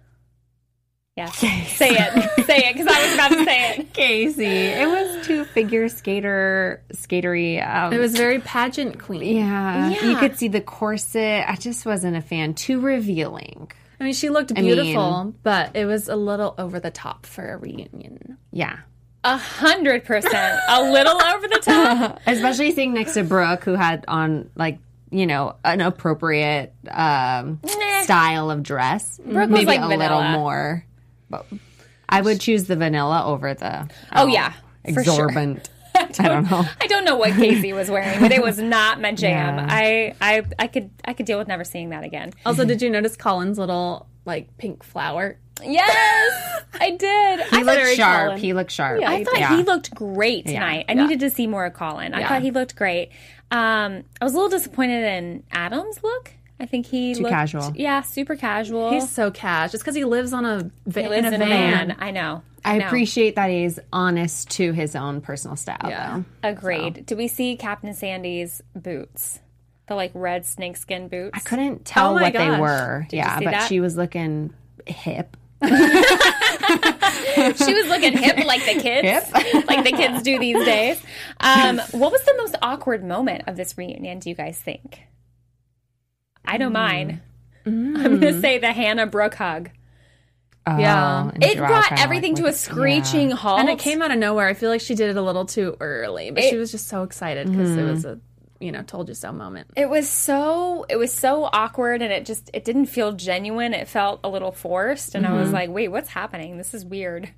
Yes, 1.18 1.36
say 1.76 1.90
it, 1.98 2.46
say 2.46 2.58
it, 2.70 2.74
because 2.74 2.88
I 2.88 3.06
was 3.06 3.14
about 3.14 3.32
to 3.32 3.44
say 3.44 3.76
it. 3.78 3.94
Casey. 3.94 4.46
It 4.46 4.88
was 4.88 5.26
two 5.28 5.44
figure 5.44 5.90
skater 5.90 6.82
skatery. 6.94 7.62
Um, 7.66 7.92
It 7.92 7.98
was 7.98 8.14
very 8.16 8.40
pageant 8.40 9.00
queen. 9.00 9.36
yeah, 9.38 9.90
Yeah. 9.90 10.06
You 10.06 10.16
could 10.18 10.38
see 10.38 10.48
the 10.48 10.62
corset. 10.62 11.44
I 11.48 11.56
just 11.58 11.86
wasn't 11.86 12.16
a 12.16 12.22
fan. 12.22 12.54
Too 12.54 12.80
revealing. 12.80 13.70
I 14.00 14.06
mean, 14.06 14.14
she 14.14 14.30
looked 14.30 14.54
mean- 14.54 14.64
beautiful, 14.64 15.34
but 15.44 15.76
it 15.76 15.86
was 15.86 16.08
a 16.08 16.16
little 16.16 16.56
over 16.58 16.80
the 16.80 16.92
top 16.92 17.26
for 17.26 17.52
a 17.54 17.58
reunion. 17.58 18.38
Yeah. 18.54 18.78
A 19.24 19.38
hundred 19.38 20.06
percent, 20.06 20.60
a 20.70 20.82
little 20.92 21.22
over 21.22 21.48
the 21.48 21.60
top. 21.62 22.20
Especially 22.28 22.70
sitting 22.72 22.94
next 22.94 23.14
to 23.16 23.24
Brooke, 23.24 23.64
who 23.66 23.74
had 23.74 24.06
on 24.08 24.50
like 24.56 24.80
you 25.12 25.26
know 25.28 25.56
an 25.66 25.82
appropriate 25.82 26.74
um, 26.90 27.60
Nah. 27.66 28.02
style 28.04 28.50
of 28.52 28.64
dress. 28.64 29.20
Brooke 29.24 29.50
was 29.50 29.60
Maybe 29.60 29.66
like 29.66 29.82
a 29.82 29.88
vanilla. 29.88 29.98
little 30.20 30.24
more. 30.40 30.86
But 31.30 31.46
I 32.08 32.22
would 32.22 32.40
choose 32.40 32.66
the 32.66 32.76
vanilla 32.76 33.26
over 33.26 33.54
the. 33.54 33.90
Oh, 34.14 34.28
yeah, 34.28 34.54
for 34.86 35.04
sure. 35.04 35.14
exorbitant. 35.30 35.70
I 35.96 36.06
don't 36.28 36.50
know. 36.50 36.64
I 36.82 36.88
don't 36.88 37.04
know 37.04 37.18
what 37.18 37.34
Casey 37.34 37.74
was 37.74 37.90
wearing, 37.92 38.20
but 38.22 38.32
it 38.32 38.42
was 38.42 38.58
not 38.58 39.02
my 39.02 39.12
jam. 39.12 39.58
Yeah. 39.58 39.68
I, 39.70 40.16
I, 40.22 40.44
I 40.58 40.68
could, 40.68 40.90
I 41.04 41.14
could 41.14 41.26
deal 41.26 41.38
with 41.38 41.48
never 41.50 41.64
seeing 41.66 41.90
that 41.90 42.04
again. 42.06 42.32
Also, 42.46 42.64
did 42.64 42.82
you 42.82 42.90
notice 42.90 43.18
Colin's 43.18 43.58
little 43.60 44.08
like 44.30 44.58
pink 44.58 44.84
flower? 44.84 45.38
Yes, 45.62 46.64
I 46.80 46.92
did. 46.92 47.40
He 47.42 47.58
I 47.58 47.62
looked 47.64 47.78
very 47.80 47.96
sharp. 47.96 48.28
Colin. 48.30 48.40
He 48.42 48.54
looked 48.54 48.72
sharp. 48.72 49.02
Yeah, 49.02 49.12
I 49.12 49.24
thought 49.26 49.40
Yeah. 49.40 49.58
he 49.58 49.64
looked 49.64 49.94
great 49.94 50.46
tonight. 50.46 50.86
I 50.88 50.94
needed 50.94 51.20
to 51.22 51.30
see 51.30 51.48
more 51.48 51.66
of 51.66 51.74
Colin. 51.74 52.14
I 52.14 52.20
Yeah. 52.22 52.30
thought 52.30 52.42
he 52.42 52.52
looked 52.52 52.76
great. 52.78 53.10
Um, 53.52 54.04
I 54.22 54.24
was 54.24 54.34
a 54.34 54.36
little 54.38 54.50
disappointed 54.50 55.04
in 55.04 55.44
Adam's 55.52 56.02
look. 56.04 56.32
I 56.62 56.66
think 56.66 56.86
he 56.86 57.14
Too 57.16 57.24
looked, 57.24 57.34
casual. 57.34 57.74
Yeah, 57.76 58.02
super 58.02 58.36
casual. 58.36 58.92
He's 58.92 59.10
so 59.10 59.32
cash. 59.32 59.72
Just 59.72 59.84
because 59.84 59.96
he 59.96 60.04
lives 60.06 60.34
on 60.34 60.46
a 60.46 60.70
va- 60.86 61.02
he 61.04 61.08
lives 61.10 61.28
in 61.28 61.34
a 61.34 61.36
in 61.38 61.42
a 61.42 61.46
van. 61.46 61.88
van. 61.88 61.98
I 62.00 62.12
know. 62.12 62.42
I 62.66 62.78
know. 62.78 62.86
appreciate 62.88 63.36
that 63.38 63.50
he's 63.50 63.80
honest 63.94 64.50
to 64.52 64.74
his 64.74 64.94
own 64.96 65.22
personal 65.22 65.56
style. 65.56 65.78
Yeah. 65.86 66.22
Though. 66.44 66.50
Agreed. 66.50 67.06
Do 67.06 67.16
we 67.16 67.28
see 67.30 67.56
Captain 67.56 67.94
Sandy's 67.94 68.62
boots? 68.76 69.40
The 69.90 69.96
like 69.96 70.12
red 70.14 70.46
snakeskin 70.46 71.08
boots. 71.10 71.32
I 71.34 71.40
couldn't 71.40 71.84
tell 71.84 72.12
Oh 72.12 72.16
my 72.16 72.22
what 72.24 72.34
they 72.34 72.40
gosh. 72.48 72.60
were. 72.60 73.08
yeah, 73.12 73.40
see 73.40 73.46
but 73.46 73.52
that? 73.52 73.68
she 73.68 73.80
was 73.82 73.98
looking 73.98 74.54
hip. 74.86 75.36
she 75.64 75.68
was 77.74 77.88
looking 77.88 78.18
hip 78.18 78.38
like 78.46 78.64
the 78.66 78.80
kids, 78.80 79.32
like 79.68 79.84
the 79.84 79.92
kids 79.92 80.22
do 80.24 80.40
these 80.40 80.64
days. 80.64 81.02
Um, 81.40 81.80
what 81.92 82.12
was 82.12 82.24
the 82.24 82.36
most 82.38 82.56
awkward 82.62 83.04
moment 83.04 83.44
of 83.48 83.56
this 83.58 83.78
reunion? 83.78 84.20
Do 84.20 84.30
you 84.30 84.36
guys 84.36 84.58
think? 84.60 85.02
I 86.46 86.58
know 86.58 86.70
mine. 86.70 87.22
I'm 87.66 87.94
going 87.94 88.22
to 88.22 88.40
say 88.42 88.58
the 88.58 88.72
Hannah 88.72 89.06
Brooke 89.08 89.36
hug. 89.36 89.70
Yeah. 90.68 91.26
Oh, 91.26 91.32
and 91.34 91.44
It 91.44 91.58
brought 91.58 91.92
everything 92.00 92.34
like- 92.36 92.44
to 92.44 92.50
a 92.50 92.54
screeching 92.54 93.32
halt. 93.32 93.60
And 93.60 93.70
it 93.70 93.80
came 93.80 94.02
out 94.02 94.12
of 94.12 94.18
nowhere. 94.20 94.48
I 94.48 94.54
feel 94.54 94.70
like 94.70 94.82
she 94.82 94.94
did 94.96 95.10
it 95.10 95.18
a 95.18 95.22
little 95.22 95.46
too 95.46 95.76
early, 95.80 96.30
but 96.32 96.44
It- 96.44 96.50
she 96.52 96.58
was 96.58 96.72
just 96.72 96.88
so 96.88 97.04
excited 97.04 97.50
because 97.50 97.76
it 97.76 97.84
was 97.84 98.06
a, 98.06 98.20
you 98.60 98.72
know, 98.72 98.82
told 98.84 99.08
you 99.08 99.16
so 99.16 99.32
moment. 99.32 99.70
It 99.76 99.90
was 99.90 100.10
so 100.10 100.86
it 100.90 100.98
was 100.98 101.14
so 101.14 101.50
awkward 101.52 102.02
and 102.02 102.12
it 102.12 102.26
just 102.26 102.50
it 102.54 102.66
didn't 102.66 102.88
feel 102.88 103.14
genuine. 103.14 103.74
It 103.74 103.88
felt 103.88 104.20
a 104.24 104.30
little 104.30 104.52
forced 104.52 105.16
and 105.16 105.26
I 105.26 105.34
was 105.34 105.52
like, 105.52 105.70
"Wait, 105.70 105.90
what's 105.90 106.10
happening? 106.10 106.58
This 106.58 106.74
is 106.74 106.86
weird." 106.86 107.30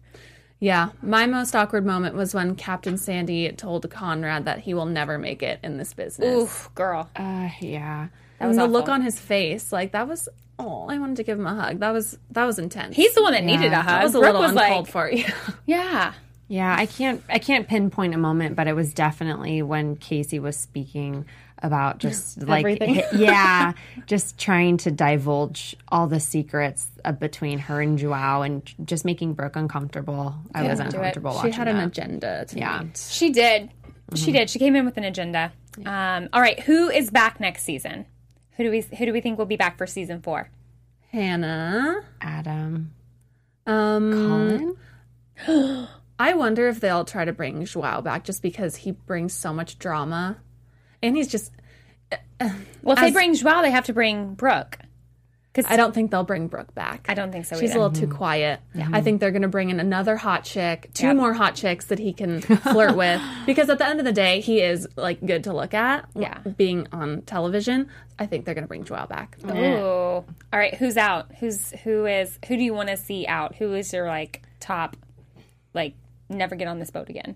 Yeah. 0.60 0.90
My 1.02 1.26
most 1.26 1.56
awkward 1.56 1.86
moment 1.88 2.16
was 2.16 2.36
when 2.36 2.56
Captain 2.56 2.96
Sandy 2.96 3.52
told 3.52 3.90
Conrad 3.90 4.46
that 4.46 4.60
he 4.60 4.76
will 4.76 4.86
never 4.86 5.18
make 5.18 5.42
it 5.42 5.60
in 5.64 5.78
this 5.78 5.94
business. 5.94 6.28
Oof, 6.28 6.70
girl. 6.76 7.10
Uh, 7.16 7.50
yeah. 7.60 8.10
and 8.40 8.56
the 8.58 8.68
look 8.68 8.88
on 8.88 9.02
his 9.02 9.20
face, 9.20 9.72
like 9.72 9.92
that 9.94 10.08
was 10.08 10.30
oh, 10.60 10.86
I 10.88 11.00
wanted 11.00 11.18
to 11.18 11.24
give 11.24 11.40
him 11.40 11.48
a 11.48 11.56
hug. 11.56 11.80
That 11.80 11.92
was 11.92 12.18
that 12.32 12.46
was 12.46 12.60
intense. 12.60 12.96
He's 12.96 13.14
the 13.16 13.24
one 13.24 13.34
that 13.34 13.44
needed 13.44 13.74
a 13.74 13.78
hug. 13.78 13.86
that 13.86 14.04
was 14.04 14.16
a 14.16 14.20
Brooke 14.20 14.34
little 14.34 14.42
was 14.42 14.52
uncalled 14.52 14.86
like, 14.86 14.92
for 14.92 15.12
you. 15.12 15.26
"Yeah." 15.66 16.14
Yeah, 16.52 16.76
I 16.78 16.86
can't 16.86 17.24
I 17.30 17.40
can't 17.40 17.66
pinpoint 17.66 18.14
a 18.14 18.18
moment, 18.18 18.58
but 18.58 18.68
it 18.68 18.74
was 18.74 18.94
definitely 18.94 19.62
when 19.62 19.96
Casey 19.96 20.38
was 20.38 20.58
speaking 20.58 21.24
about 21.60 22.00
just 22.00 22.42
like 22.42 22.66
Everything. 22.66 23.02
yeah, 23.16 23.72
just 24.06 24.38
trying 24.38 24.76
to 24.80 24.92
divulge 24.92 25.78
all 25.88 26.08
the 26.08 26.20
secrets 26.20 26.90
uh, 27.06 27.14
between 27.14 27.58
her 27.58 27.80
and 27.80 27.98
Joao 27.98 28.42
and 28.42 28.70
just 28.86 29.06
making 29.06 29.34
Brooke 29.36 29.56
uncomfortable. 29.56 30.36
I 30.54 30.64
was 30.64 30.80
do 30.80 30.84
it. 30.84 30.88
uncomfortable 30.88 31.42
she 31.42 31.52
had 31.52 31.70
an 31.70 31.78
that. 31.78 31.88
agenda 31.88 32.44
tonight. 32.46 32.60
Yeah. 32.60 32.84
She 32.98 33.30
did. 33.30 33.70
She 34.16 34.34
did. 34.34 34.50
She 34.50 34.60
came 34.60 34.76
in 34.76 34.84
with 34.84 34.98
an 34.98 35.06
agenda. 35.06 35.54
Um, 35.86 36.28
all 36.34 36.42
right, 36.42 36.60
who 36.60 36.90
is 36.90 37.12
back 37.12 37.40
next 37.40 37.64
season? 37.64 38.08
Who 38.58 38.64
do 38.66 38.72
we 38.72 38.82
who 38.82 39.06
do 39.06 39.14
we 39.14 39.22
think 39.22 39.38
will 39.38 39.46
be 39.46 39.56
back 39.56 39.78
for 39.78 39.88
season 39.88 40.22
4? 40.22 40.50
Hannah. 41.14 42.02
Adam 42.20 42.94
Um 43.66 44.76
Colin. 45.48 45.88
I 46.22 46.34
wonder 46.34 46.68
if 46.68 46.80
they'll 46.80 47.06
try 47.06 47.26
to 47.26 47.34
bring 47.34 47.66
Joao 47.66 48.02
back 48.02 48.24
just 48.24 48.42
because 48.42 48.76
he 48.76 48.92
brings 48.92 49.34
so 49.34 49.52
much 49.54 49.80
drama. 49.80 50.38
And 51.02 51.16
he's 51.16 51.28
just 51.28 51.52
Well, 52.84 52.96
if 52.96 53.00
they 53.00 53.12
bring 53.12 53.34
Joao, 53.34 53.62
they 53.62 53.72
have 53.72 53.86
to 53.86 53.94
bring 53.94 54.34
Brooke. 54.36 54.78
'Cause- 55.54 55.66
I 55.68 55.76
don't 55.76 55.94
think 55.94 56.12
they'll 56.12 56.24
bring 56.24 56.48
Brooke 56.48 56.74
back. 56.74 57.08
I 57.10 57.14
don't 57.14 57.30
think 57.34 57.44
so 57.44 57.60
She's 57.60 57.72
either. 57.72 57.80
a 57.80 57.84
little 57.84 58.00
too 58.08 58.08
quiet. 58.08 58.62
Mm-hmm. 58.74 58.96
I 58.96 59.02
think 59.02 59.20
they're 59.20 59.32
going 59.32 59.42
to 59.42 59.50
bring 59.50 59.70
in 59.70 59.82
another 59.82 60.16
hot 60.16 60.46
chick, 60.46 60.90
two 60.94 61.08
Yep. 61.08 61.16
more 61.18 61.34
hot 61.34 61.56
chicks 61.56 61.86
that 61.88 62.00
he 62.00 62.14
can 62.14 62.40
flirt 62.40 62.96
with. 62.96 63.20
Because 63.46 63.70
at 63.70 63.78
the 63.78 63.86
end 63.86 64.00
of 64.00 64.06
the 64.06 64.14
day, 64.14 64.40
he 64.40 64.62
is 64.62 64.88
like 64.96 65.20
good 65.26 65.44
to 65.46 65.54
look 65.54 65.74
at. 65.74 66.06
Yeah. 66.16 66.38
being 66.56 66.88
on 66.94 67.24
television, 67.24 67.90
I 68.18 68.28
think 68.28 68.46
they're 68.46 68.54
going 68.56 68.64
to 68.64 68.68
bring 68.70 68.86
Joelle 68.86 69.10
back. 69.10 69.36
Ooh. 69.46 70.24
All 70.24 70.26
right, 70.54 70.74
who's 70.76 70.96
out? 70.96 71.30
Who's 71.42 71.72
who 71.84 72.06
is 72.06 72.40
who 72.48 72.56
do 72.56 72.64
you 72.64 72.74
want 72.74 72.88
to 72.88 72.96
see 72.96 73.28
out? 73.28 73.56
Who 73.56 73.74
is 73.74 73.92
your 73.92 74.08
like 74.08 74.44
top 74.62 74.96
like 75.74 75.96
never 76.32 76.56
get 76.56 76.68
on 76.68 76.80
this 76.80 76.90
boat 76.90 77.10
again? 77.10 77.36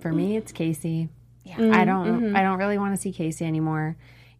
For 0.00 0.12
me, 0.12 0.36
it's 0.36 0.52
Casey. 0.52 1.08
Yeah. 1.44 1.56
Mm, 1.56 1.74
I 1.74 1.84
don't. 1.84 2.06
Mm-hmm. 2.06 2.36
I 2.36 2.42
don't 2.42 2.58
really 2.58 2.78
want 2.78 2.94
to 2.94 3.00
see 3.00 3.12
Casey 3.12 3.44
anymore, 3.44 3.96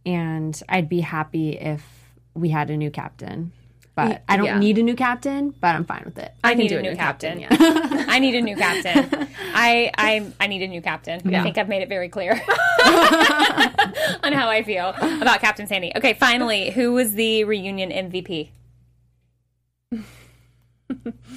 and 0.07 0.61
I'd 0.69 0.89
be 0.89 1.01
happy 1.01 1.57
if 1.57 1.85
we 2.35 2.51
had 2.51 2.71
a 2.71 2.77
new 2.77 2.91
captain. 2.91 3.53
But 3.97 4.23
I 4.29 4.37
don't 4.37 4.47
yeah. 4.47 4.59
need 4.59 4.79
a 4.79 4.83
new 4.83 4.95
captain. 4.95 5.51
But 5.51 5.75
I'm 5.75 5.85
fine 5.85 6.03
with 6.05 6.19
it. 6.19 6.33
I, 6.45 6.51
can 6.53 6.59
need 6.59 6.69
do 6.69 6.77
a 6.77 6.79
a 6.79 6.83
new 6.83 6.91
new 6.91 6.97
captain. 6.97 7.41
captain, 7.49 8.09
I 8.09 8.19
need 8.19 8.35
a 8.35 8.41
new 8.41 8.57
captain. 8.57 9.29
I 9.53 9.91
I 9.97 10.33
I 10.39 10.47
need 10.47 10.63
a 10.63 10.69
new 10.69 10.81
captain. 10.81 11.21
I 11.35 11.43
think 11.43 11.59
I've 11.59 11.69
made 11.69 11.83
it 11.83 11.89
very 11.89 12.09
clear 12.09 12.33
on 14.23 14.33
how 14.33 14.49
I 14.49 14.63
feel 14.65 14.95
about 15.21 15.41
Captain 15.41 15.67
Sandy. 15.67 15.93
Okay, 15.97 16.15
finally, 16.15 16.71
who 16.71 16.93
was 16.93 17.15
the 17.15 17.45
reunion 17.45 17.91
MVP? 17.91 18.51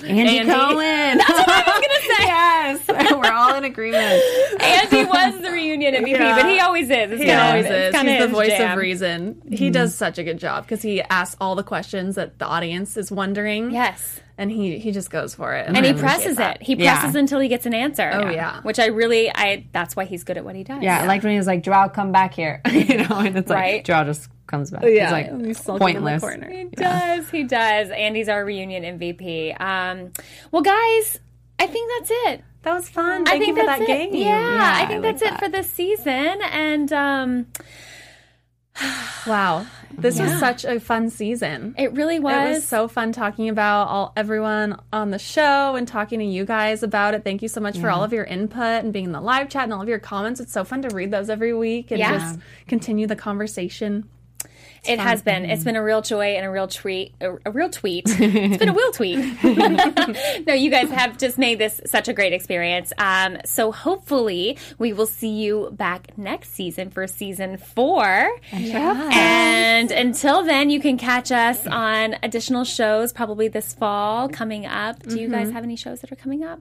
Andy, 0.06 0.38
Andy. 0.40 0.52
Cohen. 0.52 1.18
That's 1.18 1.30
what 1.30 1.50
I 1.50 1.64
was 1.66 1.88
gonna 1.88 2.02
say. 2.18 2.24
yes, 2.26 3.12
we're 3.18 3.32
all 3.32 3.56
in 3.56 3.64
agreement. 3.64 4.22
Andy 4.62 5.06
was 5.06 5.42
the 5.42 5.52
reunion 5.52 5.94
MVP, 5.96 6.08
Yeah. 6.10 6.36
but 6.42 6.50
he 6.50 6.60
always 6.60 6.90
is. 6.90 7.12
It's 7.12 7.22
He 7.22 7.28
kinda- 7.28 7.44
always 7.46 7.66
is. 7.66 7.96
He's 7.96 8.20
the 8.20 8.28
voice 8.28 8.48
jam. 8.50 8.72
of 8.72 8.78
reason. 8.80 9.42
He 9.50 9.66
mm-hmm. 9.66 9.72
does 9.72 9.96
such 9.96 10.18
a 10.18 10.24
good 10.24 10.40
job 10.40 10.64
because 10.66 10.82
he 10.82 11.02
asks 11.04 11.38
all 11.40 11.56
the 11.56 11.64
questions 11.64 12.16
that 12.16 12.40
the 12.40 12.46
audience 12.46 12.98
is 12.98 13.12
wondering. 13.12 13.72
Yes. 13.72 14.20
And 14.44 14.52
he 14.52 14.78
he 14.78 14.92
just 14.92 15.10
goes 15.10 15.34
for 15.34 15.56
it. 15.56 15.68
And 15.68 15.76
I 15.78 15.82
he 15.88 15.94
presses 15.94 16.38
that. 16.38 16.58
it. 16.58 16.62
He 16.64 16.76
Yeah. 16.76 17.00
presses 17.00 17.16
until 17.16 17.40
he 17.40 17.48
gets 17.48 17.66
an 17.66 17.74
answer. 17.74 18.10
Oh, 18.14 18.30
yeah. 18.30 18.62
Which 18.62 18.78
I 18.78 18.86
really 18.88 19.32
I 19.34 19.66
that's 19.72 19.96
why 19.96 20.06
he's 20.06 20.24
good 20.24 20.38
at 20.38 20.46
what 20.46 20.56
he 20.56 20.64
does. 20.64 20.84
Yeah, 20.84 21.02
I 21.02 21.08
liked 21.08 21.24
when 21.24 21.32
he 21.32 21.38
was 21.38 21.48
like, 21.48 21.64
"Joao, 21.64 21.88
come 21.90 22.12
back 22.12 22.34
here," 22.36 22.62
you 22.72 22.98
know, 22.98 23.18
and 23.18 23.36
it's 23.38 23.50
Right. 23.50 23.76
like 23.78 23.86
Joao 23.86 24.04
just 24.04 24.30
comes 24.46 24.70
back. 24.70 24.84
Yeah, 24.86 25.04
He's 25.06 25.12
like 25.12 25.46
he's 25.48 25.60
sulking 25.64 25.88
in 25.90 25.94
the 25.96 26.00
pointless. 26.12 26.22
corner. 26.22 26.50
He 26.52 26.66
does. 26.76 27.30
He 27.32 27.44
does. 27.44 27.90
Andy's 27.90 28.30
our 28.30 28.46
reunion 28.46 28.84
MVP. 29.00 29.60
Um, 29.60 30.12
well, 30.52 30.62
guys, 30.62 31.20
I 31.58 31.66
think 31.68 31.90
that's 31.98 32.12
it. 32.28 32.44
That 32.64 32.74
was 32.76 32.88
fun. 32.90 33.24
I 33.24 33.32
Thank 33.32 33.44
think 33.44 33.58
you 33.58 33.64
for 33.64 33.66
that's 33.68 33.80
that 33.80 33.90
it. 33.90 34.12
game. 34.12 34.16
Yeah, 34.22 34.74
I 34.76 34.84
I 34.84 34.86
think 34.86 35.04
like 35.04 35.18
that's 35.18 35.22
it 35.22 35.30
that. 35.32 35.40
for 35.40 35.50
this 35.50 35.70
season. 35.70 36.40
And 36.42 36.94
um, 36.94 37.46
Wow, 39.28 39.66
this 39.98 40.20
was 40.20 40.38
such 40.40 40.66
a 40.66 40.80
fun 40.80 41.10
season. 41.10 41.76
it 41.78 41.94
really 41.94 42.20
was. 42.20 42.34
It 42.34 42.54
was 42.56 42.68
so 42.68 42.88
fun 42.88 43.12
talking 43.12 43.50
about 43.50 43.88
all 43.88 44.14
everyone 44.16 44.80
on 44.92 45.12
the 45.12 45.20
show 45.20 45.76
and 45.76 45.88
talking 45.88 46.20
to 46.20 46.26
you 46.26 46.46
guys 46.46 46.84
about 46.84 47.14
it. 47.14 47.24
Thank 47.24 47.42
you 47.42 47.48
so 47.48 47.62
much 47.62 47.78
for 47.78 47.90
all 47.90 48.04
of 48.04 48.12
your 48.14 48.24
input 48.26 48.84
and 48.84 48.92
being 48.94 49.06
in 49.06 49.12
the 49.12 49.22
live 49.22 49.50
chat 49.50 49.64
and 49.64 49.74
all 49.74 49.82
of 49.82 49.88
your 49.90 50.00
comments. 50.00 50.40
It's 50.40 50.52
so 50.54 50.64
fun 50.64 50.82
to 50.84 50.90
read 50.90 51.12
those 51.12 51.30
every 51.30 51.54
week 51.54 51.92
and 51.92 52.00
Yeah. 52.00 52.14
just 52.18 52.40
continue 52.68 53.08
the 53.08 53.16
conversation. 53.16 54.10
It 54.86 55.00
has 55.00 55.22
been. 55.22 55.46
It's 55.46 55.64
been 55.64 55.76
a 55.76 55.84
real 55.84 56.02
joy 56.02 56.36
and 56.36 56.46
a 56.46 56.50
real 56.50 56.68
treat. 56.68 57.14
A, 57.22 57.38
a 57.46 57.52
real 57.52 57.70
tweet. 57.70 58.06
It's 58.44 58.58
been 58.58 58.70
a 58.70 58.74
real 58.74 58.92
tweet. 58.92 59.18
no, 60.48 60.54
you 60.54 60.70
guys 60.70 60.90
have 60.90 61.18
just 61.18 61.38
made 61.38 61.60
this 61.60 61.80
such 61.86 62.08
a 62.08 62.14
great 62.14 62.34
experience. 62.34 62.92
Um, 62.98 63.38
so 63.46 63.72
hopefully 63.72 64.58
we 64.80 64.92
will 64.94 65.06
see 65.06 65.30
you 65.30 65.70
back 65.72 66.18
next 66.18 66.54
season 66.54 66.90
for 66.90 67.08
season 67.08 67.58
four. 67.58 68.30
And 69.12 69.92
until 69.92 70.44
then, 70.44 70.70
you 70.70 70.80
can 70.80 70.98
catch 70.98 71.32
us 71.32 71.66
on 71.68 72.16
additional 72.24 72.64
shows 72.64 73.14
probably 73.14 73.48
this 73.48 73.74
fall 73.74 74.30
coming 74.30 74.66
up. 74.66 75.02
Do 75.04 75.20
you 75.20 75.30
guys 75.30 75.52
have 75.52 75.64
any 75.64 75.76
shows 75.76 76.02
that 76.02 76.12
are 76.12 76.16
coming 76.18 76.44
up 76.44 76.60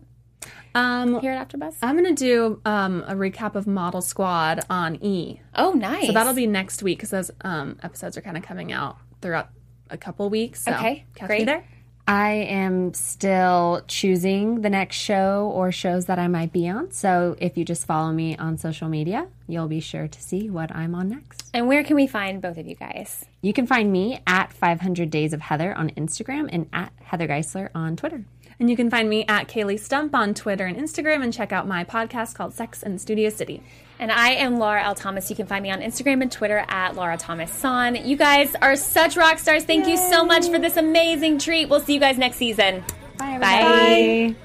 Um, 0.74 1.20
here 1.20 1.32
at 1.32 1.48
AfterBuzz? 1.48 1.76
I'm 1.82 1.96
gonna 1.96 2.12
do 2.14 2.60
um, 2.64 3.04
a 3.06 3.14
recap 3.14 3.54
of 3.54 3.66
Model 3.66 4.00
Squad 4.00 4.60
on 4.70 4.96
E. 5.04 5.40
oh, 5.54 5.72
nice. 5.72 6.06
So 6.06 6.12
that'll 6.12 6.34
be 6.34 6.46
next 6.46 6.82
week 6.82 6.98
because 6.98 7.10
those 7.10 7.30
um, 7.42 7.78
episodes 7.82 8.16
are 8.16 8.22
kind 8.22 8.36
of 8.36 8.42
coming 8.42 8.72
out 8.72 8.96
throughout 9.20 9.48
a 9.90 9.96
couple 9.98 10.28
weeks. 10.30 10.62
So 10.64 10.72
Okay, 10.72 11.04
catch 11.14 11.26
great. 11.28 11.40
me 11.40 11.44
there. 11.44 11.64
I 12.08 12.30
am 12.32 12.94
still 12.94 13.82
choosing 13.86 14.62
the 14.62 14.68
next 14.70 14.96
show 14.96 15.52
or 15.54 15.70
shows 15.70 16.06
that 16.06 16.18
I 16.18 16.26
might 16.26 16.52
be 16.52 16.68
on. 16.68 16.90
So 16.90 17.36
if 17.38 17.56
you 17.56 17.64
just 17.64 17.86
follow 17.86 18.10
me 18.10 18.36
on 18.36 18.58
social 18.58 18.88
media, 18.88 19.28
you'll 19.46 19.68
be 19.68 19.78
sure 19.78 20.08
to 20.08 20.20
see 20.20 20.50
what 20.50 20.74
I'm 20.74 20.96
on 20.96 21.10
next. 21.10 21.48
And 21.54 21.68
where 21.68 21.84
can 21.84 21.94
we 21.94 22.08
find 22.08 22.42
both 22.42 22.58
of 22.58 22.66
you 22.66 22.74
guys? 22.74 23.24
You 23.40 23.52
can 23.52 23.68
find 23.68 23.92
me 23.92 24.20
at 24.26 24.52
500 24.52 25.10
Days 25.10 25.32
of 25.32 25.42
Heather 25.42 25.72
on 25.76 25.90
Instagram 25.90 26.48
and 26.50 26.68
at 26.72 26.92
Heather 27.04 27.28
Geisler 27.28 27.68
on 27.72 27.94
Twitter. 27.94 28.24
And 28.62 28.70
you 28.70 28.76
can 28.76 28.90
find 28.90 29.10
me 29.10 29.24
at 29.26 29.48
Kaylee 29.48 29.80
Stump 29.80 30.14
on 30.14 30.34
Twitter 30.34 30.64
and 30.66 30.76
Instagram 30.76 31.24
and 31.24 31.32
check 31.32 31.50
out 31.50 31.66
my 31.66 31.82
podcast 31.82 32.36
called 32.36 32.54
Sex 32.54 32.84
and 32.84 33.00
Studio 33.00 33.28
City. 33.28 33.60
And 33.98 34.12
I 34.12 34.34
am 34.34 34.60
Laura 34.60 34.84
L. 34.84 34.94
Thomas. 34.94 35.28
You 35.28 35.34
can 35.34 35.48
find 35.48 35.64
me 35.64 35.72
on 35.72 35.80
Instagram 35.80 36.22
and 36.22 36.30
Twitter 36.30 36.64
at 36.68 36.94
Laura 36.94 37.16
Thomas 37.16 37.50
Son. 37.50 37.96
You 37.96 38.16
guys 38.16 38.54
are 38.62 38.76
such 38.76 39.16
rock 39.16 39.40
stars. 39.40 39.64
Thank 39.64 39.88
you 39.88 39.96
so 39.96 40.24
much 40.24 40.48
for 40.48 40.60
this 40.60 40.76
amazing 40.76 41.40
treat. 41.40 41.70
We'll 41.70 41.80
see 41.80 41.94
you 41.94 41.98
guys 41.98 42.18
next 42.18 42.36
season. 42.36 42.84
Bye, 43.18 43.38
Bye. 43.40 44.36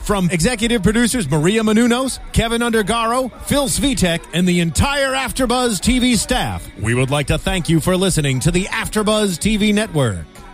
From 0.00 0.28
executive 0.30 0.82
producers 0.82 1.30
Maria 1.30 1.62
Menounos, 1.62 2.18
Kevin 2.32 2.62
Undergaro, 2.62 3.30
Phil 3.42 3.68
Svitek, 3.68 4.24
and 4.34 4.44
the 4.44 4.58
entire 4.58 5.12
AfterBuzz 5.12 5.78
TV 5.78 6.16
staff, 6.16 6.68
we 6.80 6.96
would 6.96 7.12
like 7.12 7.28
to 7.28 7.38
thank 7.38 7.68
you 7.68 7.78
for 7.78 7.96
listening 7.96 8.40
to 8.40 8.50
the 8.50 8.64
AfterBuzz 8.64 9.38
TV 9.38 9.72
network. 9.72 10.26